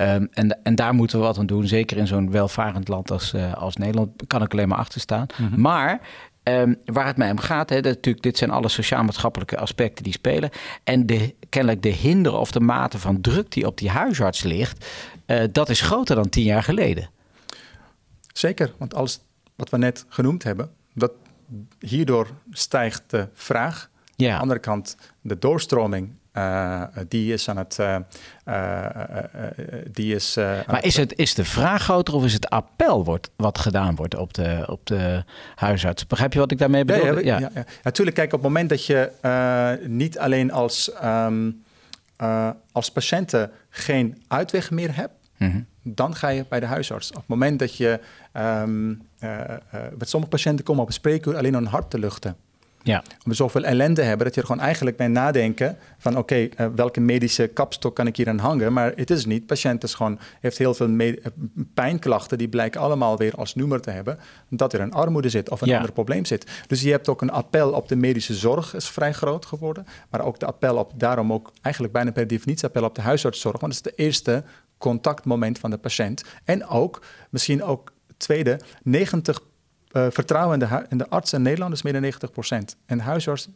Um, 0.00 0.28
en, 0.32 0.58
en 0.62 0.74
daar 0.74 0.94
moeten 0.94 1.18
we 1.18 1.24
wat 1.24 1.38
aan 1.38 1.46
doen. 1.46 1.66
Zeker 1.66 1.96
in 1.96 2.06
zo'n 2.06 2.30
welvarend 2.30 2.88
land 2.88 3.10
als, 3.10 3.34
als 3.54 3.76
Nederland 3.76 4.10
kan 4.26 4.42
ik 4.42 4.52
alleen 4.52 4.68
maar 4.68 4.78
achter 4.78 5.00
staan. 5.00 5.26
Mhm. 5.36 5.60
Maar 5.60 6.00
Um, 6.48 6.76
waar 6.84 7.06
het 7.06 7.16
mij 7.16 7.30
om 7.30 7.38
gaat, 7.38 7.70
hè, 7.70 7.80
dat, 7.80 7.94
natuurlijk, 7.94 8.24
dit 8.24 8.38
zijn 8.38 8.50
alle 8.50 8.68
sociaal-maatschappelijke 8.68 9.58
aspecten 9.58 10.04
die 10.04 10.12
spelen. 10.12 10.50
En 10.84 11.06
de, 11.06 11.34
kennelijk 11.48 11.82
de 11.82 11.88
hinder 11.88 12.32
of 12.32 12.50
de 12.50 12.60
mate 12.60 12.98
van 12.98 13.20
druk 13.20 13.50
die 13.50 13.66
op 13.66 13.78
die 13.78 13.90
huisarts 13.90 14.42
ligt, 14.42 14.86
uh, 15.26 15.44
dat 15.52 15.68
is 15.68 15.80
groter 15.80 16.16
dan 16.16 16.28
tien 16.28 16.44
jaar 16.44 16.62
geleden. 16.62 17.10
Zeker, 18.32 18.74
want 18.78 18.94
alles 18.94 19.20
wat 19.56 19.70
we 19.70 19.76
net 19.76 20.04
genoemd 20.08 20.42
hebben, 20.42 20.70
dat 20.94 21.12
hierdoor 21.78 22.28
stijgt 22.50 23.02
de 23.06 23.28
vraag. 23.34 23.90
Ja. 24.16 24.28
Aan 24.28 24.34
de 24.34 24.40
andere 24.40 24.60
kant, 24.60 24.96
de 25.20 25.38
doorstroming 25.38 26.12
uh, 26.36 26.82
die 27.08 27.32
is 27.32 27.48
aan 27.48 27.56
het. 27.56 27.78
Uh, 27.80 27.96
die 29.92 30.14
is, 30.14 30.34
maar 30.66 30.84
is, 30.84 30.96
het, 30.96 31.18
is 31.18 31.34
de 31.34 31.44
vraag 31.44 31.82
groter 31.82 32.14
of 32.14 32.24
is 32.24 32.32
het 32.32 32.48
appel 32.48 33.04
wordt, 33.04 33.30
wat 33.36 33.58
gedaan 33.58 33.94
wordt 33.94 34.16
op 34.16 34.34
de, 34.34 34.64
op 34.66 34.86
de 34.86 35.24
huisarts? 35.54 36.06
Begrijp 36.06 36.32
je 36.32 36.38
wat 36.38 36.50
ik 36.50 36.58
daarmee 36.58 36.84
bedoel? 36.84 37.04
Ja, 37.04 37.20
ja, 37.20 37.38
ja. 37.38 37.50
ja, 37.54 37.64
Natuurlijk, 37.82 38.16
kijk, 38.16 38.32
op 38.32 38.38
het 38.38 38.48
moment 38.48 38.68
dat 38.68 38.86
je 38.86 39.10
niet 39.86 40.18
alleen 40.18 40.52
als, 40.52 40.90
um, 41.04 41.64
als 42.72 42.90
patiënten 42.90 43.50
geen 43.68 44.22
uitweg 44.28 44.70
meer 44.70 44.96
hebt, 44.96 45.14
mhm. 45.36 45.60
dan 45.82 46.14
ga 46.14 46.28
je 46.28 46.44
bij 46.48 46.60
de 46.60 46.66
huisarts. 46.66 47.10
Op 47.10 47.16
het 47.16 47.28
moment 47.28 47.58
dat 47.58 47.76
je. 47.76 48.00
Um, 48.62 49.02
met 49.98 50.08
sommige 50.08 50.32
patiënten 50.32 50.64
komen 50.64 50.82
op 50.82 50.88
een 50.88 50.94
spreekuur 50.94 51.36
alleen 51.36 51.56
om 51.56 51.62
hun 51.62 51.70
hart 51.70 51.90
te 51.90 51.98
luchten. 51.98 52.36
Ja. 52.84 53.02
We 53.22 53.34
zoveel 53.34 53.64
ellende 53.64 54.02
hebben 54.02 54.26
dat 54.26 54.34
je 54.34 54.40
er 54.40 54.46
gewoon 54.46 54.62
eigenlijk 54.62 54.96
bij 54.96 55.08
nadenken 55.08 55.76
van 55.98 56.18
oké, 56.18 56.34
eh, 56.34 56.66
welke 56.74 57.00
medische 57.00 57.46
kapstok 57.46 57.94
kan 57.94 58.06
ik 58.06 58.16
hier 58.16 58.28
aan 58.28 58.38
hangen? 58.38 58.72
Maar 58.72 58.92
het 58.96 59.10
is 59.10 59.24
niet. 59.24 59.40
De 59.40 59.46
patiënt 59.46 59.82
is 59.82 59.94
gewoon, 59.94 60.18
heeft 60.40 60.58
heel 60.58 60.74
veel 60.74 60.98
eh, 60.98 61.16
pijnklachten, 61.74 62.38
die 62.38 62.48
blijken 62.48 62.80
allemaal 62.80 63.16
weer 63.16 63.34
als 63.34 63.54
nummer 63.54 63.80
te 63.80 63.90
hebben 63.90 64.18
dat 64.48 64.72
er 64.72 64.80
een 64.80 64.92
armoede 64.92 65.28
zit 65.28 65.50
of 65.50 65.60
een 65.60 65.74
ander 65.74 65.92
probleem 65.92 66.24
zit. 66.24 66.46
Dus 66.66 66.82
je 66.82 66.90
hebt 66.90 67.08
ook 67.08 67.22
een 67.22 67.30
appel 67.30 67.72
op 67.72 67.88
de 67.88 67.96
medische 67.96 68.34
zorg 68.34 68.74
is 68.74 68.88
vrij 68.88 69.12
groot 69.12 69.46
geworden, 69.46 69.86
maar 70.10 70.24
ook 70.24 70.38
de 70.38 70.46
appel 70.46 70.76
op, 70.76 70.92
daarom 70.96 71.32
ook 71.32 71.52
eigenlijk 71.62 71.94
bijna 71.94 72.12
per 72.12 72.26
definitie 72.26 72.66
appel 72.66 72.84
op 72.84 72.94
de 72.94 73.02
huisartszorg, 73.02 73.60
want 73.60 73.72
dat 73.72 73.84
is 73.84 73.92
de 73.92 74.02
eerste 74.02 74.44
contactment 74.78 75.58
van 75.58 75.70
de 75.70 75.78
patiënt. 75.78 76.24
En 76.44 76.66
ook, 76.66 77.02
misschien 77.30 77.62
ook 77.62 77.92
tweede, 78.16 78.60
90 78.82 79.40
uh, 79.96 80.06
vertrouwen 80.10 80.60
in 80.60 80.68
de, 80.68 80.86
in 80.88 80.98
de 80.98 81.08
arts 81.08 81.32
in 81.32 81.42
Nederland 81.42 81.72
is 81.72 81.82
meer 81.82 81.92
dan 81.92 82.12
90% 82.12 82.76
En 82.86 82.96
de 82.96 83.02
huisarts 83.02 83.48
96% 83.48 83.50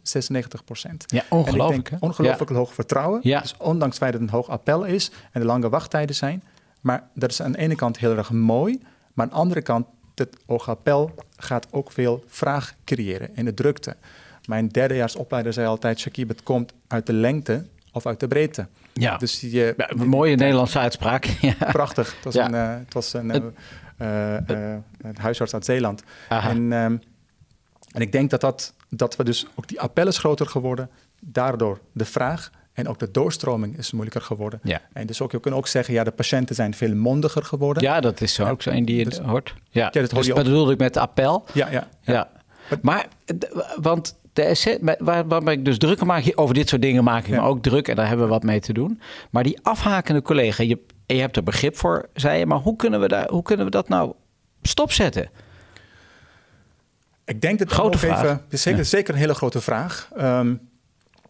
Ja, 1.06 1.22
ongelooflijk. 1.28 1.90
ongelooflijk 2.00 2.50
hoog 2.50 2.74
vertrouwen. 2.74 3.20
Ja. 3.22 3.40
Dus 3.40 3.54
ondanks 3.58 3.98
het 3.98 3.98
feit 3.98 4.12
dat 4.12 4.20
het 4.20 4.30
een 4.30 4.36
hoog 4.36 4.48
appel 4.48 4.84
is 4.84 5.10
en 5.32 5.40
de 5.40 5.46
lange 5.46 5.68
wachttijden 5.68 6.16
zijn. 6.16 6.42
Maar 6.80 7.08
dat 7.14 7.30
is 7.30 7.42
aan 7.42 7.52
de 7.52 7.58
ene 7.58 7.74
kant 7.74 7.98
heel 7.98 8.16
erg 8.16 8.30
mooi. 8.30 8.78
Maar 9.14 9.26
aan 9.26 9.32
de 9.32 9.38
andere 9.38 9.62
kant, 9.62 9.86
het 10.14 10.36
hoge 10.46 10.70
appel 10.70 11.14
gaat 11.36 11.66
ook 11.70 11.92
veel 11.92 12.24
vraag 12.26 12.74
creëren 12.84 13.30
in 13.34 13.44
de 13.44 13.54
drukte. 13.54 13.96
Mijn 14.44 14.68
derdejaarsopleider 14.68 15.52
zei 15.52 15.66
altijd, 15.66 15.98
Shakib, 15.98 16.28
het 16.28 16.42
komt 16.42 16.72
uit 16.86 17.06
de 17.06 17.12
lengte 17.12 17.66
of 17.92 18.06
uit 18.06 18.20
de 18.20 18.28
breedte. 18.28 18.66
Ja, 18.92 19.16
dus 19.16 19.40
je, 19.40 19.74
ja, 19.76 19.90
een 19.90 20.08
mooie 20.08 20.36
Nederlandse 20.36 20.78
uitspraak. 20.78 21.28
Prachtig. 21.72 22.14
Het 22.14 22.24
was 22.24 22.34
een, 22.34 22.54
uh, 22.54 22.70
het 22.70 22.94
was 22.94 23.12
een 23.12 23.36
uh, 23.36 23.42
uh, 24.02 24.36
huisarts 25.14 25.54
uit 25.54 25.64
Zeeland. 25.64 26.02
En, 26.28 26.72
um, 26.72 27.00
en 27.92 28.00
ik 28.00 28.12
denk 28.12 28.30
dat, 28.30 28.40
dat, 28.40 28.74
dat 28.88 29.16
we 29.16 29.24
dus 29.24 29.46
ook 29.54 29.68
die 29.68 29.80
appel 29.80 30.06
is 30.06 30.18
groter 30.18 30.46
geworden. 30.46 30.90
Daardoor 31.20 31.80
de 31.92 32.04
vraag 32.04 32.50
en 32.72 32.88
ook 32.88 32.98
de 32.98 33.10
doorstroming 33.10 33.78
is 33.78 33.92
moeilijker 33.92 34.22
geworden. 34.22 34.60
Ja. 34.62 34.80
En 34.92 35.06
dus 35.06 35.20
ook, 35.20 35.32
je 35.32 35.40
kunt 35.40 35.54
ook 35.54 35.66
zeggen, 35.66 35.94
ja, 35.94 36.04
de 36.04 36.10
patiënten 36.10 36.54
zijn 36.54 36.74
veel 36.74 36.94
mondiger 36.94 37.44
geworden. 37.44 37.82
Ja, 37.82 38.00
dat 38.00 38.20
is 38.20 38.34
zo 38.34 38.46
ook 38.46 38.62
zo 38.62 38.70
een 38.70 38.84
die 38.84 38.96
je 38.96 39.04
dus, 39.04 39.18
hoort. 39.18 39.54
Ja, 39.70 39.90
ja 39.92 40.00
dat, 40.00 40.10
dus 40.10 40.26
dat 40.26 40.36
bedoelde 40.36 40.72
ik 40.72 40.78
met 40.78 40.96
appel. 40.96 41.44
Ja, 41.52 41.70
ja. 41.70 41.88
ja. 42.00 42.12
ja. 42.12 42.28
Maar, 42.82 43.06
want 43.80 44.18
de 44.32 44.96
waar, 44.98 45.26
waar 45.26 45.52
ik 45.52 45.64
dus 45.64 45.78
druk 45.78 46.04
maak, 46.04 46.32
over 46.34 46.54
dit 46.54 46.68
soort 46.68 46.82
dingen 46.82 47.04
maak 47.04 47.24
ik 47.24 47.30
me 47.30 47.40
ook 47.40 47.62
druk 47.62 47.88
en 47.88 47.96
daar 47.96 48.08
hebben 48.08 48.26
we 48.26 48.32
wat 48.32 48.42
mee 48.42 48.60
te 48.60 48.72
doen. 48.72 49.00
Maar 49.30 49.42
die 49.42 49.58
afhakende 49.62 50.22
collega, 50.22 50.62
je, 50.62 50.78
je 51.16 51.20
hebt 51.20 51.36
er 51.36 51.42
begrip 51.42 51.76
voor, 51.76 52.08
zei 52.14 52.38
je, 52.38 52.46
maar 52.46 52.58
hoe 52.58 52.76
kunnen 52.76 53.00
we, 53.00 53.08
daar, 53.08 53.28
hoe 53.28 53.42
kunnen 53.42 53.64
we 53.64 53.70
dat 53.70 53.88
nou 53.88 54.12
stopzetten? 54.62 55.30
Ik 57.24 57.40
denk 57.40 57.58
dat 57.58 57.70
grote 57.70 57.98
vraag. 57.98 58.22
Even, 58.22 58.44
zeker, 58.48 58.84
zeker 58.84 59.14
een 59.14 59.20
hele 59.20 59.34
grote 59.34 59.60
vraag. 59.60 60.10
Um, 60.18 60.68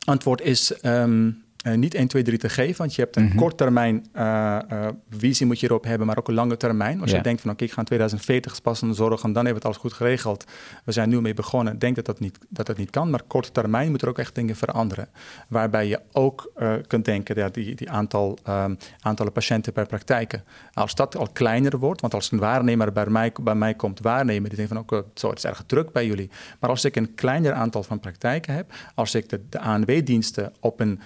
antwoord 0.05 0.41
is 0.41 0.85
um, 0.85 1.45
uh, 1.67 1.75
niet 1.75 1.95
1, 1.95 2.09
2, 2.09 2.23
3 2.23 2.39
te 2.39 2.49
geven. 2.49 2.77
Want 2.77 2.95
je 2.95 3.03
hebt 3.03 3.17
een 3.17 3.23
mm 3.23 3.29
-hmm. 3.29 3.39
korttermijn 3.39 4.07
uh, 4.17 4.59
uh, 4.73 4.89
visie 5.11 5.47
moet 5.47 5.61
je 5.61 5.67
erop 5.67 5.85
hebben, 5.85 6.07
maar 6.07 6.19
ook 6.19 6.29
een 6.29 6.35
lange 6.35 6.57
termijn. 6.57 7.01
Als 7.01 7.11
ja. 7.11 7.17
je 7.17 7.23
denkt 7.23 7.41
van 7.41 7.51
oké, 7.51 7.65
okay, 7.65 7.69
ik 7.69 7.75
ga 7.75 7.81
in 7.81 7.87
2040 7.87 8.63
pas 8.63 8.83
aan 8.83 8.95
zorgen, 8.95 9.33
dan 9.33 9.45
hebben 9.45 9.49
we 9.53 9.55
het 9.55 9.65
alles 9.65 9.77
goed 9.77 9.93
geregeld. 9.93 10.45
We 10.85 10.93
zijn 10.93 11.09
nu 11.09 11.21
mee 11.21 11.35
begonnen. 11.35 11.79
Denk 11.79 11.97
dat 11.97 12.05
dat 12.05 12.21
niet, 12.21 12.39
dat 12.49 12.67
dat 12.67 12.77
niet 12.77 12.91
kan. 12.91 13.11
Maar 13.11 13.23
korte 13.27 13.53
termijn 13.53 13.91
moet 13.91 14.03
er 14.03 14.09
ook 14.09 14.19
echt 14.19 14.35
dingen 14.35 14.57
veranderen. 14.57 15.09
Waarbij 15.49 15.87
je 15.87 16.01
ook 16.13 16.53
kunt 16.87 17.05
denken, 17.05 17.37
ja, 17.37 17.49
die, 17.49 17.75
die 17.75 17.91
aantal, 17.91 18.39
um, 18.49 18.77
aantallen 19.01 19.33
patiënten 19.33 19.73
per 19.73 19.87
praktijken. 19.87 20.45
Als 20.73 20.95
dat 20.95 21.17
al 21.17 21.29
kleiner 21.33 21.79
wordt, 21.79 22.01
want 22.01 22.15
als 22.15 22.33
een 22.33 22.39
waarnemer 22.39 22.93
bij 22.93 23.07
mij, 23.07 23.33
bij 23.43 23.55
mij 23.55 23.75
komt 23.75 24.01
waarnemen, 24.01 24.49
die 24.49 24.57
denkt 24.57 24.73
van 24.73 24.81
ook, 24.81 25.05
zo, 25.15 25.29
het 25.29 25.39
is 25.39 25.45
erg 25.45 25.63
druk 25.67 25.93
bij 25.93 26.07
jullie. 26.07 26.31
Maar 26.61 26.71
als 26.71 26.85
ik 26.85 26.97
een 26.97 27.15
kleiner 27.15 27.53
aantal 27.53 27.83
van 27.83 28.01
praktijken 28.01 28.55
heb, 28.55 28.73
als 28.95 29.15
ik 29.15 29.29
de, 29.29 29.41
de 29.49 29.61
ANW-diensten 29.61 30.53
op 30.61 30.81
een 30.81 31.01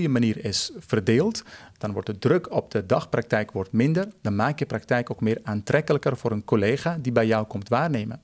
manier 0.00 0.44
is 0.44 0.70
verdeeld, 0.76 1.44
dan 1.78 1.92
wordt 1.92 2.06
de 2.06 2.18
druk 2.18 2.52
op 2.52 2.70
de 2.70 2.86
dagpraktijk 2.86 3.50
wordt 3.50 3.72
minder. 3.72 4.08
Dan 4.20 4.36
maak 4.36 4.58
je 4.58 4.66
praktijk 4.66 5.10
ook 5.10 5.20
meer 5.20 5.40
aantrekkelijker 5.42 6.16
voor 6.16 6.30
een 6.30 6.44
collega 6.44 6.98
die 7.00 7.12
bij 7.12 7.26
jou 7.26 7.46
komt 7.46 7.68
waarnemen. 7.68 8.22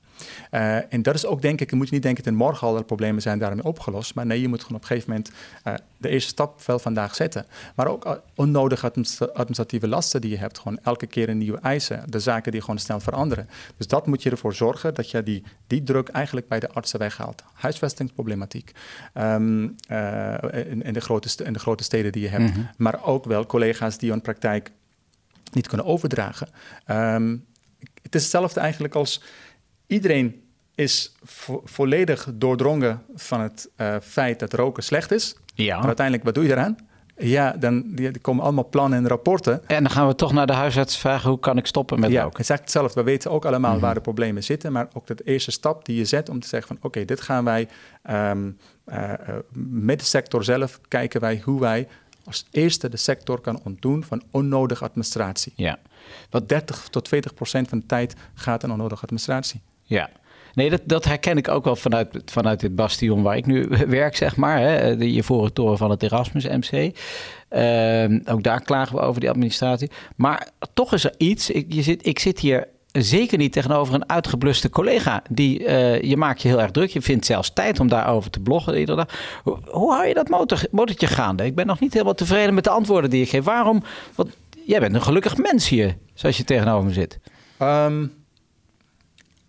Uh, 0.50 0.92
en 0.92 1.02
dat 1.02 1.14
is 1.14 1.26
ook 1.26 1.42
denk 1.42 1.60
ik, 1.60 1.70
je 1.70 1.76
moet 1.76 1.90
niet 1.90 2.02
denken 2.02 2.24
dat 2.24 2.32
morgen 2.32 2.66
al 2.66 2.74
de 2.74 2.82
problemen 2.82 3.22
zijn 3.22 3.38
daarmee 3.38 3.64
opgelost. 3.64 4.14
Maar 4.14 4.26
nee, 4.26 4.40
je 4.40 4.48
moet 4.48 4.62
gewoon 4.62 4.76
op 4.76 4.82
een 4.82 4.88
gegeven 4.88 5.10
moment 5.10 5.30
uh, 5.66 5.74
de 5.96 6.08
eerste 6.08 6.28
stap 6.28 6.62
wel 6.62 6.78
vandaag 6.78 7.14
zetten. 7.14 7.46
Maar 7.74 7.86
ook 7.86 8.06
uh, 8.06 8.12
onnodige 8.34 8.92
administratieve 9.32 9.88
lasten 9.88 10.20
die 10.20 10.30
je 10.30 10.36
hebt. 10.36 10.58
Gewoon 10.58 10.78
elke 10.82 11.06
keer 11.06 11.28
een 11.28 11.38
nieuwe 11.38 11.58
eisen. 11.58 12.04
De 12.06 12.20
zaken 12.20 12.52
die 12.52 12.60
gewoon 12.60 12.78
snel 12.78 13.00
veranderen. 13.00 13.48
Dus 13.76 13.86
dat 13.86 14.06
moet 14.06 14.22
je 14.22 14.30
ervoor 14.30 14.54
zorgen 14.54 14.94
dat 14.94 15.10
je 15.10 15.22
die, 15.22 15.42
die 15.66 15.82
druk 15.82 16.08
eigenlijk 16.08 16.48
bij 16.48 16.60
de 16.60 16.70
artsen 16.70 16.98
weghaalt. 16.98 17.42
Huisvestingsproblematiek. 17.52 18.72
Um, 19.14 19.76
in, 20.52 20.82
in, 20.82 20.92
de 20.92 21.00
grote, 21.00 21.44
in 21.44 21.52
de 21.52 21.58
grote 21.58 21.84
steden 21.84 22.12
die 22.12 22.22
je 22.22 22.28
hebt. 22.28 22.42
Mm 22.42 22.52
-hmm. 22.52 22.68
Maar 22.76 23.04
ook 23.04 23.24
wel 23.24 23.46
collega's 23.46 23.98
die 23.98 24.10
hun 24.10 24.20
praktijk 24.20 24.70
niet 25.52 25.68
kunnen 25.68 25.86
overdragen. 25.86 26.48
Um, 26.86 27.44
het 28.02 28.14
is 28.14 28.22
hetzelfde 28.22 28.60
eigenlijk 28.60 28.94
als 28.94 29.22
iedereen 29.92 30.42
is 30.74 31.12
vo 31.22 31.62
volledig 31.64 32.28
doordrongen 32.34 33.02
van 33.14 33.40
het 33.40 33.70
uh, 33.76 33.96
feit 34.02 34.38
dat 34.38 34.52
roken 34.52 34.82
slecht 34.82 35.10
is. 35.10 35.36
Ja. 35.54 35.76
Maar 35.76 35.86
uiteindelijk, 35.86 36.24
wat 36.24 36.34
doe 36.34 36.44
je 36.44 36.50
eraan? 36.50 36.76
Ja, 37.16 37.52
dan 37.52 37.82
die, 37.86 38.18
komen 38.18 38.44
allemaal 38.44 38.68
plannen 38.68 38.98
en 38.98 39.08
rapporten. 39.08 39.68
En 39.68 39.82
dan 39.82 39.92
gaan 39.92 40.06
we 40.06 40.14
toch 40.14 40.32
naar 40.32 40.46
de 40.46 40.52
huisarts 40.52 40.98
vragen, 40.98 41.30
hoe 41.30 41.38
kan 41.38 41.56
ik 41.56 41.66
stoppen 41.66 42.00
met 42.00 42.10
ja, 42.10 42.22
roken? 42.22 42.38
exact 42.38 42.60
hetzelfde. 42.60 43.00
We 43.00 43.06
weten 43.06 43.30
ook 43.30 43.44
allemaal 43.44 43.70
mm 43.70 43.76
-hmm. 43.76 43.84
waar 43.84 43.94
de 43.94 44.00
problemen 44.00 44.44
zitten. 44.44 44.72
Maar 44.72 44.88
ook 44.92 45.06
de 45.06 45.16
eerste 45.24 45.50
stap 45.50 45.84
die 45.84 45.96
je 45.96 46.04
zet 46.04 46.28
om 46.28 46.40
te 46.40 46.48
zeggen 46.48 46.68
van... 46.68 46.76
oké, 46.76 46.86
okay, 46.86 47.04
dit 47.04 47.20
gaan 47.20 47.44
wij 47.44 47.68
um, 48.10 48.58
uh, 48.86 49.12
met 49.70 49.98
de 49.98 50.04
sector 50.04 50.44
zelf... 50.44 50.80
kijken 50.88 51.20
wij 51.20 51.40
hoe 51.44 51.60
wij 51.60 51.88
als 52.24 52.46
eerste 52.50 52.88
de 52.88 52.96
sector 52.96 53.40
kan 53.40 53.60
ontdoen 53.64 54.04
van 54.04 54.22
onnodige 54.30 54.84
administratie. 54.84 55.52
Ja. 55.56 55.78
Wat 56.30 56.48
30 56.48 56.88
tot 56.90 57.08
40 57.08 57.34
procent 57.34 57.68
van 57.68 57.78
de 57.78 57.86
tijd 57.86 58.14
gaat 58.34 58.64
aan 58.64 58.70
onnodige 58.70 59.02
administratie. 59.02 59.60
Ja. 59.92 60.10
Nee, 60.54 60.70
dat, 60.70 60.80
dat 60.84 61.04
herken 61.04 61.36
ik 61.36 61.48
ook 61.48 61.64
wel 61.64 61.76
vanuit, 61.76 62.22
vanuit 62.24 62.60
dit 62.60 62.74
bastion 62.74 63.22
waar 63.22 63.36
ik 63.36 63.46
nu 63.46 63.68
werk, 63.86 64.16
zeg 64.16 64.36
maar. 64.36 64.58
Hè, 64.58 64.96
de 64.96 65.06
Ivoren 65.06 65.52
Toren 65.52 65.78
van 65.78 65.90
het 65.90 66.02
Erasmus 66.02 66.46
MC. 66.46 66.96
Uh, 67.50 68.32
ook 68.34 68.42
daar 68.42 68.62
klagen 68.62 68.96
we 68.96 69.02
over 69.02 69.20
die 69.20 69.30
administratie. 69.30 69.90
Maar 70.16 70.48
toch 70.74 70.92
is 70.92 71.04
er 71.04 71.14
iets. 71.16 71.50
Ik, 71.50 71.72
je 71.72 71.82
zit, 71.82 72.06
ik 72.06 72.18
zit 72.18 72.38
hier 72.38 72.68
zeker 72.92 73.38
niet 73.38 73.52
tegenover 73.52 73.94
een 73.94 74.08
uitgebluste 74.08 74.70
collega. 74.70 75.22
Die, 75.30 75.60
uh, 75.60 76.02
je 76.02 76.16
maakt 76.16 76.42
je 76.42 76.48
heel 76.48 76.60
erg 76.60 76.70
druk. 76.70 76.90
Je 76.90 77.02
vindt 77.02 77.26
zelfs 77.26 77.52
tijd 77.52 77.80
om 77.80 77.88
daarover 77.88 78.30
te 78.30 78.40
bloggen 78.40 78.78
iedere 78.78 78.96
dag. 78.96 79.40
Hoe, 79.42 79.58
hoe 79.64 79.92
hou 79.92 80.06
je 80.06 80.14
dat 80.14 80.28
motor, 80.28 80.62
motortje 80.70 81.06
gaande? 81.06 81.44
Ik 81.44 81.54
ben 81.54 81.66
nog 81.66 81.80
niet 81.80 81.92
helemaal 81.92 82.14
tevreden 82.14 82.54
met 82.54 82.64
de 82.64 82.70
antwoorden 82.70 83.10
die 83.10 83.20
je 83.20 83.26
geeft. 83.26 83.44
Waarom? 83.44 83.82
Want 84.14 84.30
jij 84.66 84.80
bent 84.80 84.94
een 84.94 85.02
gelukkig 85.02 85.36
mens 85.36 85.68
hier, 85.68 85.96
zoals 86.14 86.36
je 86.36 86.44
tegenover 86.44 86.84
me 86.84 86.92
zit. 86.92 87.18
Um, 87.62 88.21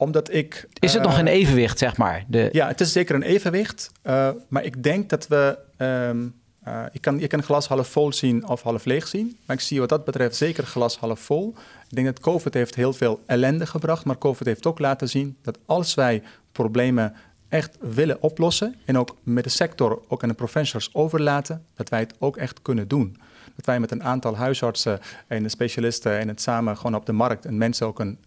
omdat 0.04 0.34
ik... 0.34 0.68
Is 0.80 0.94
het 0.94 1.04
nog 1.04 1.18
een 1.18 1.28
evenwicht, 1.28 1.78
zeg 1.78 1.98
maar? 1.98 2.24
De... 2.28 2.50
Ja, 2.52 2.68
het 2.68 2.82
is 2.82 2.92
zeker 2.92 3.16
een 3.16 3.22
evenwicht. 3.22 3.92
Uh, 4.04 4.30
maar 4.48 4.64
ik 4.64 4.84
denk 4.84 5.10
dat 5.10 5.28
we... 5.28 5.58
Um, 5.78 6.42
uh, 6.68 6.84
je, 6.92 7.00
kan, 7.00 7.20
je 7.20 7.28
kan 7.28 7.44
glas 7.44 7.68
half 7.68 7.88
vol 7.88 8.14
zien 8.14 8.48
of 8.48 8.62
half 8.62 8.86
leeg 8.86 9.08
zien. 9.08 9.38
Maar 9.46 9.56
ik 9.56 9.62
zie 9.62 9.80
wat 9.80 9.90
dat 9.90 10.06
betreft 10.06 10.36
zeker 10.36 10.64
glas 10.64 10.98
half 10.98 11.20
vol. 11.20 11.56
Ik 11.90 11.96
denk 11.96 12.08
dat 12.08 12.20
COVID 12.20 12.54
heeft 12.54 12.76
heel 12.76 12.94
veel 12.94 13.24
ellende 13.26 13.66
gebracht. 13.66 14.06
Maar 14.06 14.18
COVID 14.18 14.48
heeft 14.48 14.66
ook 14.66 14.80
laten 14.80 15.10
zien 15.10 15.38
dat 15.42 15.58
als 15.66 15.94
wij 15.94 16.24
problemen 16.52 17.14
echt 17.50 17.78
willen 17.80 18.22
oplossen... 18.22 18.76
en 18.86 18.98
ook 18.98 19.18
met 19.24 19.44
de 19.44 19.50
sector, 19.50 20.02
ook 20.08 20.24
aan 20.24 20.30
de 20.30 20.36
professionals 20.36 20.90
overlaten... 20.94 21.66
dat 21.76 21.90
wij 21.90 22.00
het 22.00 22.14
ook 22.20 22.38
echt 22.38 22.62
kunnen 22.62 22.88
doen 22.88 23.18
dat 23.56 23.66
wij 23.66 23.80
met 23.80 23.92
een 23.92 24.04
aantal 24.04 24.36
huisartsen 24.36 25.00
en 25.28 25.50
specialisten 25.50 26.20
en 26.20 26.28
het 26.28 26.42
samen 26.42 26.78
gewoon 26.78 26.96
op 26.96 27.06
de 27.06 27.12
markt 27.12 27.46
en 27.46 27.58
mensen 27.58 27.88
ook 27.88 28.00
een, 28.00 28.18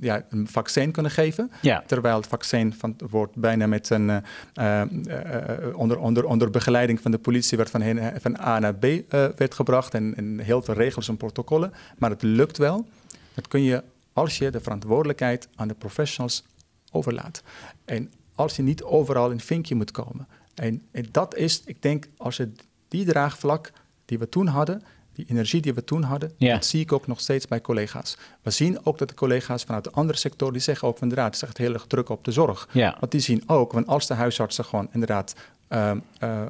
ja, 0.00 0.24
een 0.30 0.48
vaccin 0.48 0.92
kunnen 0.92 1.12
geven. 1.12 1.50
Ja. 1.62 1.82
Terwijl 1.86 2.16
het 2.16 2.26
vaccin 2.26 2.74
van, 2.74 2.96
wordt 3.10 3.36
bijna 3.36 3.66
met 3.66 3.90
een, 3.90 4.08
uh, 4.08 4.16
uh, 4.54 5.78
onder, 5.78 5.98
onder, 5.98 6.24
onder 6.24 6.50
begeleiding 6.50 7.00
van 7.00 7.10
de 7.10 7.18
politie 7.18 7.56
werd 7.56 7.70
van, 7.70 7.80
heen, 7.80 8.20
van 8.20 8.40
A 8.40 8.58
naar 8.58 8.74
B 8.74 8.84
uh, 8.84 9.00
werd 9.10 9.54
gebracht 9.54 9.94
en, 9.94 10.16
en 10.16 10.38
heel 10.38 10.62
veel 10.62 10.74
regels 10.74 11.08
en 11.08 11.16
protocollen. 11.16 11.72
Maar 11.98 12.10
het 12.10 12.22
lukt 12.22 12.58
wel. 12.58 12.86
Dat 13.34 13.48
kun 13.48 13.62
je 13.62 13.82
als 14.12 14.38
je 14.38 14.50
de 14.50 14.60
verantwoordelijkheid 14.60 15.48
aan 15.54 15.68
de 15.68 15.74
professionals 15.74 16.44
overlaat. 16.92 17.42
En 17.84 18.12
als 18.34 18.56
je 18.56 18.62
niet 18.62 18.82
overal 18.82 19.30
in 19.30 19.40
vinkje 19.40 19.74
moet 19.74 19.90
komen. 19.90 20.28
En, 20.54 20.82
en 20.90 21.06
dat 21.10 21.34
is, 21.34 21.62
ik 21.64 21.82
denk, 21.82 22.08
als 22.16 22.36
je 22.36 22.52
die 22.88 23.04
draagvlak 23.04 23.72
die 24.06 24.18
we 24.18 24.28
toen 24.28 24.46
hadden, 24.46 24.82
die 25.12 25.26
energie 25.28 25.60
die 25.60 25.74
we 25.74 25.84
toen 25.84 26.02
hadden, 26.02 26.32
dat 26.38 26.64
zie 26.64 26.80
ik 26.80 26.92
ook 26.92 27.06
nog 27.06 27.20
steeds 27.20 27.46
bij 27.46 27.60
collega's. 27.60 28.16
We 28.42 28.50
zien 28.50 28.78
ook 28.82 28.98
dat 28.98 29.08
de 29.08 29.14
collega's 29.14 29.64
vanuit 29.64 29.84
de 29.84 29.90
andere 29.90 30.18
sector, 30.18 30.52
die 30.52 30.60
zeggen 30.60 30.88
ook 30.88 31.00
inderdaad, 31.00 31.26
het 31.26 31.34
is 31.34 31.42
echt 31.42 31.58
heel 31.58 31.72
erg 31.72 31.86
druk 31.86 32.08
op 32.08 32.24
de 32.24 32.32
zorg. 32.32 32.68
Want 32.72 33.10
die 33.10 33.20
zien 33.20 33.42
ook, 33.46 33.72
want 33.72 33.86
als 33.86 34.06
de 34.06 34.14
huisartsen 34.14 34.64
gewoon 34.64 34.88
inderdaad 34.92 35.34
uh, 35.68 35.90
uh, 36.22 36.42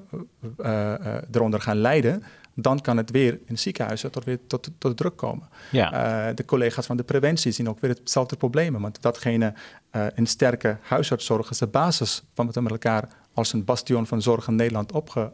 uh, 0.61 0.95
eronder 1.33 1.61
gaan 1.61 1.77
lijden, 1.77 2.23
dan 2.55 2.81
kan 2.81 2.97
het 2.97 3.11
weer 3.11 3.39
in 3.45 3.59
ziekenhuizen 3.59 4.11
tot, 4.11 4.25
weer 4.25 4.39
tot, 4.47 4.71
tot 4.79 4.97
druk 4.97 5.17
komen. 5.17 5.49
Ja. 5.71 6.33
de 6.33 6.45
collega's 6.45 6.87
van 6.87 6.97
de 6.97 7.03
preventie 7.03 7.53
zien 7.53 7.69
ook 7.69 7.81
weer 7.81 7.91
hetzelfde 7.91 8.37
probleem. 8.37 8.81
Want 8.81 9.03
datgene, 9.03 9.55
een 9.91 10.27
sterke 10.27 10.77
huisartszorg 10.83 11.51
is 11.51 11.59
de 11.59 11.67
basis 11.67 12.23
van 12.35 12.47
wat 12.47 12.55
we 12.55 12.61
met 12.61 12.73
elkaar 12.73 13.09
als 13.35 13.53
een 13.53 13.65
bastion 13.65 14.07
van 14.07 14.23
zorg 14.23 14.49
in 14.49 14.55
Nederland 14.55 14.93
opge, 14.93 15.33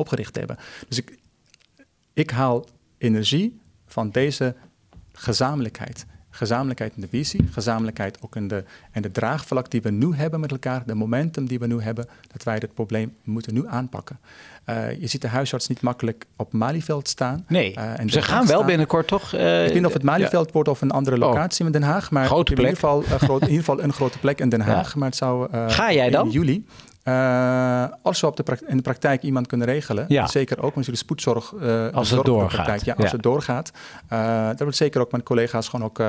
opgericht 0.00 0.36
hebben. 0.36 0.56
Dus 0.88 0.98
ik, 0.98 1.18
ik 2.12 2.30
haal 2.30 2.66
energie 2.98 3.60
van 3.86 4.10
deze 4.10 4.54
gezamenlijkheid. 5.12 6.06
Gezamenlijkheid 6.30 6.92
in 6.94 7.00
de 7.00 7.08
visie, 7.08 7.48
gezamenlijkheid 7.52 8.18
ook 8.22 8.36
in 8.36 8.48
de, 8.48 8.64
in 8.92 9.02
de 9.02 9.10
draagvlak 9.10 9.70
die 9.70 9.82
we 9.82 9.90
nu 9.90 10.14
hebben 10.14 10.40
met 10.40 10.50
elkaar, 10.50 10.82
de 10.86 10.94
momentum 10.94 11.46
die 11.46 11.58
we 11.58 11.66
nu 11.66 11.80
hebben, 11.80 12.08
dat 12.32 12.42
wij 12.42 12.58
dit 12.58 12.74
probleem 12.74 13.16
moeten 13.24 13.54
nu 13.54 13.68
aanpakken. 13.68 14.18
Uh, 14.66 15.00
je 15.00 15.06
ziet 15.06 15.22
de 15.22 15.28
huisarts 15.28 15.68
niet 15.68 15.80
makkelijk 15.80 16.26
op 16.36 16.52
Malieveld 16.52 17.08
staan. 17.08 17.44
Nee, 17.48 17.76
uh, 17.76 17.98
en 17.98 18.10
ze 18.10 18.22
gaan 18.22 18.46
wel 18.46 18.64
binnenkort 18.64 19.06
toch? 19.06 19.34
Uh, 19.34 19.60
ik 19.60 19.66
weet 19.66 19.74
niet 19.74 19.86
of 19.86 19.92
het 19.92 20.02
Malieveld 20.02 20.46
ja. 20.46 20.52
wordt 20.52 20.68
of 20.68 20.80
een 20.80 20.90
andere 20.90 21.18
locatie 21.18 21.60
oh. 21.60 21.66
in 21.66 21.80
Den 21.80 21.88
Haag. 21.88 22.10
Maar 22.10 22.26
grote 22.26 22.52
plek. 22.52 22.66
In 22.66 22.74
ieder, 22.74 22.88
geval, 22.88 23.18
groot, 23.18 23.42
in 23.48 23.48
ieder 23.48 23.64
geval 23.64 23.82
een 23.82 23.92
grote 23.92 24.18
plek 24.18 24.40
in 24.40 24.48
Den 24.48 24.60
Haag. 24.60 24.92
Ja. 24.92 24.98
Maar 24.98 25.08
het 25.08 25.16
zou 25.16 25.48
Ga 25.68 25.92
jij 25.92 26.10
dan? 26.10 26.26
in 26.26 26.32
juli. 26.32 26.64
Uh, 27.10 27.84
als 28.02 28.20
we 28.20 28.26
op 28.26 28.36
de 28.36 28.58
in 28.66 28.76
de 28.76 28.82
praktijk 28.82 29.22
iemand 29.22 29.46
kunnen 29.46 29.66
regelen, 29.66 30.04
ja. 30.08 30.26
zeker 30.26 30.62
ook 30.62 30.74
met 30.74 30.84
de 30.84 30.96
spoedzorg. 30.96 31.52
Uh, 31.52 31.88
als 31.88 32.10
het 32.10 32.24
doorgaat. 32.24 32.84
Ja, 32.84 32.94
als 32.94 33.04
ja. 33.06 33.12
het 33.12 33.22
doorgaat. 33.22 33.72
Uh, 34.12 34.46
dat 34.46 34.58
wil 34.58 34.72
zeker 34.72 35.00
ook 35.00 35.10
mijn 35.10 35.22
collega's 35.22 35.68
gewoon 35.68 35.86
ook, 35.86 36.00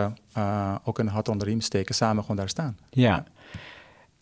ook 0.83 0.99
een 0.99 1.07
hart 1.07 1.27
onder 1.27 1.45
de 1.45 1.51
riem 1.51 1.61
steken, 1.61 1.95
samen 1.95 2.21
gewoon 2.21 2.37
daar 2.37 2.49
staan. 2.49 2.77
Ja. 2.89 3.23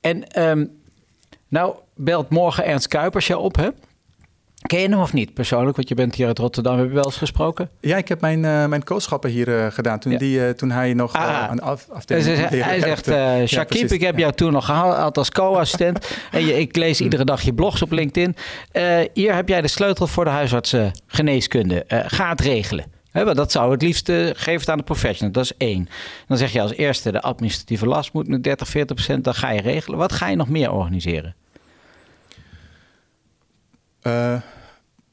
En 0.02 0.48
um, 0.48 0.72
nou 1.48 1.76
belt 1.96 2.30
morgen 2.30 2.66
Ernst 2.66 2.88
Kuipers 2.88 3.28
je 3.28 3.38
op, 3.38 3.56
hè? 3.56 3.70
Ken 4.60 4.80
je 4.80 4.90
hem 4.90 5.00
of 5.00 5.14
niet 5.14 5.34
persoonlijk? 5.34 5.76
Want 5.76 5.90
je 5.90 5.96
bent 5.96 6.16
hier 6.16 6.28
uit 6.28 6.40
Rotterdam. 6.40 6.78
Heb 6.78 6.88
je 6.88 6.94
wel 6.94 7.06
eens 7.06 7.18
gesproken? 7.18 7.70
Ja, 7.80 7.98
ik 7.98 8.08
heb 8.08 8.22
mijn, 8.22 8.44
uh, 8.44 8.66
mijn 8.66 8.84
kooschappen 8.84 9.30
hier 9.30 9.48
uh, 9.48 9.68
gedaan. 9.72 10.00
Toen, 10.00 10.12
ja. 10.12 10.18
die, 10.18 10.40
uh, 10.40 10.50
toen 10.50 10.72
hij 10.72 10.94
nog 10.94 11.14
ah, 11.14 11.48
een 11.52 11.62
af, 11.62 11.88
afdeling... 11.90 12.28
Dus 12.28 12.64
hij 12.64 12.80
zegt, 12.80 13.06
Shakib, 13.50 13.90
ja, 13.90 13.96
ik 13.96 14.02
heb 14.02 14.18
jou 14.18 14.34
toen 14.34 14.52
nog 14.52 14.66
gehaald 14.66 15.18
als 15.18 15.30
co-assistent. 15.30 16.08
en 16.32 16.46
je, 16.46 16.60
ik 16.60 16.76
lees 16.76 17.02
iedere 17.02 17.24
dag 17.24 17.42
je 17.42 17.54
blogs 17.54 17.82
op 17.82 17.92
LinkedIn. 17.92 18.36
hier 19.14 19.36
heb 19.36 19.48
jij 19.48 19.62
de 19.62 19.68
sleutel 19.68 20.08
voor 20.08 20.24
de 20.24 20.30
huisartsengeneeskunde. 20.30 21.84
ga 21.88 22.30
het 22.30 22.42
regelen. 22.42 22.86
He, 23.12 23.34
dat 23.34 23.52
zou 23.52 23.72
het 23.72 23.82
liefst 23.82 24.12
geven 24.34 24.72
aan 24.72 24.78
de 24.78 24.84
professional. 24.84 25.34
Dat 25.34 25.44
is 25.44 25.58
één. 25.58 25.90
Dan 26.28 26.38
zeg 26.38 26.52
je 26.52 26.62
als 26.62 26.74
eerste 26.74 27.12
de 27.12 27.22
administratieve 27.22 27.86
last 27.86 28.14
moet 28.14 28.28
met 28.28 28.44
30, 28.44 28.68
40 28.68 28.96
procent. 28.96 29.24
Dan 29.24 29.34
ga 29.34 29.50
je 29.50 29.62
regelen. 29.62 30.00
Wat 30.00 30.12
ga 30.12 30.28
je 30.28 30.36
nog 30.36 30.50
meer 30.50 30.72
organiseren? 30.72 31.36
Uh, 34.10 34.42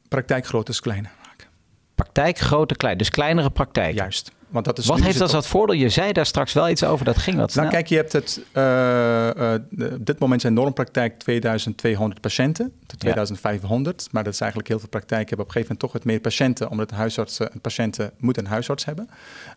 praktijk 0.09 0.47
groot 0.47 0.69
is 0.69 0.81
kleiner 0.81 1.11
maken. 1.27 1.47
Praktijk 1.95 2.39
grote 2.39 2.77
klein, 2.77 2.99
dus 2.99 3.11
kleinere 3.11 3.51
praktijk. 3.51 3.95
Juist. 3.95 4.35
Want 4.49 4.65
dat 4.65 4.79
is 4.79 4.87
wat 4.87 5.01
heeft 5.01 5.19
dat 5.19 5.35
als 5.35 5.47
voordeel? 5.47 5.77
Je 5.77 5.89
zei 5.89 6.13
daar 6.13 6.27
straks 6.27 6.53
wel 6.53 6.69
iets 6.69 6.85
over, 6.85 7.05
dat 7.05 7.17
ging 7.17 7.37
wat 7.37 7.55
Nou 7.55 7.69
kijk, 7.69 7.87
je 7.87 7.97
hebt 7.97 8.13
het, 8.13 8.41
uh, 8.53 9.55
op 9.93 10.07
dit 10.07 10.19
moment 10.19 10.41
zijn 10.41 10.53
normpraktijk 10.53 11.19
2200 11.19 12.21
patiënten, 12.21 12.73
2500. 12.99 14.09
Maar 14.13 14.25
dat 14.25 14.33
is 14.33 14.41
eigenlijk 14.41 14.71
heel 14.71 14.79
veel 14.79 14.89
praktijken 14.89 15.29
hebben 15.29 15.47
op 15.47 15.55
een 15.55 15.61
gegeven 15.61 15.77
moment 15.81 15.93
toch 15.93 16.03
wat 16.03 16.13
meer 16.13 16.21
patiënten, 16.21 16.71
omdat 16.71 16.91
huisartsen 16.91 17.53
en 17.53 17.61
patiënten 17.61 18.13
moeten 18.19 18.45
een 18.45 18.51
huisarts 18.51 18.85
hebben. 18.85 19.09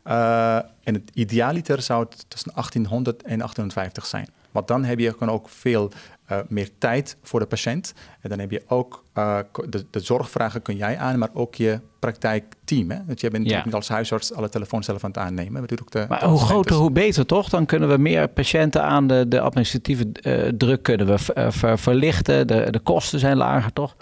Uh, 0.07 0.55
en 0.55 0.93
het 0.93 1.11
idealiter 1.13 1.81
zou 1.81 2.03
het 2.09 2.25
tussen 2.27 2.51
1800 2.53 3.15
en 3.15 3.37
1850 3.37 4.05
zijn. 4.05 4.27
Want 4.51 4.67
dan 4.67 4.83
heb 4.83 4.99
je 4.99 5.11
gewoon 5.11 5.33
ook 5.33 5.49
veel 5.49 5.91
uh, 6.31 6.37
meer 6.47 6.69
tijd 6.77 7.17
voor 7.21 7.39
de 7.39 7.45
patiënt. 7.45 7.93
En 8.21 8.29
dan 8.29 8.39
heb 8.39 8.51
je 8.51 8.61
ook 8.67 9.03
uh, 9.17 9.39
de, 9.69 9.85
de, 9.89 9.99
zorgvragen 9.99 10.61
kun 10.61 10.75
jij 10.75 10.97
aan, 10.97 11.19
maar 11.19 11.29
ook 11.33 11.55
je 11.55 11.79
praktijkteam. 11.99 12.91
Hè? 12.91 12.97
Want 13.05 13.21
je 13.21 13.29
bent 13.29 13.49
ja. 13.49 13.61
niet 13.65 13.73
als 13.73 13.87
huisarts 13.87 14.33
alle 14.33 14.49
telefoons 14.49 14.85
zelf 14.85 15.03
aan 15.03 15.09
het 15.09 15.19
aannemen. 15.19 15.51
Maar, 15.51 15.61
ook 15.81 15.91
de, 15.91 16.05
maar 16.09 16.23
hoe 16.23 16.39
groter, 16.39 16.75
hoe 16.75 16.91
beter 16.91 17.25
toch? 17.25 17.49
Dan 17.49 17.65
kunnen 17.65 17.89
we 17.89 17.97
meer 17.97 18.27
patiënten 18.27 18.83
aan 18.83 19.07
de, 19.07 19.27
de 19.27 19.39
administratieve 19.39 20.07
uh, 20.21 20.47
druk 20.57 20.83
kunnen 20.83 21.07
we 21.07 21.17
ver, 21.51 21.79
verlichten. 21.79 22.47
De, 22.47 22.67
de 22.71 22.79
kosten 22.79 23.19
zijn 23.19 23.37
lager, 23.37 23.73
toch? 23.73 23.95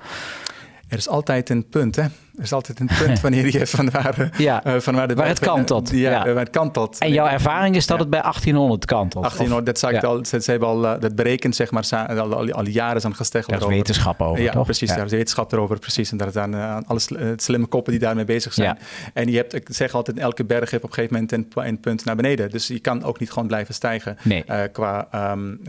Er 0.87 0.97
is 0.97 1.07
altijd 1.07 1.49
een 1.49 1.67
punt, 1.67 1.95
hè? 1.95 2.05
Er 2.37 2.43
is 2.43 2.53
altijd 2.53 2.79
een 2.79 2.89
punt 2.99 3.21
wanneer 3.21 3.51
je 3.51 3.67
van 3.77 3.89
waar, 3.89 4.29
ja, 4.37 4.65
uh, 4.67 4.79
van 4.79 4.95
waar, 4.95 5.07
de, 5.07 5.13
waar 5.13 5.27
het 5.27 5.39
kantelt. 5.39 5.89
Ja, 5.89 6.11
ja. 6.11 6.25
waar 6.25 6.43
het 6.43 6.49
kantelt. 6.49 6.97
En 6.97 7.11
jouw 7.11 7.27
ervaring 7.27 7.75
is 7.75 7.87
dat 7.87 7.99
het 7.99 8.09
bij 8.09 8.21
1800 8.21 8.85
kantelt? 8.85 9.23
1800, 9.23 9.65
dat, 9.65 9.79
zei 9.79 9.95
ik 9.95 10.03
al, 10.03 10.25
ze, 10.25 10.41
ze, 10.41 10.51
hebben 10.51 10.69
al 10.69 10.83
uh, 10.83 10.99
dat 10.99 11.15
berekend, 11.15 11.55
zeg 11.55 11.71
maar, 11.71 11.87
al, 12.07 12.33
al, 12.33 12.51
al 12.51 12.67
jaren 12.67 13.01
zijn 13.01 13.15
gestegen. 13.15 13.49
Daar 13.51 13.61
is 13.61 13.67
wetenschap 13.67 14.21
over, 14.21 14.43
Ja, 14.43 14.51
toch? 14.51 14.63
precies. 14.63 14.89
Daar 14.89 15.05
is 15.05 15.11
wetenschap 15.11 15.51
erover, 15.51 15.79
precies. 15.79 16.11
En 16.11 16.17
daar 16.17 16.31
zijn 16.31 16.53
uh, 16.53 16.77
alle 16.85 16.99
slimme 17.35 17.67
koppen 17.67 17.91
die 17.91 18.01
daarmee 18.01 18.25
bezig 18.25 18.53
zijn. 18.53 18.77
En 19.13 19.31
je 19.31 19.37
hebt, 19.37 19.53
ik 19.53 19.67
zeg 19.71 19.93
altijd, 19.93 20.17
elke 20.19 20.45
berg 20.45 20.71
heeft 20.71 20.83
op 20.83 20.89
een 20.89 20.95
gegeven 20.95 21.13
moment 21.13 21.31
een, 21.31 21.65
een 21.65 21.79
punt 21.79 22.05
naar 22.05 22.15
beneden. 22.15 22.49
Dus 22.49 22.67
je 22.67 22.79
kan 22.79 23.03
ook 23.03 23.19
niet 23.19 23.31
gewoon 23.31 23.47
blijven 23.47 23.73
stijgen 23.73 24.17
nee. 24.23 24.43
qua, 24.71 25.07
um, 25.31 25.61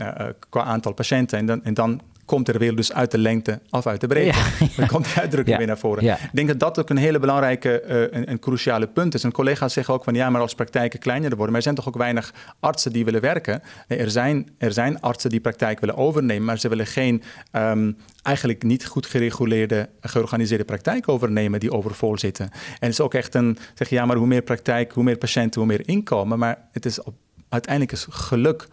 qua 0.49 0.63
aantal 0.63 0.93
patiënten. 0.93 1.37
En 1.37 1.45
dan, 1.45 1.63
en 1.63 1.73
dan 1.73 2.01
komt 2.29 2.47
er 2.47 2.59
weer 2.59 2.75
dus 2.75 2.93
uit 2.93 3.11
de 3.11 3.17
lengte 3.17 3.59
of 3.69 3.87
uit 3.87 4.01
de 4.01 4.07
breedte. 4.07 4.37
Ja. 4.59 4.67
Dan 4.77 4.87
komt 4.87 5.05
die 5.05 5.15
uitdrukking 5.15 5.57
weer 5.57 5.67
naar 5.67 5.77
voren. 5.77 6.03
Ik 6.03 6.29
denk 6.31 6.47
dat 6.47 6.59
dat 6.59 6.79
ook 6.79 6.89
een 6.89 6.97
hele 6.97 7.19
belangrijke 7.19 7.83
uh, 7.87 8.29
en, 8.29 8.39
cruciale 8.39 8.87
punt 8.87 9.13
is. 9.13 9.23
En 9.23 9.31
collega's 9.31 9.73
zeggen 9.73 9.93
ook 9.93 10.03
van 10.03 10.13
ja, 10.13 10.29
maar 10.29 10.41
als 10.41 10.55
praktijken 10.55 10.99
kleiner 10.99 11.29
worden, 11.29 11.47
maar 11.47 11.55
er 11.55 11.61
zijn 11.61 11.75
toch 11.75 11.87
ook 11.87 11.97
weinig 11.97 12.33
artsen 12.59 12.91
die 12.91 13.05
willen 13.05 13.21
werken. 13.21 13.61
Nee, 13.87 13.99
er, 13.99 14.11
zijn, 14.11 14.49
er 14.57 14.73
zijn 14.73 15.01
artsen 15.01 15.29
die 15.29 15.39
praktijk 15.39 15.79
willen 15.79 15.95
overnemen, 15.95 16.45
maar 16.45 16.59
ze 16.59 16.69
willen 16.69 16.85
geen 16.85 17.23
um, 17.51 17.97
eigenlijk 18.21 18.63
niet 18.63 18.85
goed 18.85 19.05
gereguleerde, 19.05 19.89
georganiseerde 20.01 20.63
praktijk 20.63 21.09
overnemen 21.09 21.59
die 21.59 21.71
overvol 21.71 22.17
zitten. 22.17 22.45
En 22.53 22.77
het 22.79 22.91
is 22.91 22.99
ook 22.99 23.13
echt 23.13 23.35
een, 23.35 23.57
zeg 23.73 23.89
ja, 23.89 24.05
maar 24.05 24.15
hoe 24.15 24.27
meer 24.27 24.41
praktijk, 24.41 24.91
hoe 24.91 25.03
meer 25.03 25.17
patiënten, 25.17 25.61
hoe 25.61 25.69
meer 25.69 25.87
inkomen. 25.87 26.39
Maar 26.39 26.67
het 26.71 26.85
is 26.85 27.01
op, 27.01 27.13
uiteindelijk 27.49 27.91
is 27.91 28.07
geluk 28.09 28.67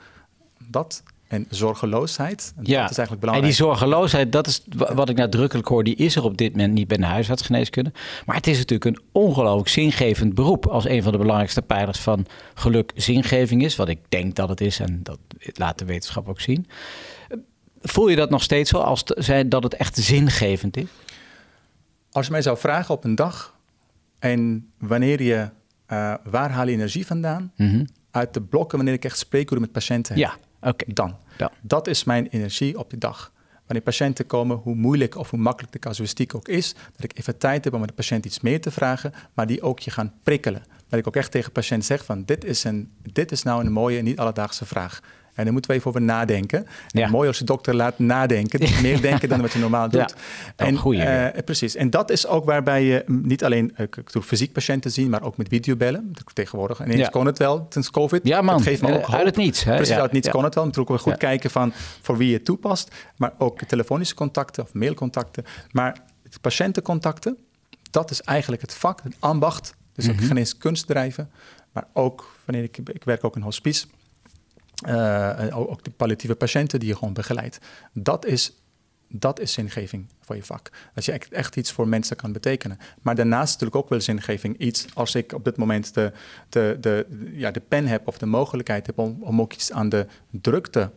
dat 0.69 1.03
en 1.29 1.47
zorgeloosheid. 1.51 2.53
En 2.57 2.65
ja, 2.65 2.81
dat 2.81 2.91
is 2.91 2.97
eigenlijk 2.99 3.21
belangrijk. 3.21 3.53
En 3.53 3.57
die 3.59 3.67
zorgeloosheid, 3.67 4.33
dat 4.33 4.47
is 4.47 4.63
wat 4.77 5.09
ik 5.09 5.17
nadrukkelijk 5.17 5.69
hoor, 5.69 5.85
die 5.85 5.95
is 5.95 6.17
er 6.17 6.25
op 6.25 6.37
dit 6.37 6.53
moment 6.53 6.73
niet 6.73 6.89
bij 6.89 6.97
de 6.97 7.05
huisartsgeneeskunde. 7.05 7.93
Maar 8.27 8.37
het 8.37 8.47
is 8.47 8.59
natuurlijk 8.59 8.97
een 8.97 9.03
ongelooflijk 9.13 9.69
zingevend 9.69 10.35
beroep. 10.35 10.67
Als 10.67 10.89
een 10.89 11.03
van 11.03 11.13
de 11.13 11.19
belangrijkste 11.19 11.63
pijlers 11.63 11.99
van 11.99 12.27
geluk 12.55 12.93
zingeving 12.95 13.65
is. 13.65 13.77
Wat 13.77 13.89
ik 13.89 13.99
denk 14.09 14.35
dat 14.35 14.49
het 14.49 14.61
is 14.61 14.81
en 14.81 15.01
dat 15.03 15.19
laat 15.43 15.79
de 15.79 15.85
wetenschap 15.85 16.29
ook 16.29 16.41
zien. 16.41 16.67
Voel 17.81 18.09
je 18.09 18.17
dat 18.17 18.31
nog 18.31 18.43
steeds 18.43 18.71
zo, 18.71 18.79
als 18.79 19.05
dat 19.47 19.63
het 19.63 19.75
echt 19.75 19.97
zingevend 19.97 20.77
is? 20.77 20.87
Als 22.11 22.27
je 22.27 22.33
mij 22.33 22.43
zou 22.43 22.59
vragen 22.59 22.95
op 22.95 23.05
een 23.05 23.15
dag 23.15 23.57
en 24.19 24.71
wanneer 24.79 25.23
je, 25.23 25.49
uh, 25.89 26.15
waar 26.25 26.51
haal 26.51 26.67
je 26.67 26.73
energie 26.73 27.07
vandaan? 27.07 27.53
Mm 27.57 27.71
-hmm. 27.71 27.87
Uit 28.11 28.35
de 28.35 28.43
blokken 28.43 28.77
wanneer 28.77 28.95
ik 28.95 29.05
echt 29.05 29.19
spreekuren 29.19 29.61
met 29.61 29.73
patiënten 29.73 30.15
heb. 30.15 30.23
Ja. 30.23 30.37
Okay. 30.69 30.95
Dan. 30.95 31.17
Ja. 31.39 31.51
Dat 31.61 31.87
is 31.87 32.05
mijn 32.05 32.27
energie 32.27 32.79
op 32.79 32.91
de 32.91 32.99
dag. 32.99 33.33
Wanneer 33.67 33.85
patiënten 33.85 34.27
komen, 34.27 34.57
hoe 34.57 34.75
moeilijk 34.75 35.17
of 35.17 35.31
hoe 35.31 35.39
makkelijk 35.39 35.73
de 35.73 35.79
casuïstiek 35.79 36.35
ook 36.35 36.49
is, 36.49 36.75
dat 36.93 37.05
ik 37.05 37.19
even 37.19 37.39
tijd 37.39 37.65
heb 37.65 37.73
om 37.73 37.81
met 37.81 37.89
de 37.89 37.95
patiënt 37.95 38.25
iets 38.25 38.41
meer 38.41 38.61
te 38.61 38.71
vragen, 38.71 39.13
maar 39.35 39.47
die 39.47 39.63
ook 39.63 39.79
je 39.79 39.91
gaan 39.91 40.13
prikkelen. 40.23 40.65
Dat 40.89 40.99
ik 40.99 41.07
ook 41.07 41.17
echt 41.17 41.31
tegen 41.31 41.47
de 41.47 41.61
patiënt 41.61 41.85
zeg 41.85 42.05
van 42.05 42.25
dit 42.25 42.45
is, 42.45 42.65
een, 42.65 42.91
dit 43.13 43.33
is 43.33 43.43
nou 43.43 43.65
een 43.65 43.73
mooie, 43.73 44.03
niet 44.03 44.19
alledaagse 44.19 44.67
vraag. 44.67 45.01
En 45.37 45.45
daar 45.45 45.53
moeten 45.53 45.71
we 45.71 45.77
even 45.77 45.89
over 45.89 46.03
nadenken. 46.03 46.67
Ja. 46.89 47.09
Mooi 47.09 47.29
als 47.29 47.39
de 47.39 47.45
dokter 47.45 47.75
laat 47.75 47.99
nadenken. 47.99 48.61
Dus 48.61 48.81
meer 48.81 49.01
denken 49.11 49.29
dan 49.29 49.41
wat 49.41 49.53
je 49.53 49.59
normaal 49.59 49.89
doet. 49.89 50.15
Ja, 50.57 50.67
en, 50.67 50.77
goeie, 50.77 51.01
uh, 51.01 51.27
precies. 51.45 51.75
En 51.75 51.91
dat 51.91 52.11
is 52.11 52.27
ook 52.27 52.45
waarbij 52.45 52.85
je 52.85 53.05
niet 53.07 53.45
alleen 53.45 53.75
uh, 53.79 54.23
fysiek 54.23 54.53
patiënten 54.53 54.91
zien, 54.91 55.11
maar 55.11 55.23
ook 55.23 55.37
met 55.37 55.49
videobellen. 55.49 56.13
Tegenwoordig. 56.33 56.81
En 56.81 56.91
ineens 56.91 57.11
kon 57.11 57.27
het 57.27 57.39
wel 57.39 57.67
sinds 57.69 57.91
COVID. 57.91 58.21
Ja, 58.25 58.41
man. 58.41 58.57
Dat 58.57 58.67
geeft 58.67 58.83
me 58.83 58.95
ook 58.95 59.05
hoop. 59.05 59.15
Uit 59.15 59.27
het 59.27 59.37
niets. 59.37 59.65
Hè? 59.65 59.75
Precies, 59.75 59.95
uit 59.95 60.03
het 60.03 60.13
niets 60.13 60.29
kon 60.29 60.45
het 60.45 60.55
wel. 60.55 60.65
Natuurlijk 60.65 60.91
ook 60.91 61.01
goed 61.01 61.17
kijken 61.17 61.51
van 61.51 61.73
voor 62.03 62.17
wie 62.17 62.29
je 62.29 62.35
het 62.35 62.45
toepast. 62.45 62.95
Maar 63.17 63.33
ook 63.39 63.63
telefonische 63.63 64.15
contacten 64.15 64.63
of 64.63 64.73
mailcontacten. 64.73 65.45
Maar 65.71 65.97
patiëntencontacten, 66.41 67.37
dat 67.91 68.11
is 68.11 68.23
eigenlijk 68.23 68.63
het 68.63 68.75
vak, 68.75 69.01
het 69.03 69.17
ambacht. 69.19 69.75
Dus 69.93 70.05
mm 70.05 70.11
-hmm. 70.11 70.21
ook 70.21 70.27
geneeskunstdrijven. 70.27 71.31
Maar 71.73 71.87
ook 71.93 72.37
wanneer 72.45 72.65
ik, 72.65 72.79
ik 72.79 73.05
werk 73.05 73.25
ook 73.25 73.37
in 73.37 73.43
hospice. 73.43 73.87
Uh, 74.89 75.59
ook 75.59 75.85
de 75.85 75.91
palliatieve 75.91 76.35
patiënten 76.35 76.81
die 76.81 76.89
je 76.89 76.95
gewoon 76.97 77.15
begeleidt. 77.15 77.59
Dat 77.93 78.27
is, 78.27 78.53
dat 79.09 79.41
is 79.41 79.53
zingeving 79.53 80.07
voor 80.21 80.37
je 80.37 80.43
vak. 80.45 80.71
Dat 80.95 81.05
je 81.05 81.13
echt, 81.13 81.33
echt 81.33 81.57
iets 81.57 81.73
voor 81.73 81.89
mensen 81.89 82.17
kan 82.17 82.33
betekenen. 82.33 82.79
Maar 83.03 83.15
daarnaast 83.15 83.53
natuurlijk 83.53 83.77
ook 83.77 83.89
wel 83.89 84.01
zingeving 84.01 84.59
iets 84.59 84.87
als 84.95 85.15
ik 85.15 85.33
op 85.33 85.45
dit 85.45 85.57
moment 85.57 85.95
de, 85.95 86.13
de, 86.49 86.77
de, 86.81 87.07
ja, 87.33 87.51
de 87.51 87.61
pen 87.61 87.87
heb 87.87 88.07
of 88.09 88.19
de 88.19 88.27
mogelijkheid 88.27 88.87
heb 88.87 88.99
om, 88.99 89.17
om 89.21 89.41
ook 89.41 89.53
iets 89.53 89.73
aan 89.73 89.89
de 89.89 90.07
drukte 90.31 90.91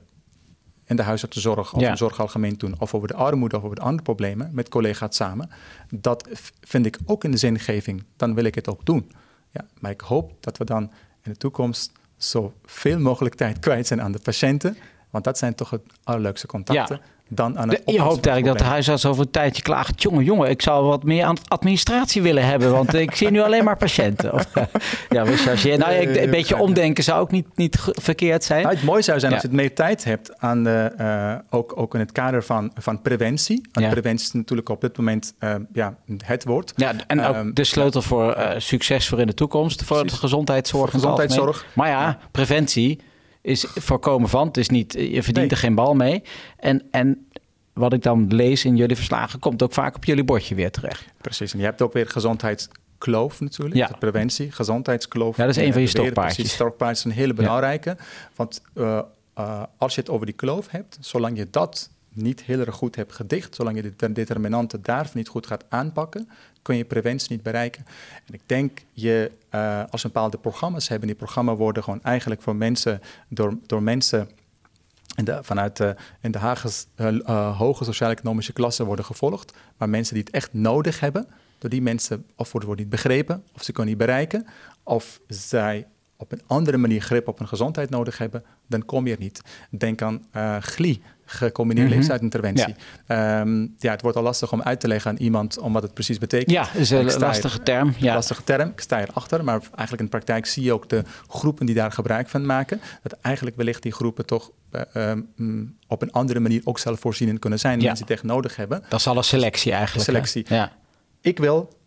in 0.85 0.95
de 0.95 1.03
huisartsenzorg 1.03 1.73
of 1.73 1.81
Ja. 1.81 1.89
in 1.89 1.97
zorg 1.97 2.19
algemeen 2.19 2.57
doen, 2.57 2.79
of 2.79 2.93
over 2.93 3.07
de 3.07 3.13
armoede 3.13 3.57
of 3.57 3.63
over 3.63 3.75
de 3.75 3.81
andere 3.81 4.03
problemen 4.03 4.49
met 4.53 4.69
collega's 4.69 5.15
samen. 5.15 5.49
Dat 5.89 6.27
vind 6.61 6.85
ik 6.85 6.97
ook 7.05 7.23
in 7.23 7.31
de 7.31 7.37
zingeving. 7.37 8.03
Dan 8.15 8.33
wil 8.35 8.43
ik 8.43 8.55
het 8.55 8.67
ook 8.67 8.85
doen. 8.85 9.11
Ja, 9.51 9.65
maar 9.79 9.91
ik 9.91 10.01
hoop 10.01 10.33
dat 10.39 10.57
we 10.57 10.65
dan 10.65 10.83
in 11.23 11.31
de 11.31 11.37
toekomst 11.37 11.91
zoveel 12.19 12.99
mogelijk 12.99 13.35
tijd 13.35 13.59
kwijt 13.59 13.87
zijn 13.87 14.01
aan 14.01 14.11
de 14.11 14.19
patiënten. 14.19 14.77
Want 15.09 15.23
dat 15.23 15.37
zijn 15.37 15.55
toch 15.55 15.69
het 15.69 15.81
allerleukste 16.03 16.47
contacten. 16.47 17.01
Dan 17.31 17.59
aan 17.59 17.69
het 17.69 17.81
je 17.85 17.99
hoopt 18.01 18.25
eigenlijk 18.25 18.57
dat 18.57 18.67
de 18.67 18.73
huisarts 18.73 19.05
over 19.05 19.21
een 19.21 19.31
tijdje 19.31 19.61
klaagt. 19.61 20.01
Jongen, 20.01 20.23
jongen, 20.23 20.49
ik 20.49 20.61
zou 20.61 20.85
wat 20.85 21.03
meer 21.03 21.23
aan 21.23 21.35
administratie 21.47 22.21
willen 22.21 22.45
hebben. 22.45 22.71
Want 22.71 22.93
ik 22.93 23.15
zie 23.15 23.29
nu 23.31 23.41
alleen 23.41 23.63
maar 23.63 23.77
patiënten. 23.77 24.33
Of, 24.33 24.45
ja, 25.09 25.23
we 25.23 25.37
chargeren. 25.37 25.79
Nou, 25.79 26.17
een 26.19 26.29
beetje 26.29 26.57
omdenken 26.57 27.03
zou 27.03 27.19
ook 27.21 27.31
niet, 27.31 27.45
niet 27.55 27.77
verkeerd 27.91 28.43
zijn. 28.43 28.61
Nou, 28.63 28.75
het 28.75 28.83
mooie 28.83 29.01
zou 29.01 29.19
zijn 29.19 29.31
Ja. 29.31 29.37
als 29.37 29.45
je 29.45 29.51
het 29.51 29.61
meer 29.61 29.75
tijd 29.75 30.03
hebt 30.03 30.37
aan 30.39 30.63
de, 30.63 30.91
eh, 30.97 31.35
ook, 31.49 31.73
ook 31.75 31.93
in 31.93 31.99
het 31.99 32.11
kader 32.11 32.43
van, 32.43 32.71
van 32.77 33.01
preventie. 33.01 33.67
Want 33.71 33.85
Ja. 33.85 33.91
preventie 33.91 34.25
is 34.27 34.33
natuurlijk 34.33 34.69
op 34.69 34.81
dit 34.81 34.97
moment 34.97 35.33
eh, 35.39 35.55
ja, 35.73 35.95
het 36.25 36.43
woord. 36.43 36.73
Ja, 36.75 36.93
en 37.07 37.21
ook 37.25 37.35
Ehm, 37.35 37.53
de 37.53 37.63
sleutel 37.63 38.01
voor 38.01 38.31
eh, 38.31 38.59
succes 38.59 39.07
voor 39.07 39.19
in 39.19 39.27
de 39.27 39.33
toekomst. 39.33 39.83
Voor 39.83 39.97
Precies. 39.97 40.13
de 40.13 40.19
gezondheidszorg. 40.19 40.91
Voor 40.91 40.99
gezondheidszorg. 40.99 41.65
Maar 41.73 41.89
ja, 41.89 42.17
preventie 42.31 42.99
is 43.49 43.65
voorkomen 43.75 44.29
van. 44.29 44.47
Het 44.47 44.57
is 44.57 44.69
niet, 44.69 44.93
je 44.93 44.99
verdient 45.23 45.35
Nee. 45.35 45.49
er 45.49 45.57
geen 45.57 45.75
bal 45.75 45.93
mee. 45.93 46.23
En, 46.57 46.83
en 46.91 47.27
wat 47.73 47.93
ik 47.93 48.01
dan 48.03 48.27
lees 48.33 48.65
in 48.65 48.75
jullie 48.75 48.95
verslagen, 48.95 49.39
komt 49.39 49.63
ook 49.63 49.73
vaak 49.73 49.95
op 49.95 50.05
jullie 50.05 50.23
bordje 50.23 50.55
weer 50.55 50.71
terecht. 50.71 51.05
Precies, 51.21 51.53
en 51.53 51.59
je 51.59 51.65
hebt 51.65 51.81
ook 51.81 51.93
weer 51.93 52.07
gezondheidskloof 52.07 53.39
natuurlijk. 53.41 53.75
Ja. 53.77 53.89
Preventie, 53.99 54.51
gezondheidskloof. 54.51 55.37
Ja, 55.37 55.45
dat 55.45 55.55
is 55.55 55.63
een 55.63 55.71
van 55.73 55.81
je 55.81 55.87
Eh, 55.87 55.93
stokpaardjes. 55.93 56.35
Precies, 56.35 56.53
stokpaardjes 56.53 56.99
is 57.05 57.11
een 57.11 57.17
hele 57.17 57.33
belangrijke. 57.33 57.97
Want 58.35 58.61
eh, 58.73 58.99
eh, 59.33 59.63
als 59.77 59.95
je 59.95 60.01
het 60.01 60.09
over 60.09 60.25
die 60.25 60.35
kloof 60.35 60.67
hebt, 60.69 60.97
zolang 61.01 61.37
je 61.37 61.47
dat 61.49 61.89
niet 62.13 62.41
heel 62.41 62.59
erg 62.59 62.75
goed 62.75 62.95
hebt 62.95 63.13
gedicht, 63.13 63.55
zolang 63.55 63.75
je 63.75 63.81
de 63.81 63.93
de 63.95 64.11
determinanten 64.11 64.81
daarvan 64.81 65.17
niet 65.17 65.27
goed 65.27 65.47
gaat 65.47 65.65
aanpakken, 65.69 66.29
kun 66.61 66.75
je 66.75 66.85
preventie 66.85 67.31
niet 67.31 67.43
bereiken. 67.43 67.85
En 68.25 68.33
ik 68.33 68.41
denk, 68.45 68.81
je, 68.91 69.31
eh, 69.49 69.83
als 69.89 70.01
we 70.01 70.07
bepaalde 70.07 70.37
programma's 70.37 70.87
hebben, 70.87 71.07
die 71.07 71.17
programma's 71.17 71.57
worden 71.57 71.83
gewoon 71.83 72.03
eigenlijk 72.03 72.41
voor 72.41 72.55
mensen, 72.55 73.01
door, 73.27 73.57
door 73.65 73.83
mensen 73.83 74.29
in 75.15 75.25
de, 75.25 75.39
vanuit 75.41 75.77
de, 75.77 75.95
in 76.21 76.31
de 76.31 76.39
eh, 76.95 77.19
eh, 77.19 77.57
hoge 77.57 77.83
sociaal-economische 77.83 78.53
klasse 78.53 78.85
worden 78.85 79.05
gevolgd. 79.05 79.53
Maar 79.77 79.89
mensen 79.89 80.13
die 80.13 80.23
het 80.23 80.33
echt 80.33 80.53
nodig 80.53 80.99
hebben, 80.99 81.27
door 81.57 81.69
die 81.69 81.81
mensen 81.81 82.25
of 82.35 82.51
worden 82.51 82.75
niet 82.75 82.89
begrepen, 82.89 83.43
of 83.55 83.63
ze 83.63 83.71
kunnen 83.71 83.89
niet 83.89 84.05
bereiken, 84.05 84.45
of 84.83 85.19
zij 85.27 85.87
op 86.21 86.31
een 86.31 86.41
andere 86.47 86.77
manier 86.77 87.01
grip 87.01 87.27
op 87.27 87.37
hun 87.37 87.47
gezondheid 87.47 87.89
nodig 87.89 88.17
hebben, 88.17 88.43
dan 88.67 88.85
kom 88.85 89.07
je 89.07 89.13
er 89.13 89.19
niet. 89.19 89.41
Denk 89.69 90.01
aan 90.01 90.25
uh, 90.35 90.55
GLI, 90.59 91.01
gecombineerde 91.25 91.89
mm 91.89 91.95
leefstijlinterventie. 91.95 92.75
Ja. 93.07 93.39
Ehm, 93.41 93.67
ja, 93.77 93.91
het 93.91 94.01
wordt 94.01 94.17
al 94.17 94.23
lastig 94.23 94.51
om 94.51 94.61
uit 94.61 94.79
te 94.79 94.87
leggen 94.87 95.11
aan 95.11 95.17
iemand 95.17 95.59
om 95.59 95.73
wat 95.73 95.83
het 95.83 95.93
precies 95.93 96.17
betekent. 96.17 96.51
Ja, 96.51 96.73
is 96.73 96.89
een 96.89 97.13
lastige 97.17 97.63
term. 97.63 97.93
Ja. 97.97 98.13
Lastige 98.13 98.43
term, 98.43 98.69
ik 98.69 98.79
sta 98.79 99.01
erachter. 99.01 99.43
Maar 99.43 99.59
eigenlijk 99.59 99.99
in 99.99 100.05
de 100.05 100.09
praktijk 100.09 100.45
zie 100.45 100.63
je 100.63 100.73
ook 100.73 100.89
de 100.89 101.03
groepen 101.27 101.65
die 101.65 101.75
daar 101.75 101.91
gebruik 101.91 102.29
van 102.29 102.45
maken. 102.45 102.81
Dat 103.03 103.17
eigenlijk 103.21 103.55
wellicht 103.55 103.83
die 103.83 103.91
groepen 103.91 104.25
toch 104.25 104.51
uh, 104.71 105.11
um, 105.11 105.77
op 105.87 106.01
een 106.01 106.11
andere 106.11 106.39
manier 106.39 106.61
ook 106.63 106.79
zelfvoorzienend 106.79 107.39
kunnen 107.39 107.59
zijn. 107.59 107.79
Ja. 107.79 107.85
Mensen 107.85 108.05
die 108.05 108.15
het 108.15 108.23
echt 108.23 108.33
nodig 108.33 108.55
hebben. 108.55 108.83
Dat 108.89 108.99
is 108.99 109.07
al 109.07 109.17
een 109.17 109.23
selectie 109.23 109.71
eigenlijk. 109.71 110.05
selectie. 110.05 110.45
Ja. 110.47 110.71
Ik 111.21 111.37
wil 111.37 111.78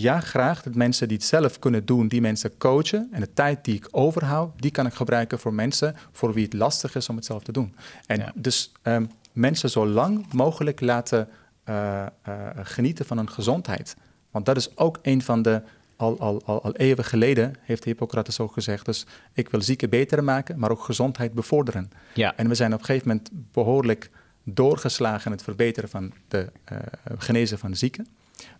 ja, 0.00 0.20
graag 0.20 0.62
dat 0.62 0.74
mensen 0.74 1.08
die 1.08 1.16
het 1.16 1.26
zelf 1.26 1.58
kunnen 1.58 1.84
doen, 1.84 2.08
die 2.08 2.20
mensen 2.20 2.56
coachen. 2.58 3.08
En 3.10 3.20
de 3.20 3.32
tijd 3.32 3.64
die 3.64 3.74
ik 3.74 3.88
overhoud, 3.90 4.62
die 4.62 4.70
kan 4.70 4.86
ik 4.86 4.94
gebruiken 4.94 5.38
voor 5.38 5.54
mensen 5.54 5.96
voor 6.12 6.32
wie 6.32 6.44
het 6.44 6.52
lastig 6.52 6.94
is 6.94 7.08
om 7.08 7.16
het 7.16 7.24
zelf 7.24 7.42
te 7.42 7.52
doen. 7.52 7.74
En 8.06 8.32
dus 8.34 8.72
um, 8.82 9.10
mensen 9.32 9.70
zo 9.70 9.86
lang 9.86 10.32
mogelijk 10.32 10.80
laten 10.80 11.28
uh, 11.68 12.06
uh, 12.28 12.48
genieten 12.54 13.04
van 13.06 13.16
hun 13.16 13.30
gezondheid. 13.30 13.96
Want 14.30 14.46
dat 14.46 14.56
is 14.56 14.76
ook 14.76 14.98
een 15.02 15.22
van 15.22 15.42
de, 15.42 15.62
al, 15.96 16.18
al, 16.18 16.42
al, 16.44 16.62
al 16.62 16.76
eeuwen 16.76 17.04
geleden 17.04 17.54
heeft 17.60 17.84
Hippocrates 17.84 18.40
ook 18.40 18.52
gezegd. 18.52 18.84
Dus 18.84 19.06
ik 19.32 19.48
wil 19.48 19.62
zieken 19.62 19.90
beter 19.90 20.24
maken, 20.24 20.58
maar 20.58 20.70
ook 20.70 20.82
gezondheid 20.82 21.32
bevorderen. 21.32 21.90
Ja. 22.14 22.36
En 22.36 22.48
we 22.48 22.54
zijn 22.54 22.72
op 22.72 22.78
een 22.78 22.84
gegeven 22.84 23.08
moment 23.08 23.30
behoorlijk 23.52 24.10
doorgeslagen 24.44 25.24
in 25.24 25.32
het 25.32 25.42
verbeteren 25.42 25.88
van 25.88 26.12
de 26.28 26.48
uh, 26.72 26.78
genezen 27.18 27.58
van 27.58 27.76
zieken. 27.76 28.06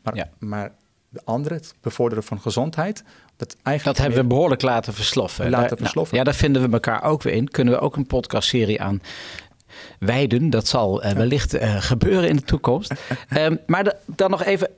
Maar, 0.03 0.16
Ja. 0.16 0.28
maar 0.39 0.72
de 1.12 1.20
andere, 1.24 1.54
het 1.54 1.74
bevorderen 1.80 2.24
van 2.24 2.40
gezondheid, 2.40 3.04
dat 3.36 3.56
eigenlijk 3.62 3.96
Dat 3.96 4.06
hebben 4.06 4.22
we 4.22 4.34
behoorlijk 4.34 4.62
laten 4.62 4.92
versloffen. 4.94 5.50
Laten 5.50 5.68
Daar- 5.68 5.78
versloffen. 5.78 6.16
ja, 6.18 6.24
daar 6.24 6.34
vinden 6.34 6.62
we 6.62 6.72
elkaar 6.72 7.02
ook 7.04 7.22
weer 7.22 7.32
in. 7.34 7.48
Kunnen 7.48 7.74
we 7.74 7.80
ook 7.80 7.96
een 7.96 8.06
podcastserie 8.06 8.82
aan 8.82 9.00
wijden. 9.98 10.50
Dat 10.50 10.66
zal 10.68 11.02
eh, 11.02 11.12
wellicht 11.12 11.54
eh, 11.54 11.76
gebeuren 11.78 12.28
in 12.28 12.36
de 12.36 12.42
toekomst. 12.42 12.92
Ehm, 13.28 13.56
maar 13.66 13.84
da- 13.84 13.96
dan 14.06 14.30
nog 14.30 14.44
even. 14.44 14.68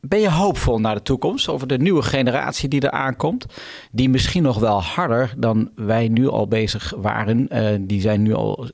Ben 0.00 0.20
je 0.20 0.30
hoopvol 0.30 0.78
naar 0.80 0.94
de 0.94 1.02
toekomst 1.02 1.48
over 1.48 1.66
de 1.66 1.78
nieuwe 1.78 2.02
generatie 2.02 2.68
die 2.68 2.80
er 2.80 2.90
aankomt? 2.90 3.46
Die 3.92 4.08
misschien 4.08 4.42
nog 4.42 4.58
wel 4.58 4.82
harder 4.82 5.32
dan 5.36 5.70
wij 5.74 6.08
nu 6.08 6.28
al 6.28 6.48
bezig 6.48 6.92
waren. 6.96 7.48
Eh, 7.48 7.74
die 7.80 8.00
zijn 8.00 8.22
nu 8.22 8.34
al 8.34 8.68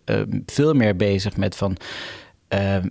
veel 0.47 0.75
meer 0.75 0.97
bezig 0.97 1.37
met 1.37 1.57
van. 1.57 1.77
ehm, 2.49 2.87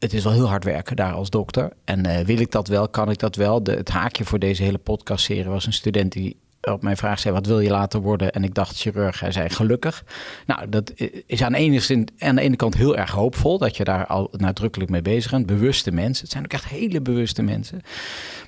het 0.00 0.12
is 0.12 0.24
wel 0.24 0.32
heel 0.32 0.48
hard 0.48 0.64
werken 0.64 0.96
daar 0.96 1.12
als 1.12 1.30
dokter. 1.30 1.72
En 1.84 2.06
eh, 2.06 2.24
wil 2.24 2.38
ik 2.38 2.50
dat 2.50 2.68
wel? 2.68 2.88
Kan 2.88 3.10
ik 3.10 3.18
dat 3.18 3.36
wel? 3.36 3.62
De, 3.62 3.72
het 3.72 3.88
haakje 3.88 4.24
voor 4.24 4.38
deze 4.38 4.62
hele 4.62 4.78
podcastserie 4.78 5.44
was 5.44 5.66
een 5.66 5.72
student 5.72 6.12
die 6.12 6.36
op 6.62 6.82
mijn 6.82 6.96
vraag 6.96 7.18
zei: 7.18 7.34
wat 7.34 7.46
wil 7.46 7.60
je 7.60 7.70
later 7.70 8.00
worden? 8.00 8.32
En 8.32 8.44
ik 8.44 8.54
dacht 8.54 8.76
chirurg. 8.76 9.20
Hij 9.20 9.32
zei 9.32 9.48
gelukkig. 9.48 10.04
Nou, 10.46 10.68
dat 10.68 10.92
is 11.26 11.42
aan 11.42 11.52
de, 11.52 11.58
ene, 11.58 12.06
aan 12.18 12.34
de 12.34 12.40
ene 12.40 12.56
kant 12.56 12.74
heel 12.74 12.96
erg 12.96 13.10
hoopvol 13.10 13.58
dat 13.58 13.76
je 13.76 13.84
daar 13.84 14.06
al 14.06 14.28
nadrukkelijk 14.36 14.90
mee 14.90 15.02
bezig 15.02 15.30
bent. 15.30 15.46
Bewuste 15.46 15.90
mensen. 15.92 16.22
Het 16.22 16.32
zijn 16.32 16.44
ook 16.44 16.52
echt 16.52 16.68
hele 16.68 17.00
bewuste 17.00 17.42
mensen. 17.42 17.80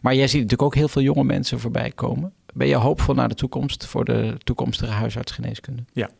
Maar 0.02 0.14
jij 0.14 0.26
ziet 0.26 0.42
natuurlijk 0.42 0.62
ook 0.62 0.74
heel 0.74 0.88
veel 0.88 1.02
jonge 1.02 1.24
mensen 1.24 1.60
voorbij 1.60 1.90
komen. 1.90 2.32
Ben 2.54 2.66
je 2.66 2.74
hoopvol 2.74 3.14
naar 3.14 3.28
de 3.28 3.34
toekomst 3.34 3.86
voor 3.86 4.04
de 4.04 4.34
toekomstige 4.38 4.92
huisartsgeneeskunde? 4.92 5.84
Ja. 5.92 6.10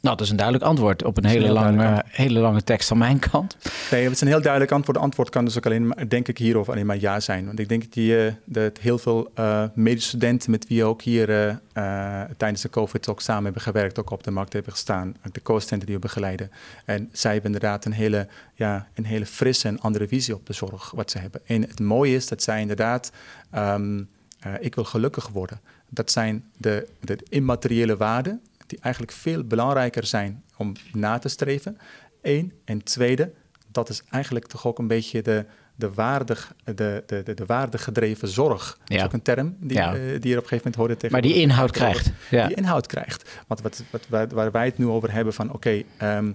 Nou, 0.00 0.16
dat 0.16 0.20
is 0.26 0.30
een 0.30 0.36
duidelijk 0.36 0.66
antwoord 0.66 1.04
op 1.04 1.16
een 1.16 1.24
hele, 1.24 1.48
lange, 1.52 2.04
hele 2.06 2.38
lange 2.38 2.64
tekst 2.64 2.88
van 2.88 2.98
mijn 2.98 3.18
kant. 3.18 3.56
Nee, 3.90 4.02
het 4.02 4.12
is 4.12 4.20
een 4.20 4.26
heel 4.26 4.42
duidelijk 4.42 4.72
antwoord. 4.72 4.96
De 4.96 5.02
antwoord 5.02 5.30
kan 5.30 5.44
dus 5.44 5.56
ook 5.56 5.66
alleen, 5.66 5.86
maar, 5.86 6.08
denk 6.08 6.28
ik, 6.28 6.38
hierover 6.38 6.72
alleen 6.72 6.86
maar 6.86 7.00
ja 7.00 7.20
zijn. 7.20 7.46
Want 7.46 7.58
ik 7.58 7.68
denk 7.68 7.82
dat, 7.82 7.92
die, 7.92 8.26
eh, 8.26 8.32
dat 8.44 8.78
heel 8.78 8.98
veel 8.98 9.30
eh 9.34 9.64
medische 9.74 10.08
studenten 10.08 10.50
met 10.50 10.68
wie 10.68 10.84
ook 10.84 11.02
hier 11.02 11.30
eh, 11.72 12.22
tijdens 12.36 12.62
de 12.62 12.70
COVID 12.70 13.08
ook 13.08 13.20
samen 13.20 13.44
hebben 13.44 13.62
gewerkt, 13.62 13.98
ook 13.98 14.10
op 14.10 14.24
de 14.24 14.30
markt 14.30 14.52
hebben 14.52 14.72
gestaan, 14.72 15.16
ook 15.26 15.34
de 15.34 15.42
co-studenten 15.42 15.86
die 15.86 15.96
we 15.96 16.02
begeleiden. 16.02 16.50
En 16.84 17.08
zij 17.12 17.32
hebben 17.32 17.52
inderdaad 17.52 17.84
een 17.84 17.92
hele, 17.92 18.26
ja, 18.54 18.88
een 18.94 19.04
hele 19.04 19.26
frisse 19.26 19.68
en 19.68 19.80
andere 19.80 20.08
visie 20.08 20.34
op 20.34 20.46
de 20.46 20.52
zorg 20.52 20.90
wat 20.90 21.10
ze 21.10 21.18
hebben. 21.18 21.40
En 21.46 21.62
het 21.62 21.80
mooie 21.80 22.14
is 22.14 22.28
dat 22.28 22.42
zij 22.42 22.60
inderdaad, 22.60 23.12
ehm, 23.50 24.02
eh, 24.40 24.52
ik 24.60 24.74
wil 24.74 24.84
gelukkig 24.84 25.28
worden. 25.28 25.60
Dat 25.88 26.10
zijn 26.10 26.44
de, 26.56 26.88
de 27.00 27.18
immateriële 27.28 27.96
waarden 27.96 28.40
die 28.68 28.78
eigenlijk 28.80 29.12
veel 29.12 29.44
belangrijker 29.44 30.06
zijn 30.06 30.42
om 30.56 30.72
na 30.92 31.18
te 31.18 31.28
streven. 31.28 31.78
Eén. 32.22 32.52
En 32.64 32.82
tweede, 32.82 33.32
dat 33.72 33.88
is 33.88 34.02
eigenlijk 34.10 34.46
toch 34.46 34.66
ook 34.66 34.78
een 34.78 34.86
beetje 34.86 35.22
de, 35.22 35.44
de, 35.74 35.92
waardig, 35.94 36.54
de, 36.64 36.74
de, 37.06 37.22
de, 37.24 37.34
de 37.34 37.44
waardegedreven 37.46 38.28
zorg. 38.28 38.78
Dat 38.80 38.90
is 38.90 38.96
Ja. 38.96 39.04
ook 39.04 39.12
een 39.12 39.22
term 39.22 39.56
die, 39.60 39.76
Ja. 39.76 39.94
eh, 39.94 40.00
die 40.00 40.08
je 40.10 40.16
op 40.16 40.20
een 40.20 40.48
gegeven 40.48 40.56
moment 40.56 40.74
hoorde 40.74 40.94
tegen. 40.96 41.12
Maar 41.12 41.22
die 41.22 41.34
inhoud 41.34 41.70
krijgt. 41.70 42.10
Ja. 42.30 42.46
Die 42.46 42.56
inhoud 42.56 42.86
krijgt. 42.86 43.30
Want 43.46 43.60
wat, 43.60 43.82
wat, 43.90 44.06
waar, 44.08 44.28
waar 44.28 44.50
wij 44.50 44.64
het 44.64 44.78
nu 44.78 44.86
over 44.86 45.12
hebben 45.12 45.32
van 45.34 45.52
oké, 45.52 45.82
ehm, 45.96 46.32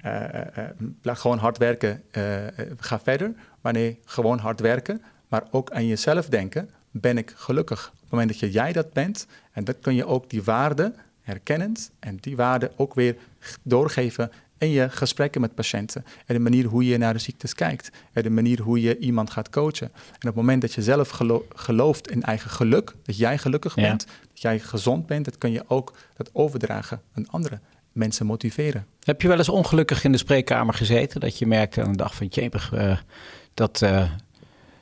eh, 0.00 0.46
eh, 0.58 0.70
gewoon 1.02 1.38
hard 1.38 1.58
werken, 1.58 2.02
ga 2.78 3.00
verder. 3.00 3.34
Maar 3.60 3.72
nee, 3.72 3.98
gewoon 4.04 4.38
hard 4.38 4.60
werken, 4.60 5.02
maar 5.28 5.42
ook 5.50 5.70
aan 5.70 5.86
jezelf 5.86 6.28
denken. 6.28 6.70
Ben 6.90 7.18
ik 7.18 7.32
gelukkig? 7.36 7.86
Op 7.94 8.00
het 8.00 8.10
moment 8.10 8.28
dat 8.28 8.38
je 8.38 8.50
jij 8.50 8.72
dat 8.72 8.92
bent, 8.92 9.26
en 9.52 9.64
dat 9.64 9.76
kun 9.80 9.94
je 9.94 10.06
ook 10.06 10.30
die 10.30 10.42
waarde 10.42 10.94
herkennend 11.26 11.90
en 11.98 12.16
die 12.20 12.36
waarde 12.36 12.70
ook 12.76 12.94
weer 12.94 13.16
doorgeven 13.62 14.30
in 14.58 14.70
je 14.70 14.90
gesprekken 14.90 15.40
met 15.40 15.54
patiënten. 15.54 16.04
En 16.26 16.34
de 16.34 16.40
manier 16.40 16.64
hoe 16.64 16.86
je 16.86 16.98
naar 16.98 17.12
de 17.12 17.18
ziektes 17.18 17.54
kijkt. 17.54 17.90
En 18.12 18.22
de 18.22 18.30
manier 18.30 18.60
hoe 18.60 18.80
je 18.80 18.98
iemand 18.98 19.30
gaat 19.30 19.50
coachen. 19.50 19.86
En 19.94 20.14
op 20.16 20.22
het 20.22 20.34
moment 20.34 20.60
dat 20.60 20.72
je 20.72 20.82
zelf 20.82 21.08
gelo- 21.08 21.46
gelooft 21.54 22.10
in 22.10 22.22
eigen 22.22 22.50
geluk, 22.50 22.94
dat 23.02 23.16
jij 23.16 23.38
gelukkig 23.38 23.74
Ja. 23.74 23.82
bent, 23.82 24.06
dat 24.28 24.40
jij 24.40 24.58
gezond 24.58 25.06
bent, 25.06 25.24
dat 25.24 25.38
kun 25.38 25.52
je 25.52 25.64
ook 25.66 25.92
dat 26.16 26.30
overdragen 26.32 27.00
aan 27.14 27.28
andere 27.30 27.60
mensen 27.92 28.26
motiveren. 28.26 28.86
Heb 29.02 29.22
je 29.22 29.28
wel 29.28 29.38
eens 29.38 29.48
ongelukkig 29.48 30.04
in 30.04 30.12
de 30.12 30.18
spreekkamer 30.18 30.74
gezeten? 30.74 31.20
Dat 31.20 31.38
je 31.38 31.46
merkte 31.46 31.82
aan 31.82 31.90
de 31.90 31.96
dag 31.96 32.14
van 32.14 32.26
jepig, 32.26 32.72
eh 32.72 32.98
dat, 33.54 33.82
eh, 33.82 34.10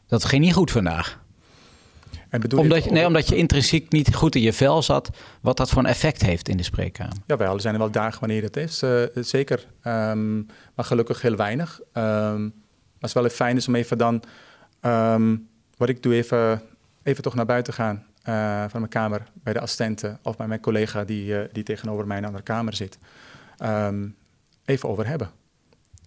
dat 0.06 0.24
ging 0.24 0.44
niet 0.44 0.54
goed 0.54 0.70
vandaag. 0.70 1.22
En 2.34 2.40
bedoel 2.40 2.58
je 2.58 2.64
Omdat 2.64 2.78
het 2.78 2.88
je, 2.88 2.94
nee, 2.94 3.06
omdat 3.06 3.28
je 3.28 3.36
intrinsiek 3.36 3.92
niet 3.92 4.14
goed 4.14 4.34
in 4.34 4.42
je 4.42 4.52
vel 4.52 4.82
zat. 4.82 5.10
Wat 5.40 5.56
dat 5.56 5.70
voor 5.70 5.82
een 5.82 5.88
effect 5.88 6.22
heeft 6.22 6.48
in 6.48 6.56
de 6.56 6.62
spreekkamer. 6.62 7.16
Jawel, 7.26 7.54
er 7.54 7.60
zijn 7.60 7.74
er 7.74 7.80
wel 7.80 7.90
dagen 7.90 8.20
wanneer 8.20 8.40
dat 8.42 8.56
is. 8.56 8.82
eh, 8.82 9.02
zeker. 9.14 9.66
Ehm, 9.82 10.36
maar 10.74 10.84
gelukkig 10.84 11.22
heel 11.22 11.36
weinig. 11.36 11.80
Ehm, 11.92 12.42
maar 12.42 12.52
het 12.98 13.08
is 13.08 13.12
wel 13.12 13.24
even 13.24 13.36
fijn 13.36 13.56
is 13.56 13.68
om 13.68 13.74
even 13.74 13.98
dan... 13.98 14.22
ehm, 14.80 15.36
wat 15.76 15.88
ik 15.88 16.02
doe, 16.02 16.14
even, 16.14 16.62
even 17.02 17.22
toch 17.22 17.34
naar 17.34 17.46
buiten 17.46 17.72
gaan 17.72 18.04
eh, 18.22 18.60
van 18.68 18.80
mijn 18.80 18.88
kamer... 18.88 19.22
bij 19.42 19.52
de 19.52 19.60
assistenten 19.60 20.18
of 20.22 20.36
bij 20.36 20.46
mijn 20.46 20.60
collega 20.60 21.04
die, 21.04 21.38
eh, 21.38 21.48
die 21.52 21.62
tegenover 21.62 22.06
mij 22.06 22.16
in 22.16 22.22
een 22.22 22.28
andere 22.28 22.46
kamer 22.46 22.74
zit. 22.74 22.98
Even 24.64 24.88
over 24.88 25.06
hebben. 25.06 25.30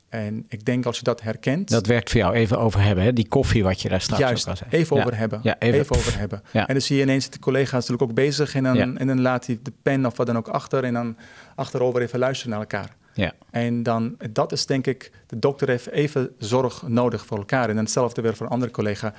En 0.09 0.45
ik 0.47 0.65
denk 0.65 0.85
als 0.85 0.97
je 0.97 1.03
dat 1.03 1.21
herkent... 1.21 1.69
Dat 1.69 1.85
werkt 1.87 2.09
voor 2.11 2.19
jou 2.19 2.33
even 2.33 2.59
over 2.59 2.81
hebben. 2.83 3.03
Hè? 3.03 3.13
Die 3.13 3.27
koffie 3.27 3.63
wat 3.63 3.81
je 3.81 3.89
daar 3.89 4.01
straks 4.01 4.21
Juist, 4.21 4.49
ook 4.49 4.55
even 4.69 4.95
Ja. 4.95 5.01
over 5.01 5.17
hebben. 5.17 5.39
Ja, 5.43 5.55
even. 5.59 5.79
even- 5.79 5.95
over 5.95 6.19
hebben. 6.19 6.41
Ja. 6.51 6.67
En 6.67 6.73
dan 6.73 6.81
zie 6.81 6.95
je 6.97 7.01
ineens 7.01 7.29
de 7.29 7.39
collega's 7.39 7.71
natuurlijk 7.71 8.01
ook 8.01 8.13
bezig 8.13 8.55
en 8.55 8.63
dan, 8.63 8.97
en 8.97 9.07
dan 9.07 9.21
laat 9.21 9.45
hij 9.45 9.59
de 9.63 9.73
pen 9.81 10.05
of 10.05 10.17
wat 10.17 10.27
dan 10.27 10.37
ook 10.37 10.47
achter 10.47 10.83
en 10.83 10.93
dan 10.93 11.17
achterover 11.55 12.01
even 12.01 12.19
luisteren 12.19 12.51
naar 12.51 12.59
elkaar. 12.59 12.95
Ja. 13.13 13.33
En 13.51 13.83
dan, 13.83 14.15
dat 14.31 14.51
is 14.51 14.65
denk 14.65 14.87
ik, 14.87 15.11
de 15.27 15.39
dokter 15.39 15.67
heeft 15.69 15.89
even 15.89 16.29
zorg 16.37 16.87
nodig 16.87 17.25
voor 17.25 17.37
elkaar. 17.37 17.69
En 17.69 17.75
dan 17.75 17.83
hetzelfde 17.83 18.21
weer 18.21 18.35
voor 18.35 18.45
een 18.45 18.51
andere 18.51 18.71
collega. 18.71 19.13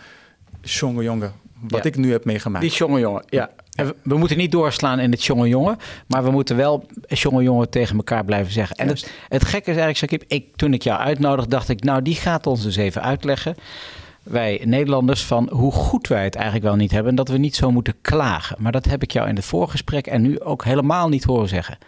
Jongen, 0.62 1.04
jongen, 1.04 1.32
wat 1.60 1.84
ik 1.84 1.96
nu 1.96 2.10
heb 2.12 2.24
meegemaakt. 2.24 2.64
Die 2.64 2.74
jonge 2.74 3.00
jongen, 3.00 3.22
ja. 3.26 3.50
En 3.78 3.94
we, 4.02 4.16
moeten 4.16 4.36
niet 4.36 4.52
doorslaan 4.52 4.98
in 4.98 5.10
het 5.10 5.24
jonge 5.24 5.48
jongen, 5.48 5.76
maar 6.06 6.24
we 6.24 6.30
moeten 6.30 6.56
wel 6.56 6.86
jonge 7.08 7.42
jongen 7.42 7.70
tegen 7.70 7.96
elkaar 7.96 8.24
blijven 8.24 8.52
zeggen. 8.52 8.76
En 8.76 8.88
het, 8.88 9.10
het 9.28 9.44
gekke 9.44 9.70
is 9.70 9.76
eigenlijk, 9.76 10.24
ik, 10.28 10.56
toen 10.56 10.72
ik 10.72 10.82
jou 10.82 11.00
uitnodigde, 11.00 11.50
dacht 11.50 11.68
ik, 11.68 11.82
nou 11.84 12.02
die 12.02 12.14
gaat 12.14 12.46
ons 12.46 12.62
dus 12.62 12.76
even 12.76 13.02
uitleggen, 13.02 13.56
wij 14.22 14.60
Nederlanders, 14.64 15.24
van 15.24 15.48
hoe 15.52 15.72
goed 15.72 16.08
wij 16.08 16.24
het 16.24 16.34
eigenlijk 16.34 16.64
wel 16.64 16.76
niet 16.76 16.90
hebben 16.90 17.10
en 17.10 17.16
dat 17.16 17.28
we 17.28 17.38
niet 17.38 17.56
zo 17.56 17.70
moeten 17.70 17.94
klagen. 18.02 18.56
Maar 18.58 18.72
dat 18.72 18.84
heb 18.84 19.02
ik 19.02 19.10
jou 19.10 19.28
in 19.28 19.36
het 19.36 19.44
voorgesprek 19.44 20.06
en 20.06 20.22
nu 20.22 20.40
ook 20.40 20.64
helemaal 20.64 21.08
niet 21.08 21.24
horen 21.24 21.48
zeggen. 21.48 21.78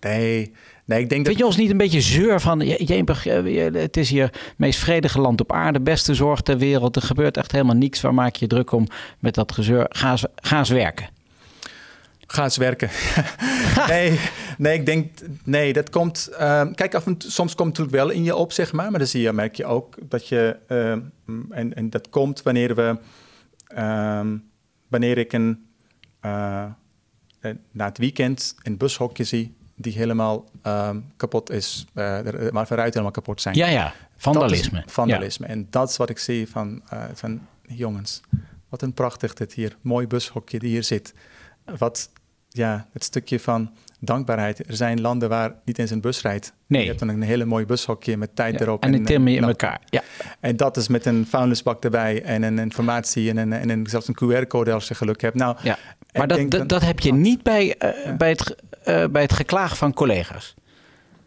Nee, 0.00 0.52
nee, 0.84 1.00
ik 1.00 1.08
denk 1.08 1.24
dat... 1.24 1.26
Vind 1.26 1.38
je 1.38 1.46
ons 1.46 1.56
niet 1.56 1.70
een 1.70 1.76
beetje 1.76 2.00
zeur 2.00 2.40
van, 2.40 2.58
je- 2.60 2.84
jemig, 2.84 3.26
eh, 3.26 3.72
het 3.74 3.96
is 3.96 4.10
hier 4.10 4.22
het 4.24 4.54
meest 4.56 4.78
vredige 4.78 5.20
land 5.20 5.40
op 5.40 5.52
aarde, 5.52 5.80
beste 5.80 6.14
zorg 6.14 6.40
ter 6.40 6.58
wereld, 6.58 6.96
er 6.96 7.02
gebeurt 7.02 7.36
echt 7.36 7.52
helemaal 7.52 7.76
niks, 7.76 8.00
waar 8.00 8.14
maak 8.14 8.34
je 8.34 8.40
je 8.40 8.46
druk 8.46 8.72
om 8.72 8.86
met 9.18 9.34
dat 9.34 9.52
gezeur? 9.52 9.86
Ga 9.88 10.10
eens, 10.10 10.24
ga 10.36 10.58
eens 10.58 10.70
werken. 10.70 11.14
Ga 12.36 12.44
eens 12.44 12.56
werken. 12.56 12.90
nee, 13.88 14.20
nee, 14.58 14.74
ik 14.78 14.86
denk, 14.86 15.18
nee, 15.44 15.72
dat 15.72 15.90
komt. 15.90 16.26
ehm, 16.28 16.72
kijk, 16.72 16.94
af 16.94 17.06
en 17.06 17.16
toe, 17.16 17.30
soms 17.30 17.54
komt 17.54 17.68
het 17.68 17.78
natuurlijk 17.78 18.06
wel 18.08 18.16
in 18.16 18.24
je 18.24 18.36
op, 18.36 18.52
zeg 18.52 18.72
maar. 18.72 18.90
Maar 18.90 18.98
dan 18.98 19.08
zie 19.08 19.20
je, 19.22 19.32
merk 19.32 19.54
je 19.56 19.64
ook 19.64 19.96
dat 20.02 20.28
je. 20.28 20.56
ehm, 20.66 21.00
en, 21.50 21.74
en 21.74 21.90
dat 21.90 22.08
komt 22.08 22.42
wanneer 22.42 22.74
we. 22.74 22.98
ehm, 23.66 24.36
wanneer 24.88 25.18
ik 25.18 25.32
een. 25.32 25.66
eh, 26.20 26.64
eh, 27.40 27.54
na 27.70 27.84
het 27.84 27.98
weekend 27.98 28.54
een 28.62 28.76
bushokje 28.76 29.24
zie. 29.24 29.54
die 29.76 29.92
helemaal 29.92 30.44
kapot 31.16 31.50
is. 31.50 31.86
eh, 31.94 32.18
maar 32.50 32.66
vooruit 32.66 32.90
helemaal 32.92 33.10
kapot 33.12 33.40
zijn. 33.40 33.54
Ja, 33.54 33.66
ja, 33.66 33.94
vandalisme. 34.16 34.82
Vandalisme. 34.86 35.46
En 35.46 35.66
dat 35.70 35.90
is 35.90 35.96
wat 35.96 36.10
ik 36.10 36.18
zie 36.18 36.48
van, 36.48 36.82
van 37.14 37.46
jongens. 37.62 38.20
Wat 38.68 38.82
een 38.82 38.92
prachtig 38.92 39.34
dit 39.34 39.52
hier. 39.52 39.76
Mooi 39.80 40.06
bushokje 40.06 40.58
die 40.58 40.70
hier 40.70 40.84
zit. 40.84 41.14
wat, 41.78 42.10
ja, 42.56 42.86
het 42.92 43.04
stukje 43.04 43.40
van 43.40 43.70
dankbaarheid. 44.00 44.68
Er 44.68 44.76
zijn 44.76 45.00
landen 45.00 45.28
waar 45.28 45.54
niet 45.64 45.78
eens 45.78 45.90
een 45.90 46.00
bus 46.00 46.22
rijdt. 46.22 46.52
Nee. 46.66 46.80
Je 46.82 46.86
hebt 46.88 46.98
dan 46.98 47.08
een 47.08 47.22
hele 47.22 47.44
mooi 47.44 47.66
bushokje 47.66 48.16
met 48.16 48.36
tijd 48.36 48.60
erop. 48.60 48.82
En 48.82 48.92
die 48.92 49.02
timmer 49.02 49.32
je 49.32 49.38
in 49.38 49.44
elkaar. 49.44 49.80
Ja. 49.84 50.02
En 50.40 50.56
dat 50.56 50.76
is 50.76 50.88
met 50.88 51.06
een 51.06 51.26
vuilnisbak 51.26 51.84
erbij 51.84 52.22
en 52.22 52.42
een 52.42 52.58
informatie 52.58 53.30
en, 53.30 53.36
een, 53.36 53.52
en 53.52 53.68
een, 53.68 53.86
zelfs 53.86 54.08
een 54.08 54.16
QR-code 54.24 54.72
als 54.72 54.88
je 54.88 54.94
geluk 54.94 55.20
hebt. 55.20 55.36
Nou, 55.36 55.56
ja. 55.62 55.78
Maar 56.12 56.26
dat, 56.26 56.68
dat, 56.68 56.82
heb 56.82 57.00
je 57.00 57.12
niet 57.12 57.42
bij, 57.42 57.76
eh, 57.76 58.16
bij, 58.16 58.28
het, 58.28 58.54
eh, 58.84 59.06
bij 59.06 59.22
het 59.22 59.32
geklaag 59.32 59.76
van 59.76 59.92
collega's. 59.94 60.54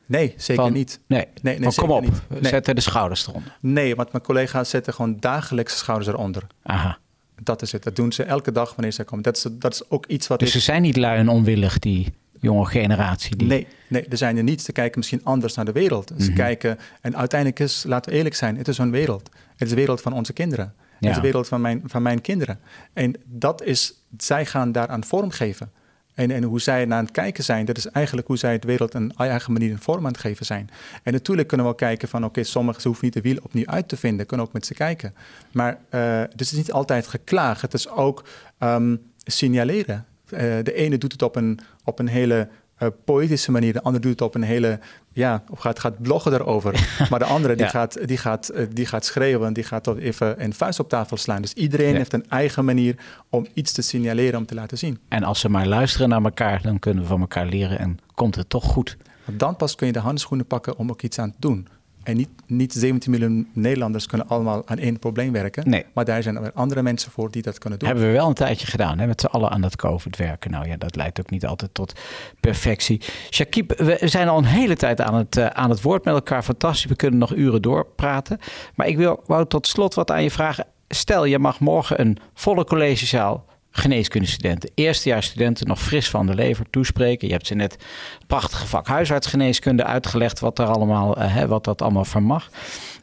Nee, 0.06 0.34
zeker 0.38 0.64
Van- 0.64 0.74
niet. 0.74 1.00
Nee, 1.08 1.28
Nee, 1.42 1.60
nee 1.60 1.74
kom 1.76 1.92
op, 1.92 2.02
niet. 2.02 2.22
Nee. 2.28 2.46
zetten 2.46 2.76
de 2.76 2.82
schouders 2.82 3.28
eronder. 3.28 3.58
Nee, 3.60 3.96
want 3.96 4.12
mijn 4.12 4.24
collega's 4.24 4.70
zetten 4.70 4.94
gewoon 4.94 5.18
dagelijks 5.20 5.78
schouders 5.78 6.08
eronder. 6.10 6.44
Aha. 6.64 6.98
Dat 7.44 7.62
is 7.62 7.72
het. 7.72 7.84
Dat 7.84 7.96
doen 7.96 8.12
ze 8.12 8.24
elke 8.24 8.52
dag 8.52 8.76
wanneer 8.76 8.94
ze 8.94 9.04
komen. 9.04 9.24
Dat 9.24 9.38
is, 9.38 9.46
dat 9.52 9.74
is 9.74 9.90
ook 9.90 10.06
iets 10.06 10.28
wat 10.28 10.40
Dus 10.40 10.52
ze 10.52 10.60
zijn 10.60 10.82
niet 10.82 10.98
lui 10.98 11.18
en 11.18 11.30
onwillig, 11.30 11.80
die 11.80 12.14
jonge 12.40 12.66
generatie. 12.66 13.36
Die... 13.36 13.48
Nee, 13.48 13.68
nee, 13.88 14.06
er 14.10 14.18
zijn 14.18 14.38
er 14.38 14.44
niet. 14.44 14.62
Ze 14.62 14.72
kijken 14.72 15.00
misschien 15.00 15.24
anders 15.24 15.56
naar 15.56 15.66
de 15.66 15.72
wereld. 15.72 16.10
Mhm. 16.10 16.22
Ze 16.22 16.34
kijken, 16.34 16.78
en 17.02 17.18
uiteindelijk 17.18 17.60
is, 17.60 17.84
laten 17.88 18.12
we 18.12 18.18
eerlijk 18.18 18.36
zijn, 18.36 18.58
het 18.58 18.68
is 18.68 18.78
hun 18.78 18.92
wereld. 18.92 19.30
Het 19.52 19.62
is 19.62 19.70
de 19.70 19.76
wereld 19.76 20.02
van 20.02 20.14
onze 20.14 20.34
kinderen. 20.34 20.74
Het 21.00 21.10
is 21.10 21.16
de 21.16 21.22
wereld 21.22 21.48
van 21.48 21.62
mijn, 21.62 21.82
van 21.86 22.02
mijn 22.02 22.22
kinderen. 22.22 22.60
En 22.94 23.16
dat 23.26 23.64
is, 23.64 23.94
zij 24.18 24.46
gaan 24.46 24.72
daaraan 24.72 25.04
vormgeven. 25.04 25.72
En, 26.20 26.32
en 26.32 26.44
hoe 26.44 26.62
zij 26.62 26.86
naar 26.86 26.98
aan 26.98 27.04
het 27.04 27.14
kijken 27.14 27.44
zijn, 27.44 27.66
dat 27.66 27.78
is 27.78 27.86
eigenlijk 27.86 28.28
hoe 28.28 28.38
zij 28.38 28.52
het 28.52 28.64
wereld 28.64 28.94
een 28.94 29.14
eigen 29.18 29.54
manier 29.54 29.70
in 29.70 29.78
vorm 29.78 30.06
aan 30.06 30.12
het 30.12 30.22
geven 30.22 30.46
zijn. 30.46 30.70
En 31.04 31.14
natuurlijk 31.14 31.48
kunnen 31.48 31.66
we 31.66 31.72
ook 31.72 31.78
kijken 31.78 32.08
van, 32.08 32.26
oké, 32.26 32.44
sommigen 32.44 32.82
ze 32.82 32.88
hoeven 32.88 33.06
niet 33.06 33.14
de 33.14 33.22
wiel 33.22 33.38
opnieuw 33.42 33.66
uit 33.66 33.88
te 33.88 33.98
vinden, 33.98 34.26
kunnen 34.26 34.46
ook 34.46 34.54
met 34.54 34.66
ze 34.66 34.74
kijken. 34.74 35.14
Maar 35.52 35.78
eh, 35.90 36.00
dus 36.20 36.50
het 36.50 36.52
is 36.52 36.54
niet 36.54 36.72
altijd 36.72 37.08
geklaag, 37.08 37.62
het 37.62 37.74
is 37.74 37.90
ook 37.90 38.24
ehm, 38.58 38.96
signaleren. 39.18 40.06
Eh, 40.30 40.40
de 40.64 40.74
ene 40.74 40.98
doet 40.98 41.12
het 41.12 41.22
op 41.22 41.36
een, 41.36 41.60
op 41.84 42.00
een 42.00 42.08
hele 42.08 42.48
eh, 42.80 42.88
poëtische 43.06 43.52
manier, 43.52 43.74
de 43.74 43.82
andere 43.84 44.04
doet 44.04 44.12
het 44.12 44.22
op 44.22 44.36
een 44.36 44.42
hele, 44.44 44.80
ja, 45.14 45.44
of 45.50 45.60
gaat, 45.60 45.80
gaat 45.80 46.02
bloggen 46.02 46.32
daarover. 46.32 46.90
maar 47.10 47.20
de 47.20 47.26
andere 47.26 47.56
die, 47.56 47.64
Ja. 47.66 47.70
gaat, 47.72 48.08
die, 48.08 48.18
gaat, 48.18 48.50
eh, 48.50 48.66
die 48.74 48.86
gaat 48.86 49.06
schreeuwen, 49.06 49.54
die 49.54 49.64
gaat 49.64 49.84
toch 49.84 49.98
even 49.98 50.44
een 50.44 50.54
vuist 50.54 50.80
op 50.80 50.90
tafel 50.90 51.18
slaan. 51.18 51.42
Dus 51.42 51.54
iedereen 51.54 51.92
Ja. 51.92 51.98
heeft 51.98 52.14
een 52.14 52.30
eigen 52.30 52.66
manier 52.66 52.96
om 53.30 53.48
iets 53.54 53.72
te 53.72 53.82
signaleren, 53.82 54.40
om 54.40 54.46
te 54.46 54.54
laten 54.56 54.78
zien. 54.78 55.00
En 55.08 55.24
als 55.24 55.40
ze 55.40 55.50
maar 55.50 55.68
luisteren 55.68 56.10
naar 56.10 56.24
elkaar, 56.24 56.62
dan 56.62 56.80
kunnen 56.80 57.04
we 57.04 57.10
van 57.10 57.20
elkaar 57.22 57.46
leren 57.46 57.80
en 57.80 57.98
komt 58.16 58.36
het 58.36 58.50
toch 58.50 58.64
goed. 58.66 58.98
Dan 59.32 59.56
pas 59.56 59.76
kun 59.76 59.88
je 59.88 59.94
de 59.94 60.00
handschoenen 60.00 60.46
pakken 60.46 60.78
om 60.78 60.90
ook 60.90 61.02
iets 61.02 61.20
aan 61.20 61.32
te 61.32 61.38
doen. 61.40 61.68
En 62.10 62.18
niet, 62.18 62.30
niet 62.48 62.74
17 62.74 63.12
miljoen 63.12 63.48
Nederlanders 63.54 64.06
kunnen 64.06 64.28
allemaal 64.28 64.62
aan 64.66 64.78
één 64.78 65.00
probleem 65.00 65.32
werken. 65.32 65.70
Nee. 65.70 65.86
Maar 65.94 66.06
daar 66.06 66.24
zijn 66.24 66.36
er 66.36 66.52
andere 66.54 66.82
mensen 66.82 67.12
voor 67.12 67.32
die 67.32 67.42
dat 67.42 67.58
kunnen 67.58 67.80
doen. 67.80 67.88
Hebben 67.88 68.08
we 68.08 68.14
wel 68.14 68.28
een 68.28 68.34
tijdje 68.34 68.68
gedaan, 68.68 69.00
hè, 69.00 69.08
met 69.08 69.22
z'n 69.22 69.28
allen 69.28 69.50
aan 69.50 69.62
dat 69.62 69.76
COVID 69.76 70.18
werken. 70.18 70.52
Nou 70.52 70.68
ja, 70.68 70.78
dat 70.78 70.96
leidt 70.96 71.20
ook 71.20 71.30
niet 71.30 71.46
altijd 71.46 71.74
tot 71.74 71.94
perfectie. 72.40 73.02
Shakib, 73.30 73.78
we 73.78 73.98
zijn 74.02 74.28
al 74.28 74.38
een 74.38 74.44
hele 74.44 74.76
tijd 74.76 75.02
aan 75.02 75.16
het, 75.16 75.38
eh, 75.38 75.46
aan 75.46 75.70
het 75.70 75.82
woord 75.82 76.06
met 76.06 76.14
elkaar. 76.14 76.44
Fantastisch, 76.44 76.86
we 76.86 76.96
kunnen 76.96 77.20
nog 77.20 77.36
uren 77.36 77.62
doorpraten. 77.62 78.40
Maar 78.76 78.88
ik 78.88 78.98
wil, 78.98 79.24
wou 79.26 79.48
tot 79.48 79.68
slot 79.68 79.94
wat 79.94 80.12
aan 80.12 80.24
je 80.24 80.32
vragen. 80.32 80.66
Stel, 80.88 81.26
je 81.26 81.40
mag 81.40 81.60
morgen 81.60 82.00
een 82.00 82.18
volle 82.34 82.64
collegezaal 82.64 83.46
geneeskundestudenten, 83.72 84.72
eerstejaarsstudenten, 84.76 85.68
nog 85.68 85.82
fris 85.82 86.10
van 86.10 86.26
de 86.26 86.36
lever 86.36 86.66
toespreken. 86.70 87.28
Je 87.28 87.34
hebt 87.34 87.48
ze 87.48 87.56
net 87.56 87.72
het 88.18 88.28
prachtige 88.28 88.68
vak 88.68 88.88
huisartsgeneeskunde 88.88 89.84
uitgelegd, 89.84 90.40
wat, 90.40 90.60
er 90.60 90.66
allemaal, 90.66 91.18
eh, 91.18 91.34
hè, 91.36 91.48
wat 91.48 91.64
dat 91.64 91.82
allemaal 91.82 92.06
van 92.06 92.24
mag. 92.24 92.50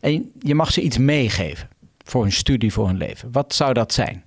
En 0.01 0.33
je 0.41 0.55
mag 0.55 0.73
ze 0.73 0.81
iets 0.81 0.99
meegeven 0.99 1.69
voor 2.05 2.23
hun 2.23 2.33
studie, 2.33 2.73
voor 2.73 2.87
hun 2.87 2.97
leven. 2.97 3.29
Wat 3.33 3.55
zou 3.55 3.73
dat 3.73 3.93
zijn? 3.93 4.25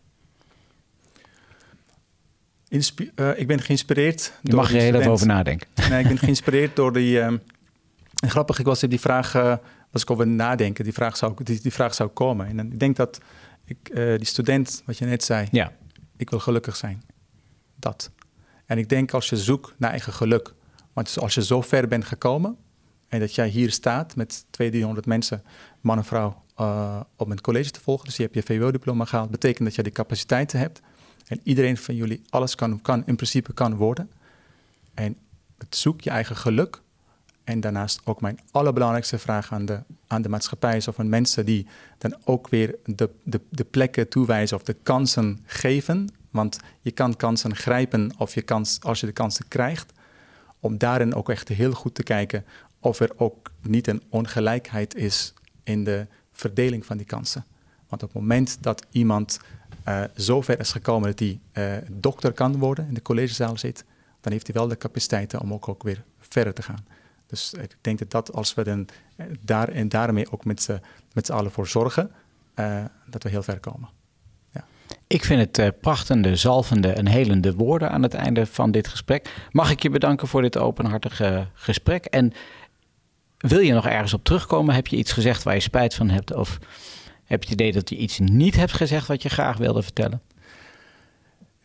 Inspi- 2.68 3.12
eh, 3.16 3.30
ik 3.40 3.48
ben 3.48 3.62
geïnspireerd 3.62 4.34
Je 4.42 4.54
mag 4.56 4.74
er 4.74 4.80
heel 4.82 4.94
even 4.96 5.12
over 5.12 5.28
nadenken. 5.28 5.68
Nee, 5.90 6.02
ik 6.02 6.08
ben 6.08 6.18
geïnspireerd 6.28 6.76
door 6.76 6.94
die. 6.94 7.20
ehm, 7.22 7.38
grappig, 8.28 8.60
ik 8.60 8.66
was 8.66 8.84
op 8.84 8.90
die 8.90 9.00
vraag. 9.00 9.36
eh, 9.36 9.56
was 9.92 10.02
ik 10.02 10.12
over 10.12 10.28
nadenken. 10.28 10.84
Die 10.84 10.94
vraag 10.94 11.18
zou, 11.18 11.34
die, 11.44 11.60
die 11.62 11.74
vraag 11.74 11.94
zou 11.94 12.10
komen. 12.10 12.48
En 12.48 12.58
dan- 12.58 12.72
ik 12.72 12.80
denk 12.80 12.96
dat 12.96 13.20
ik, 13.66 13.78
die 14.18 14.26
student, 14.26 14.84
wat 14.86 14.98
je 14.98 15.06
net 15.06 15.24
zei. 15.24 15.48
Ja, 15.52 15.72
Ik 16.20 16.30
wil 16.30 16.40
gelukkig 16.40 16.76
zijn. 16.76 17.04
Dat. 17.76 18.12
En 18.66 18.78
ik 18.78 18.90
denk 18.90 19.14
als 19.14 19.30
je 19.30 19.38
zoekt 19.38 19.74
naar 19.78 19.90
eigen 19.90 20.14
geluk. 20.14 20.54
Want 20.94 21.20
als 21.20 21.34
je 21.34 21.44
zo 21.44 21.62
ver 21.62 21.88
bent 21.88 22.06
gekomen. 22.06 22.58
En 23.08 23.20
dat 23.20 23.36
jij 23.36 23.48
hier 23.48 23.72
staat 23.72 24.16
met 24.16 24.46
200, 24.50 24.72
300 24.72 25.06
mensen, 25.06 25.44
man 25.82 25.98
en 25.98 26.06
vrouw, 26.06 26.44
eh, 26.56 27.00
om 27.16 27.32
een 27.32 27.42
college 27.42 27.72
te 27.72 27.82
volgen. 27.82 28.06
Dus 28.06 28.16
je 28.16 28.24
hebt 28.24 28.36
je 28.36 28.42
VWO-diploma 28.42 29.06
gehaald. 29.06 29.30
betekent 29.30 29.68
dat 29.68 29.76
je 29.76 29.84
die 29.84 29.92
capaciteiten 29.92 30.60
hebt. 30.60 30.82
En 31.28 31.40
iedereen 31.44 31.78
van 31.78 31.96
jullie 31.96 32.22
alles 32.30 32.56
kan, 32.56 32.82
kan 32.82 33.06
in 33.06 33.16
principe 33.16 33.54
kan 33.54 33.76
worden. 33.76 34.12
En 34.94 35.18
het 35.58 35.76
zoek 35.76 36.02
je 36.02 36.10
eigen 36.10 36.36
geluk. 36.36 36.82
En 37.50 37.60
daarnaast 37.60 38.02
ook 38.04 38.22
mijn 38.22 38.40
allerbelangrijkste 38.52 39.20
vraag 39.20 39.54
aan 39.54 39.66
de, 39.66 39.80
aan 40.08 40.22
de 40.22 40.30
maatschappij 40.30 40.78
is 40.78 40.88
of 40.88 41.00
aan 41.00 41.10
mensen 41.10 41.46
die 41.46 41.68
dan 41.98 42.16
ook 42.24 42.50
weer 42.50 42.76
de, 42.86 43.10
de, 43.24 43.42
de 43.50 43.64
plekken 43.64 44.10
toewijzen 44.10 44.58
of 44.58 44.64
de 44.64 44.76
kansen 44.84 45.40
geven. 45.46 46.10
Want 46.32 46.60
je 46.82 46.92
kan 46.92 47.16
kansen 47.16 47.56
grijpen 47.56 48.12
of 48.18 48.34
je 48.34 48.42
kans, 48.42 48.80
als 48.82 49.00
je 49.00 49.06
de 49.06 49.12
kansen 49.12 49.48
krijgt. 49.48 49.94
Om 50.60 50.78
daarin 50.78 51.16
ook 51.16 51.30
echt 51.30 51.48
heel 51.48 51.72
goed 51.72 51.96
te 51.96 52.04
kijken 52.04 52.46
of 52.80 53.00
er 53.00 53.12
ook 53.16 53.52
niet 53.62 53.88
een 53.88 54.04
ongelijkheid 54.10 54.96
is 54.96 55.34
in 55.64 55.84
de 55.84 56.08
verdeling 56.32 56.86
van 56.86 56.98
die 56.98 57.06
kansen. 57.06 57.46
Want 57.88 58.04
op 58.04 58.14
het 58.14 58.22
moment 58.22 58.58
dat 58.62 58.86
iemand 58.92 59.40
eh 59.84 60.04
zo 60.16 60.42
ver 60.42 60.60
is 60.60 60.72
gekomen 60.72 61.10
dat 61.10 61.20
hij 61.20 61.40
eh, 61.52 61.88
dokter 61.92 62.32
kan 62.32 62.58
worden, 62.58 62.88
in 62.88 62.94
de 62.94 63.02
collegezaal 63.02 63.58
zit, 63.58 63.86
dan 64.22 64.32
heeft 64.32 64.48
hij 64.48 64.56
wel 64.56 64.68
de 64.68 64.78
capaciteiten 64.78 65.42
om 65.42 65.54
ook, 65.54 65.68
ook 65.68 65.84
weer 65.84 66.04
verder 66.20 66.54
te 66.54 66.62
gaan. 66.62 66.99
Dus 67.30 67.54
ik 67.54 67.76
denk 67.82 68.00
dat, 68.00 68.12
dat 68.12 68.34
als 68.34 68.54
we 68.54 68.64
dan, 68.64 68.88
eh, 69.16 69.26
daar 69.42 69.70
en 69.70 69.90
daarmee 69.90 70.32
ook 70.32 70.46
met 70.46 70.62
z'n, 70.62 70.82
met 71.14 71.26
z'n 71.26 71.32
allen 71.32 71.52
voor 71.52 71.68
zorgen, 71.68 72.12
eh, 72.54 72.84
dat 73.06 73.24
we 73.24 73.30
heel 73.30 73.44
ver 73.44 73.60
komen. 73.60 73.90
ik 75.08 75.24
vind 75.24 75.40
het 75.40 75.58
eh, 75.58 75.68
prachtende, 75.82 76.36
zalvende 76.36 76.92
en 76.92 77.08
helende 77.08 77.54
woorden 77.54 77.92
aan 77.92 78.04
het 78.04 78.14
einde 78.14 78.46
van 78.46 78.72
dit 78.72 78.88
gesprek. 78.88 79.48
Mag 79.52 79.72
ik 79.72 79.82
je 79.82 79.90
bedanken 79.90 80.28
voor 80.28 80.42
dit 80.42 80.58
openhartige 80.58 81.48
gesprek? 81.54 82.06
En 82.06 82.34
wil 83.38 83.60
je 83.60 83.74
nog 83.74 83.88
ergens 83.88 84.14
op 84.14 84.24
terugkomen? 84.24 84.76
Heb 84.76 84.88
je 84.88 84.96
iets 84.96 85.12
gezegd 85.12 85.44
waar 85.44 85.54
je 85.54 85.60
spijt 85.60 85.96
van 85.96 86.10
hebt? 86.10 86.34
Of 86.34 86.58
heb 87.24 87.44
je 87.44 87.50
het 87.50 87.60
idee 87.60 87.72
dat 87.72 87.90
je 87.90 87.98
iets 87.98 88.20
niet 88.20 88.56
hebt 88.56 88.74
gezegd 88.74 89.08
wat 89.08 89.22
je 89.22 89.30
graag 89.30 89.58
wilde 89.58 89.84
vertellen? 89.84 90.22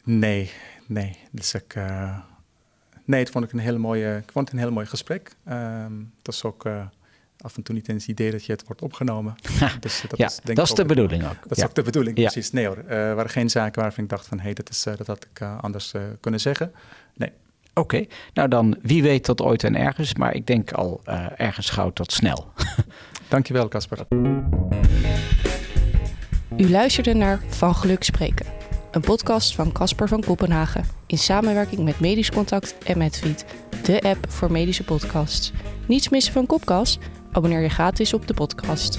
Nee, 0.05 0.51
nee. 0.87 1.17
Dus 1.31 1.55
ik, 1.55 1.77
nee, 3.05 3.21
het 3.21 3.31
vond 3.31 3.45
ik 3.45 3.53
een 3.53 3.59
hele 3.59 3.79
mooie, 3.79 4.17
ik 4.17 4.33
vond 4.33 4.49
het 4.49 4.57
een 4.59 4.63
heel 4.65 4.73
mooi 4.73 4.87
gesprek. 4.87 5.37
Ehm 5.45 5.93
het 6.19 6.27
was 6.27 6.45
ook 6.45 6.65
eh, 6.65 6.87
af 7.39 7.57
en 7.57 7.63
toe 7.63 7.75
niet 7.75 7.89
eens 7.89 8.03
het 8.07 8.11
idee 8.11 8.31
dat 8.31 8.45
je 8.45 8.53
het 8.53 8.67
wordt 8.67 8.83
opgenomen. 8.83 9.35
Dus 9.81 10.05
dat 10.09 10.19
ja, 10.19 10.27
is, 10.27 10.35
denk 10.35 10.57
dat 10.57 10.67
ik 10.71 10.73
is 10.73 10.79
de 10.83 10.85
bedoeling 10.95 11.25
ook. 11.25 11.49
Dat 11.49 11.59
is 11.59 11.65
ook 11.65 11.75
de 11.75 11.83
bedoeling, 11.83 12.17
Ja. 12.17 12.23
precies. 12.23 12.51
Nee 12.53 12.67
hoor, 12.67 12.77
eh, 12.87 13.09
er 13.09 13.15
waren 13.15 13.31
geen 13.31 13.51
zaken 13.51 13.83
waarvan 13.83 14.05
ik 14.05 14.11
dacht 14.11 14.27
van... 14.27 14.39
hé, 14.39 14.45
hey, 14.45 14.53
dat, 14.55 14.71
is, 14.71 14.87
eh, 14.87 14.97
dat 14.97 15.07
had 15.07 15.27
ik 15.33 15.41
eh, 15.41 15.59
anders 15.61 15.93
eh, 15.93 16.03
kunnen 16.21 16.41
zeggen. 16.41 16.73
Nee. 17.15 17.33
Oké, 17.75 18.07
nou 18.35 18.49
dan 18.49 18.77
wie 18.83 19.03
weet 19.03 19.25
tot 19.25 19.43
ooit 19.43 19.65
en 19.65 19.77
ergens. 19.77 20.15
Maar 20.15 20.35
ik 20.35 20.47
denk 20.47 20.73
al 20.73 21.01
eh, 21.05 21.27
ergens 21.37 21.71
gauw 21.71 21.93
tot 21.93 22.13
snel. 22.13 22.53
Dankjewel, 23.29 23.69
Casper. 23.69 24.07
U 26.57 26.71
luisterde 26.71 27.15
naar 27.15 27.41
Van 27.49 27.75
Geluk 27.75 28.03
Spreken, 28.03 28.47
een 28.95 29.01
podcast 29.01 29.55
van 29.55 29.73
Casper 29.73 30.09
van 30.09 30.21
Kopenhagen 30.21 30.85
in 31.07 31.19
samenwerking 31.19 31.85
met 31.85 32.01
Medisch 32.01 32.31
Contact 32.31 32.79
en 32.79 32.99
Medfeed, 32.99 33.45
de 33.83 34.01
app 34.01 34.31
voor 34.31 34.53
medische 34.53 34.85
podcasts. 34.85 35.53
Niets 35.87 36.09
missen 36.09 36.33
van 36.33 36.47
Kopkast? 36.47 36.99
Abonneer 37.33 37.61
je 37.61 37.69
gratis 37.69 38.15
op 38.15 38.27
de 38.27 38.35
podcast. 38.35 38.99